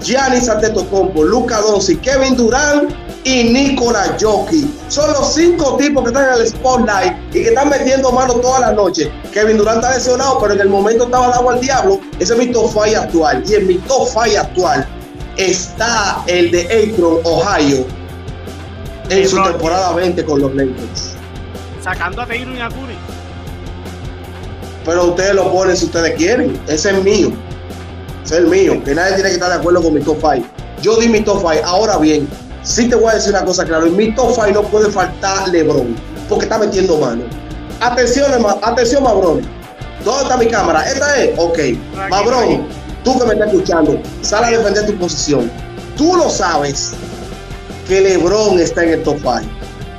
Giannis 0.02 0.48
Antetokounmpo, 0.48 1.24
Luca 1.24 1.60
Doncic, 1.60 2.00
Kevin 2.00 2.36
Durant 2.36 2.92
y 3.24 3.44
Nikola 3.44 4.16
Jokic. 4.20 4.68
Son 4.88 5.12
los 5.12 5.34
cinco 5.34 5.76
tipos 5.76 6.02
que 6.02 6.08
están 6.08 6.34
en 6.34 6.40
el 6.40 6.48
spotlight 6.48 7.14
y 7.30 7.42
que 7.42 7.48
están 7.48 7.68
metiendo 7.68 8.10
mano 8.12 8.34
toda 8.34 8.60
la 8.60 8.72
noche. 8.72 9.10
Kevin 9.32 9.58
Durant 9.58 9.82
está 9.82 9.94
lesionado, 9.94 10.38
pero 10.40 10.54
en 10.54 10.60
el 10.60 10.68
momento 10.68 11.04
estaba 11.04 11.28
dado 11.28 11.50
al 11.50 11.60
diablo. 11.60 12.00
Ese 12.18 12.32
es 12.32 12.38
mi 12.38 12.46
top 12.46 12.72
five 12.72 12.96
actual. 12.96 13.42
Y 13.46 13.54
en 13.54 13.66
mi 13.66 13.74
top 13.78 14.08
five 14.08 14.38
actual 14.38 14.86
está 15.36 16.22
el 16.26 16.50
de 16.50 16.62
Akron, 16.62 17.18
Ohio, 17.24 17.86
en 19.10 19.28
su 19.28 19.42
temporada 19.42 19.92
20 19.94 20.24
con 20.24 20.40
los 20.40 20.54
Lakers. 20.54 21.14
Sacando 21.82 22.22
a 22.22 22.26
Taylor 22.26 22.56
y 22.56 22.60
a 22.60 22.68
Curry. 22.68 22.96
Pero 24.84 25.04
ustedes 25.04 25.34
lo 25.34 25.52
ponen 25.52 25.76
si 25.76 25.84
ustedes 25.84 26.14
quieren. 26.16 26.58
Ese 26.66 26.90
es 26.90 27.04
mío. 27.04 27.32
Ese 28.24 28.34
es 28.34 28.40
el 28.40 28.46
mío. 28.46 28.82
Que 28.84 28.94
nadie 28.94 29.14
tiene 29.14 29.28
que 29.28 29.34
estar 29.34 29.50
de 29.50 29.56
acuerdo 29.56 29.82
con 29.82 29.94
mi 29.94 30.00
top 30.00 30.18
5. 30.20 30.46
Yo 30.82 30.96
di 30.96 31.08
mi 31.08 31.20
top 31.20 31.40
5. 31.40 31.64
Ahora 31.64 31.98
bien, 31.98 32.28
sí 32.68 32.88
te 32.88 32.94
voy 32.94 33.10
a 33.10 33.14
decir 33.14 33.30
una 33.30 33.44
cosa 33.44 33.64
claro. 33.64 33.86
En 33.86 33.96
mi 33.96 34.14
top 34.14 34.32
5 34.34 34.50
no 34.52 34.62
puede 34.62 34.90
faltar 34.90 35.48
LeBron. 35.48 35.96
Porque 36.28 36.44
está 36.44 36.58
metiendo 36.58 36.98
mano. 36.98 37.24
Atención, 37.80 38.30
atención, 38.62 39.02
Mabrón. 39.02 39.40
¿Dónde 40.04 40.22
está 40.22 40.36
mi 40.36 40.46
cámara? 40.46 40.82
¿Esta 40.88 41.16
es? 41.16 41.38
Ok. 41.38 41.58
Mabrón, 42.10 42.68
tú 43.02 43.18
que 43.18 43.24
me 43.26 43.32
estás 43.32 43.48
escuchando, 43.48 44.00
sal 44.20 44.44
a 44.44 44.50
defender 44.50 44.86
tu 44.86 44.94
posición. 44.98 45.50
Tú 45.96 46.14
lo 46.16 46.28
sabes 46.28 46.92
que 47.88 48.00
LeBron 48.00 48.60
está 48.60 48.84
en 48.84 48.90
el 48.90 49.02
top 49.02 49.18
5. 49.22 49.40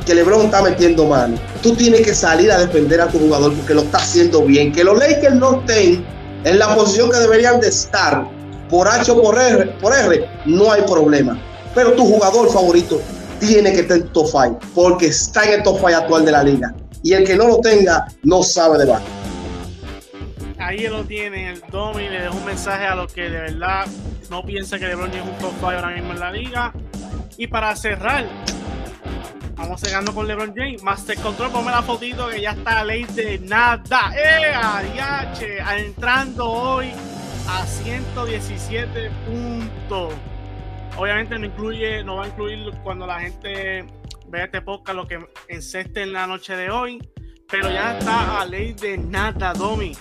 Que 0.05 0.15
LeBron 0.15 0.45
está 0.45 0.61
metiendo 0.61 1.05
mano. 1.05 1.37
Tú 1.61 1.75
tienes 1.75 2.01
que 2.01 2.13
salir 2.13 2.51
a 2.51 2.59
defender 2.59 3.01
a 3.01 3.07
tu 3.07 3.19
jugador 3.19 3.53
porque 3.53 3.73
lo 3.73 3.81
está 3.81 3.97
haciendo 3.97 4.43
bien. 4.43 4.71
Que 4.71 4.83
los 4.83 4.97
Lakers 4.97 5.35
no 5.35 5.59
estén 5.59 6.05
en 6.43 6.59
la 6.59 6.75
posición 6.75 7.09
que 7.09 7.17
deberían 7.17 7.59
de 7.59 7.67
estar 7.67 8.25
por 8.69 8.87
H 8.87 9.11
o 9.11 9.21
por 9.21 9.37
R, 9.37 9.65
por 9.81 9.93
R 9.93 10.29
no 10.45 10.71
hay 10.71 10.83
problema. 10.83 11.39
Pero 11.73 11.93
tu 11.93 12.05
jugador 12.05 12.51
favorito 12.51 13.01
tiene 13.39 13.71
que 13.71 13.81
estar 13.81 13.97
en 13.97 14.07
top 14.09 14.27
5 14.27 14.59
porque 14.75 15.07
está 15.07 15.45
en 15.45 15.59
el 15.59 15.63
top 15.63 15.77
5 15.77 15.87
actual 15.87 16.25
de 16.25 16.31
la 16.31 16.43
liga. 16.43 16.73
Y 17.03 17.13
el 17.13 17.23
que 17.23 17.35
no 17.35 17.47
lo 17.47 17.59
tenga 17.59 18.07
no 18.23 18.43
sabe 18.43 18.77
de 18.77 18.85
básquet. 18.85 19.19
Ahí 20.57 20.87
lo 20.87 21.05
tiene 21.05 21.51
el 21.51 21.61
Domi, 21.71 22.09
le 22.09 22.21
dejo 22.21 22.37
un 22.37 22.45
mensaje 22.45 22.85
a 22.85 22.93
los 22.93 23.11
que 23.13 23.23
de 23.23 23.41
verdad 23.41 23.85
no 24.29 24.43
piensan 24.43 24.79
que 24.79 24.87
LeBron 24.87 25.09
es 25.13 25.23
un 25.23 25.37
top 25.37 25.53
5 25.55 25.69
ahora 25.69 25.89
mismo 25.91 26.11
en 26.11 26.19
la 26.19 26.31
liga. 26.31 26.73
Y 27.37 27.47
para 27.47 27.73
cerrar, 27.77 28.25
vamos 29.55 29.79
cerrando 29.79 30.13
con 30.13 30.27
LeBron 30.27 30.53
James. 30.53 30.83
Master 30.83 31.17
Control, 31.17 31.51
ponme 31.51 31.71
la 31.71 31.81
fotito 31.81 32.27
que 32.27 32.41
ya 32.41 32.51
está 32.51 32.81
a 32.81 32.83
ley 32.83 33.05
de 33.05 33.39
nada. 33.39 34.11
¡Eh! 34.13 34.53
Ariache, 34.53 35.59
entrando 35.77 36.45
hoy 36.45 36.91
a 37.47 37.65
117 37.65 39.09
puntos. 39.25 40.13
Obviamente 40.99 41.39
no 41.39 41.45
incluye, 41.45 42.03
no 42.03 42.17
va 42.17 42.25
a 42.25 42.27
incluir 42.27 42.73
cuando 42.83 43.07
la 43.07 43.21
gente 43.21 43.85
vea 44.27 44.43
este 44.43 44.61
podcast 44.61 44.97
lo 44.97 45.07
que 45.07 45.17
enceste 45.47 46.01
en 46.01 46.11
la 46.11 46.27
noche 46.27 46.57
de 46.57 46.69
hoy. 46.69 46.99
Pero 47.49 47.71
ya 47.71 47.97
está 47.97 48.41
a 48.41 48.45
ley 48.45 48.73
de 48.73 48.97
nada, 48.97 49.53
Domi. 49.53 49.93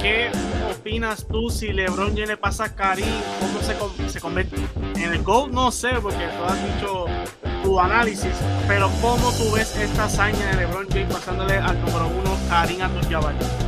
¿Qué 0.00 0.30
opinas 0.72 1.28
tú 1.28 1.50
si 1.50 1.74
LeBron 1.74 2.14
le 2.14 2.38
pasa 2.38 2.64
a 2.64 2.74
Karim? 2.74 3.04
¿Cómo 3.38 3.60
se, 3.60 4.08
se 4.08 4.18
convierte 4.18 4.56
en 4.96 5.12
el 5.12 5.22
GOAT? 5.22 5.50
No 5.50 5.70
sé, 5.70 5.90
porque 6.00 6.26
tú 6.26 6.44
has 6.44 6.74
dicho 6.74 7.04
tu 7.62 7.78
análisis, 7.78 8.34
pero 8.66 8.90
¿cómo 9.02 9.30
tú 9.32 9.52
ves 9.52 9.76
esta 9.76 10.04
hazaña 10.04 10.52
de 10.52 10.56
LeBron 10.56 10.88
James 10.88 11.12
pasándole 11.12 11.58
al 11.58 11.78
número 11.84 12.08
uno 12.08 12.38
Karim 12.48 12.80
Abdul-Jabbar? 12.80 13.63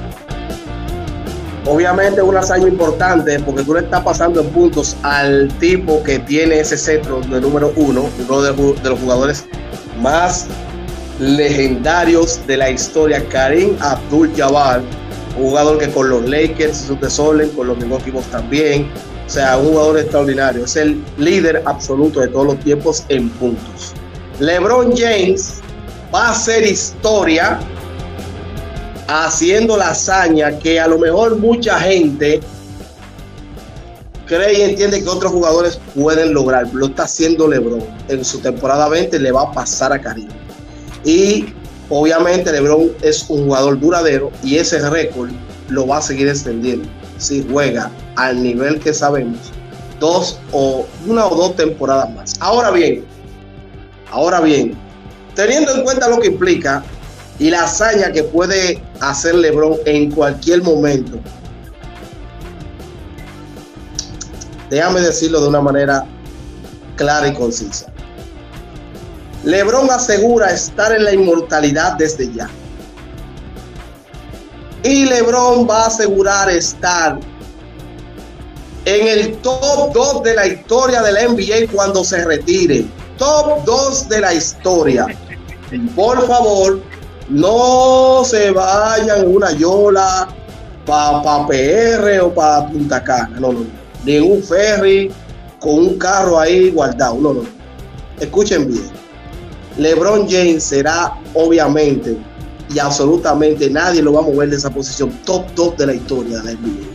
Obviamente 1.66 2.20
es 2.20 2.26
una 2.26 2.40
hazaña 2.40 2.68
importante 2.68 3.40
porque 3.40 3.62
tú 3.64 3.74
le 3.74 3.80
estás 3.80 4.02
pasando 4.02 4.40
en 4.40 4.48
puntos 4.50 4.96
al 5.02 5.48
tipo 5.58 6.02
que 6.02 6.20
tiene 6.20 6.60
ese 6.60 6.78
centro 6.78 7.20
de 7.20 7.40
número 7.40 7.72
uno, 7.76 8.08
uno 8.28 8.42
de, 8.42 8.88
los 8.88 9.00
jugadores 9.00 9.44
más 10.00 10.46
legendarios 11.18 12.46
de 12.46 12.56
la 12.56 12.70
historia, 12.70 13.26
Karim 13.28 13.76
Abdul-Jabbar 13.80 14.82
un 15.36 15.50
jugador 15.50 15.78
que 15.78 15.90
con 15.90 16.08
los 16.08 16.28
Lakers 16.28 16.84
hizo 16.84 16.94
desorden, 16.94 17.50
con 17.50 17.66
los 17.66 17.76
Milwaukee 17.78 18.10
Bucks 18.10 18.30
también. 18.30 18.88
O 19.26 19.30
sea, 19.30 19.58
un 19.58 19.68
jugador 19.68 19.98
extraordinario. 19.98 20.64
Es 20.64 20.76
el 20.76 21.02
líder 21.18 21.62
absoluto 21.66 22.20
de 22.20 22.28
todos 22.28 22.46
los 22.46 22.58
tiempos 22.60 23.04
en 23.08 23.28
puntos. 23.30 23.92
LeBron 24.40 24.96
James 24.96 25.60
va 26.14 26.28
a 26.28 26.30
hacer 26.30 26.64
historia 26.64 27.58
haciendo 29.08 29.76
la 29.76 29.90
hazaña 29.90 30.58
que 30.58 30.80
a 30.80 30.88
lo 30.88 30.98
mejor 30.98 31.36
mucha 31.38 31.78
gente 31.80 32.40
cree 34.26 34.58
y 34.58 34.62
entiende 34.62 35.02
que 35.02 35.08
otros 35.08 35.32
jugadores 35.32 35.78
pueden 35.94 36.34
lograr. 36.34 36.72
Lo 36.72 36.86
está 36.86 37.04
haciendo 37.04 37.46
LeBron. 37.46 37.84
En 38.08 38.24
su 38.24 38.40
temporada 38.40 38.88
20 38.88 39.18
le 39.18 39.32
va 39.32 39.42
a 39.42 39.52
pasar 39.52 39.92
a 39.92 40.00
Karim. 40.00 40.28
Y 41.04 41.54
Obviamente 41.88 42.50
LeBron 42.50 42.90
es 43.02 43.24
un 43.28 43.44
jugador 43.44 43.78
duradero 43.78 44.32
y 44.42 44.56
ese 44.56 44.78
récord 44.90 45.30
lo 45.68 45.86
va 45.86 45.98
a 45.98 46.02
seguir 46.02 46.28
extendiendo 46.28 46.88
si 47.18 47.46
juega 47.48 47.90
al 48.16 48.42
nivel 48.42 48.80
que 48.80 48.92
sabemos 48.92 49.38
dos 50.00 50.38
o 50.52 50.84
una 51.06 51.26
o 51.26 51.36
dos 51.36 51.54
temporadas 51.54 52.12
más. 52.12 52.34
Ahora 52.40 52.72
bien, 52.72 53.04
ahora 54.10 54.40
bien, 54.40 54.76
teniendo 55.36 55.74
en 55.76 55.84
cuenta 55.84 56.08
lo 56.08 56.18
que 56.18 56.26
implica 56.26 56.82
y 57.38 57.50
la 57.50 57.64
hazaña 57.64 58.12
que 58.12 58.22
puede 58.22 58.82
hacer 59.00 59.34
LeBron 59.34 59.76
en 59.84 60.10
cualquier 60.10 60.62
momento, 60.62 61.18
déjame 64.70 65.00
decirlo 65.00 65.40
de 65.40 65.48
una 65.48 65.60
manera 65.60 66.06
clara 66.96 67.28
y 67.28 67.34
concisa. 67.34 67.86
LeBron 69.44 69.90
asegura 69.90 70.50
estar 70.50 70.92
en 70.92 71.04
la 71.04 71.12
inmortalidad 71.12 71.92
desde 71.96 72.32
ya. 72.32 72.48
Y 74.82 75.04
LeBron 75.04 75.68
va 75.68 75.84
a 75.84 75.86
asegurar 75.86 76.50
estar 76.50 77.18
en 78.84 79.06
el 79.06 79.36
top 79.38 79.92
2 79.92 80.22
de 80.22 80.34
la 80.34 80.46
historia 80.46 81.02
de 81.02 81.12
la 81.12 81.28
NBA 81.28 81.72
cuando 81.72 82.02
se 82.02 82.24
retire. 82.24 82.86
Top 83.18 83.64
2 83.64 84.08
de 84.08 84.20
la 84.20 84.34
historia. 84.34 85.06
Por 85.94 86.26
favor, 86.26 86.80
no 87.28 88.22
se 88.24 88.50
vayan 88.50 89.26
una 89.26 89.52
yola 89.52 90.28
para 90.84 91.22
pa 91.22 91.46
PR 91.46 92.20
o 92.22 92.32
para 92.32 92.68
Punta 92.68 93.02
Cana. 93.02 93.40
No, 93.40 93.52
no. 93.52 93.66
Ni 94.04 94.18
un 94.18 94.42
ferry 94.42 95.10
con 95.58 95.74
un 95.74 95.98
carro 95.98 96.38
ahí 96.38 96.70
guardado. 96.70 97.16
No, 97.16 97.34
no. 97.34 97.42
Escuchen 98.20 98.68
bien 98.68 99.06
LeBron 99.78 100.26
James 100.28 100.64
será 100.64 101.18
obviamente 101.34 102.16
y 102.74 102.78
absolutamente 102.78 103.70
nadie 103.70 104.02
lo 104.02 104.14
va 104.14 104.20
a 104.20 104.22
mover 104.22 104.50
de 104.50 104.56
esa 104.56 104.70
posición 104.70 105.10
top 105.24 105.44
2 105.54 105.76
de 105.76 105.86
la 105.86 105.94
historia 105.94 106.38
de 106.38 106.44
la 106.44 106.52
NBA. 106.52 106.86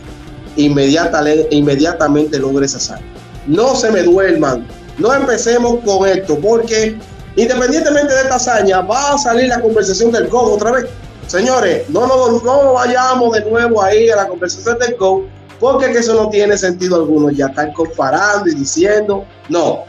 Inmediatamente, 0.56 1.48
inmediatamente 1.50 2.38
logre 2.38 2.66
esa 2.66 2.78
hazaña. 2.78 3.06
No 3.46 3.74
se 3.74 3.90
me 3.90 4.02
duerman, 4.02 4.66
no 4.98 5.14
empecemos 5.14 5.78
con 5.84 6.06
esto, 6.06 6.38
porque 6.38 6.98
independientemente 7.36 8.12
de 8.12 8.20
esta 8.22 8.36
hazaña, 8.36 8.80
va 8.80 9.14
a 9.14 9.18
salir 9.18 9.48
la 9.48 9.60
conversación 9.60 10.12
del 10.12 10.28
GO 10.28 10.54
otra 10.54 10.72
vez. 10.72 10.86
Señores, 11.26 11.88
no 11.88 12.06
nos 12.06 12.42
no 12.42 12.74
vayamos 12.74 13.32
de 13.32 13.48
nuevo 13.48 13.82
ahí 13.82 14.10
a 14.10 14.16
la 14.16 14.28
conversación 14.28 14.78
del 14.78 14.96
GO, 14.96 15.26
porque 15.60 15.86
eso 15.90 16.14
no 16.14 16.28
tiene 16.28 16.58
sentido 16.58 16.96
alguno. 16.96 17.30
Ya 17.30 17.46
están 17.46 17.72
comparando 17.72 18.50
y 18.50 18.54
diciendo, 18.54 19.24
no. 19.48 19.84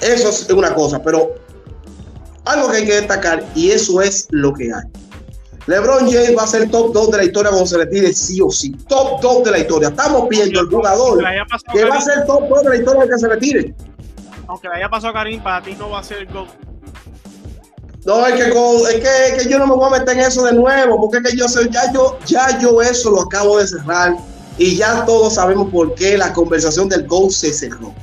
Eso 0.00 0.30
es 0.30 0.48
una 0.50 0.74
cosa, 0.74 1.00
pero 1.00 1.34
algo 2.44 2.70
que 2.70 2.78
hay 2.78 2.86
que 2.86 2.94
destacar, 2.94 3.44
y 3.54 3.70
eso 3.70 4.00
es 4.02 4.26
lo 4.30 4.52
que 4.52 4.64
hay. 4.64 5.02
LeBron 5.66 6.10
James 6.10 6.36
va 6.36 6.42
a 6.42 6.46
ser 6.46 6.68
top 6.70 6.92
2 6.92 7.10
de 7.12 7.16
la 7.18 7.24
historia 7.24 7.50
cuando 7.50 7.68
se 7.68 7.78
retire, 7.78 8.12
sí 8.12 8.40
o 8.40 8.50
sí. 8.50 8.72
Top 8.88 9.20
2 9.20 9.44
de 9.44 9.50
la 9.52 9.58
historia. 9.58 9.88
Estamos 9.90 10.28
viendo 10.28 10.60
el 10.60 10.66
jugador 10.66 11.22
que 11.72 11.84
va 11.84 11.96
a 11.96 12.00
ser 12.00 12.26
top 12.26 12.48
2 12.48 12.62
de 12.64 12.68
la 12.68 12.76
historia 12.76 13.08
que 13.08 13.18
se 13.18 13.28
retire. 13.28 13.74
Aunque 14.52 14.68
le 14.68 14.74
haya 14.74 14.88
pasado 14.90 15.12
a 15.12 15.14
Karim, 15.14 15.42
para 15.42 15.62
ti 15.62 15.74
no 15.78 15.88
va 15.88 16.00
a 16.00 16.02
ser 16.02 16.18
el 16.18 16.26
GOAT. 16.26 16.48
No, 18.04 18.26
es 18.26 18.34
que, 18.34 18.42
es 18.42 19.00
que, 19.00 19.26
es 19.28 19.42
que 19.42 19.50
yo 19.50 19.58
no 19.58 19.66
me 19.66 19.74
voy 19.74 19.86
a 19.86 19.98
meter 19.98 20.18
en 20.18 20.24
eso 20.24 20.44
de 20.44 20.52
nuevo, 20.52 21.00
porque 21.00 21.18
es 21.18 21.30
que 21.32 21.38
yo 21.38 21.46
ya 21.70 21.90
yo, 21.90 22.18
ya 22.26 22.58
yo 22.58 22.82
eso 22.82 23.10
lo 23.12 23.22
acabo 23.22 23.58
de 23.58 23.66
cerrar 23.66 24.14
y 24.58 24.76
ya 24.76 25.06
todos 25.06 25.36
sabemos 25.36 25.70
por 25.70 25.94
qué 25.94 26.18
la 26.18 26.34
conversación 26.34 26.86
del 26.90 27.06
GOAT 27.06 27.30
se 27.30 27.50
cerró. 27.50 27.94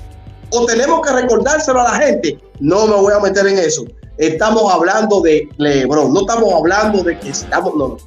O 0.50 0.66
tenemos 0.66 1.06
que 1.06 1.14
recordárselo 1.14 1.82
a 1.82 1.84
la 1.84 2.00
gente. 2.00 2.40
No 2.60 2.88
me 2.88 2.96
voy 2.96 3.14
a 3.14 3.20
meter 3.20 3.46
en 3.46 3.60
eso 3.60 3.86
estamos 4.20 4.72
hablando 4.72 5.22
de 5.22 5.48
LeBron, 5.58 6.14
no 6.14 6.22
estamos 6.22 6.54
hablando 6.54 7.04
de 7.04 7.18
que 7.18 7.30
estamos, 7.30 7.74
no, 7.76 7.88
no. 7.90 7.98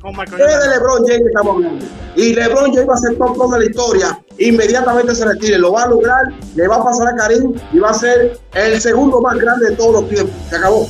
¿Qué 0.00 0.42
de 0.42 0.68
LeBron 0.70 1.06
James 1.06 1.26
estamos 1.26 1.56
hablando? 1.56 1.84
Y 2.16 2.32
LeBron 2.32 2.72
James 2.72 2.88
va 2.88 2.94
a 2.94 2.96
ser 2.96 3.16
top 3.18 3.52
de 3.52 3.58
la 3.58 3.64
historia, 3.66 4.22
inmediatamente 4.38 5.14
se 5.14 5.26
retire, 5.26 5.58
lo 5.58 5.72
va 5.72 5.82
a 5.82 5.88
lograr, 5.88 6.24
le 6.54 6.68
va 6.68 6.76
a 6.76 6.84
pasar 6.84 7.08
a 7.08 7.16
Karim 7.16 7.54
y 7.72 7.78
va 7.78 7.90
a 7.90 7.94
ser 7.94 8.38
el 8.54 8.80
segundo 8.80 9.20
más 9.20 9.36
grande 9.36 9.70
de 9.70 9.76
todos 9.76 10.00
los 10.00 10.08
tiempos. 10.08 10.34
Se 10.48 10.56
acabó. 10.56 10.88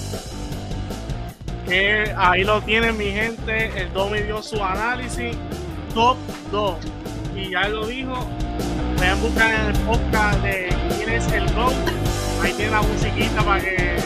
ahí 2.17 2.45
lo 2.45 2.63
tienen 2.63 2.97
mi 2.97 3.07
gente, 3.07 3.73
el 3.81 3.93
Domi 3.93 4.21
dio 4.21 4.43
su 4.43 4.63
análisis, 4.63 5.37
top 5.93 6.17
2. 6.53 6.75
Y 7.35 7.51
ya 7.51 7.69
lo 7.69 7.87
dijo, 7.87 8.15
vayan 8.99 9.21
buscar 9.21 9.53
en 9.53 9.67
el 9.75 9.79
podcast 9.87 10.41
de 10.43 10.69
quién 10.97 11.11
es 11.11 11.33
el 11.33 11.53
GOAT. 11.55 11.75
Ahí 12.43 12.53
tiene 12.53 12.71
la 12.71 12.83
musiquita 12.83 13.43
para 13.43 13.61
que 13.61 13.97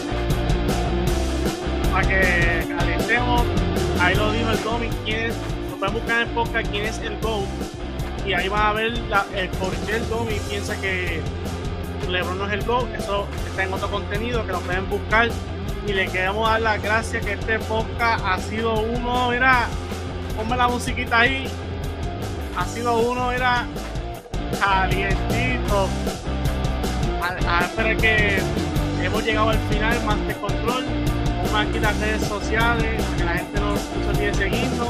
para 1.92 2.08
que 2.08 2.66
calentemos. 2.68 3.63
Ahí 4.04 4.14
lo 4.16 4.32
dijo 4.32 4.50
el 4.50 4.62
Domi, 4.62 4.88
quién 5.06 5.30
es, 5.30 5.34
pueden 5.78 5.94
buscar 5.94 6.20
en 6.20 6.28
el 6.28 6.34
podcast 6.34 6.70
quién 6.70 6.84
es 6.84 6.98
el 6.98 7.18
GOAT. 7.20 7.46
Y 8.26 8.34
ahí 8.34 8.48
van 8.50 8.66
a 8.66 8.72
ver 8.74 8.92
el 9.34 9.48
por 9.58 9.74
qué 9.86 9.96
el 9.96 10.06
Domi 10.10 10.34
piensa 10.46 10.78
que 10.78 11.22
LeBron 12.10 12.36
no 12.36 12.46
es 12.46 12.52
el 12.52 12.64
GOAT. 12.66 12.86
Eso 12.98 13.26
está 13.48 13.64
en 13.64 13.72
otro 13.72 13.90
contenido 13.90 14.44
que 14.44 14.52
lo 14.52 14.60
pueden 14.60 14.90
buscar. 14.90 15.30
Y 15.86 15.94
le 15.94 16.06
queremos 16.08 16.46
dar 16.46 16.60
las 16.60 16.82
gracias 16.82 17.24
que 17.24 17.32
este 17.32 17.58
podcast 17.60 18.22
ha 18.26 18.38
sido 18.40 18.74
uno, 18.74 19.30
mira, 19.30 19.68
ponme 20.36 20.54
la 20.54 20.68
musiquita 20.68 21.20
ahí. 21.20 21.48
Ha 22.58 22.66
sido 22.66 22.98
uno, 22.98 23.32
era 23.32 23.64
calientito. 24.60 25.88
A, 27.22 27.58
a 27.58 27.64
esperar 27.64 27.96
que 27.96 28.36
hemos 29.02 29.24
llegado 29.24 29.48
al 29.48 29.58
final, 29.70 30.04
más 30.04 30.26
de 30.26 30.34
control 31.54 31.68
aquí 31.68 31.80
las 31.80 32.00
redes 32.00 32.28
sociales, 32.28 33.02
para 33.02 33.16
que 33.16 33.24
la 33.24 33.32
gente 33.32 33.60
no, 33.60 33.76
se 33.76 34.08
olvide 34.08 34.34
seguirnos. 34.34 34.88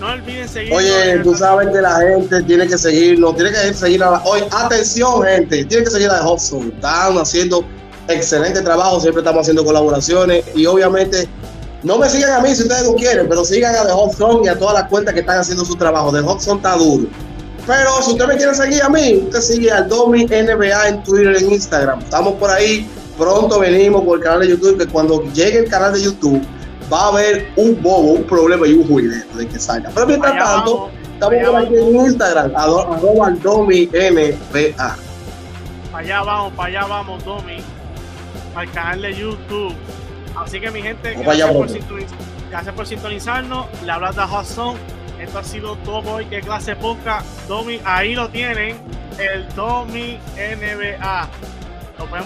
No 0.00 0.06
olviden 0.12 0.48
seguirnos. 0.48 0.78
Oye, 0.78 1.18
tú 1.22 1.34
sabes 1.34 1.68
que 1.68 1.80
la 1.80 1.96
gente 1.96 2.42
tiene 2.42 2.66
que 2.66 2.78
seguirnos, 2.78 3.36
tiene 3.36 3.50
que 3.50 3.74
seguir 3.74 4.02
a 4.02 4.10
la... 4.12 4.22
Oye, 4.24 4.46
atención, 4.50 5.22
gente, 5.22 5.64
tiene 5.64 5.84
que 5.84 5.90
seguir 5.90 6.10
a 6.10 6.26
Hudson. 6.26 6.72
Están 6.74 7.18
haciendo 7.18 7.64
excelente 8.08 8.60
trabajo, 8.62 9.00
siempre 9.00 9.20
estamos 9.20 9.42
haciendo 9.42 9.64
colaboraciones 9.64 10.44
y 10.54 10.66
obviamente 10.66 11.28
no 11.82 11.98
me 11.98 12.08
sigan 12.08 12.32
a 12.32 12.40
mí 12.40 12.54
si 12.54 12.62
ustedes 12.62 12.84
no 12.84 12.94
quieren, 12.94 13.28
pero 13.28 13.44
sigan 13.44 13.74
a 13.74 13.86
The 13.86 13.92
Hot 13.92 14.44
y 14.44 14.48
a 14.48 14.58
todas 14.58 14.74
las 14.74 14.88
cuentas 14.88 15.14
que 15.14 15.20
están 15.20 15.38
haciendo 15.38 15.64
su 15.64 15.76
trabajo. 15.76 16.12
The 16.12 16.20
Hot 16.20 16.40
está 16.40 16.76
duro. 16.76 17.06
Pero 17.66 18.02
si 18.02 18.12
usted 18.12 18.26
me 18.26 18.36
quiere 18.36 18.54
seguir 18.54 18.82
a 18.82 18.88
mí, 18.88 19.22
usted 19.26 19.40
sigue 19.40 19.70
al 19.70 19.88
Domi 19.88 20.24
NBA 20.24 20.88
en 20.88 21.02
Twitter, 21.02 21.36
en 21.36 21.52
Instagram. 21.52 22.00
Estamos 22.00 22.34
por 22.34 22.50
ahí 22.50 22.88
pronto 23.20 23.60
venimos 23.60 24.02
por 24.02 24.18
el 24.18 24.24
canal 24.24 24.40
de 24.40 24.48
YouTube, 24.48 24.78
que 24.78 24.86
cuando 24.86 25.22
llegue 25.32 25.58
el 25.58 25.68
canal 25.68 25.92
de 25.92 26.02
YouTube 26.02 26.42
va 26.90 27.04
a 27.04 27.08
haber 27.08 27.52
un 27.56 27.80
bobo, 27.82 28.12
un 28.12 28.24
problema 28.24 28.66
y 28.66 28.72
un 28.72 28.88
juidero 28.88 29.36
de 29.36 29.46
que 29.46 29.58
salga. 29.58 29.90
Pero 29.94 30.06
mientras 30.06 30.32
tanto, 30.32 30.90
estamos 31.12 31.44
por 31.46 31.56
aquí 31.56 31.74
en 31.76 31.96
Instagram, 31.96 32.52
arroba 32.56 33.30
Domi 33.42 33.86
NBA. 33.86 34.96
Para 35.92 36.04
allá 36.04 36.22
vamos, 36.22 36.52
para 36.54 36.68
allá 36.68 36.86
vamos, 36.86 37.24
Domi, 37.24 37.58
al 38.54 38.70
canal 38.72 39.02
de 39.02 39.14
YouTube. 39.14 39.74
Así 40.36 40.58
que 40.58 40.70
mi 40.70 40.80
gente, 40.80 41.14
gracias, 41.14 41.52
por, 41.52 41.68
gracias 42.50 42.74
por 42.74 42.86
sintonizarnos. 42.86 43.66
Le 43.84 43.92
hablas 43.92 44.16
de 44.16 44.22
Hudson. 44.22 44.76
Esto 45.20 45.38
ha 45.38 45.44
sido 45.44 45.76
todo 45.84 46.14
hoy. 46.14 46.24
Que 46.26 46.40
clase 46.40 46.74
poca. 46.74 47.22
Domi, 47.46 47.80
ahí 47.84 48.14
lo 48.14 48.30
tienen. 48.30 48.78
El 49.18 49.46
Domi 49.54 50.18
NBA. 50.36 51.28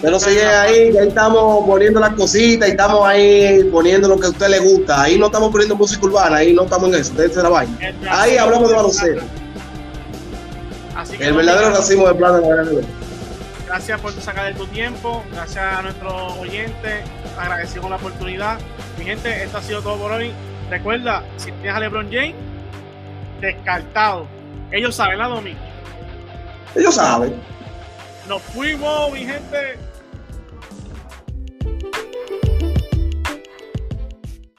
Pero 0.01 0.19
sigue 0.19 0.45
ahí, 0.45 0.97
ahí 0.97 1.07
estamos 1.07 1.65
poniendo 1.65 1.99
las 1.99 2.13
cositas, 2.13 2.67
y 2.67 2.71
estamos 2.71 3.05
ahí 3.05 3.63
poniendo 3.71 4.07
lo 4.07 4.19
que 4.19 4.27
a 4.27 4.29
usted 4.29 4.47
le 4.47 4.59
gusta. 4.59 5.01
Ahí 5.01 5.17
no 5.17 5.27
estamos 5.27 5.51
poniendo 5.51 5.75
música 5.75 6.05
urbana, 6.05 6.37
ahí 6.37 6.53
no 6.53 6.63
estamos 6.63 6.89
en 6.89 6.95
eso, 6.95 7.13
déjense 7.13 7.43
la 7.43 7.49
vaina. 7.49 7.77
Ahí 8.09 8.37
hablamos 8.37 8.69
de 8.69 8.75
baloncesto. 8.75 9.23
El 11.19 11.33
verdadero 11.33 11.69
racimo 11.71 12.07
de 12.07 12.15
plata 12.15 12.41
Gracias 13.67 13.99
por 13.99 14.11
sacar 14.13 14.53
de 14.53 14.59
tu 14.59 14.67
tiempo, 14.67 15.23
gracias 15.33 15.63
a 15.63 15.81
nuestros 15.81 16.37
oyentes, 16.37 17.03
agradecido 17.37 17.81
con 17.81 17.91
la 17.91 17.97
oportunidad. 17.97 18.57
Mi 18.97 19.05
gente, 19.05 19.43
esto 19.43 19.57
ha 19.57 19.61
sido 19.61 19.81
todo 19.81 19.97
por 19.97 20.11
hoy. 20.11 20.31
Recuerda, 20.69 21.23
si 21.37 21.51
tienes 21.51 21.75
a 21.75 21.79
LeBron 21.79 22.07
James, 22.11 22.35
descartado. 23.41 24.27
Ellos 24.71 24.95
saben 24.95 25.17
la 25.17 25.27
domingo. 25.27 25.59
Ellos 26.75 26.95
saben. 26.95 27.35
Nos 28.27 28.41
fuimos, 28.41 29.11
mi 29.13 29.19
gente. 29.19 29.94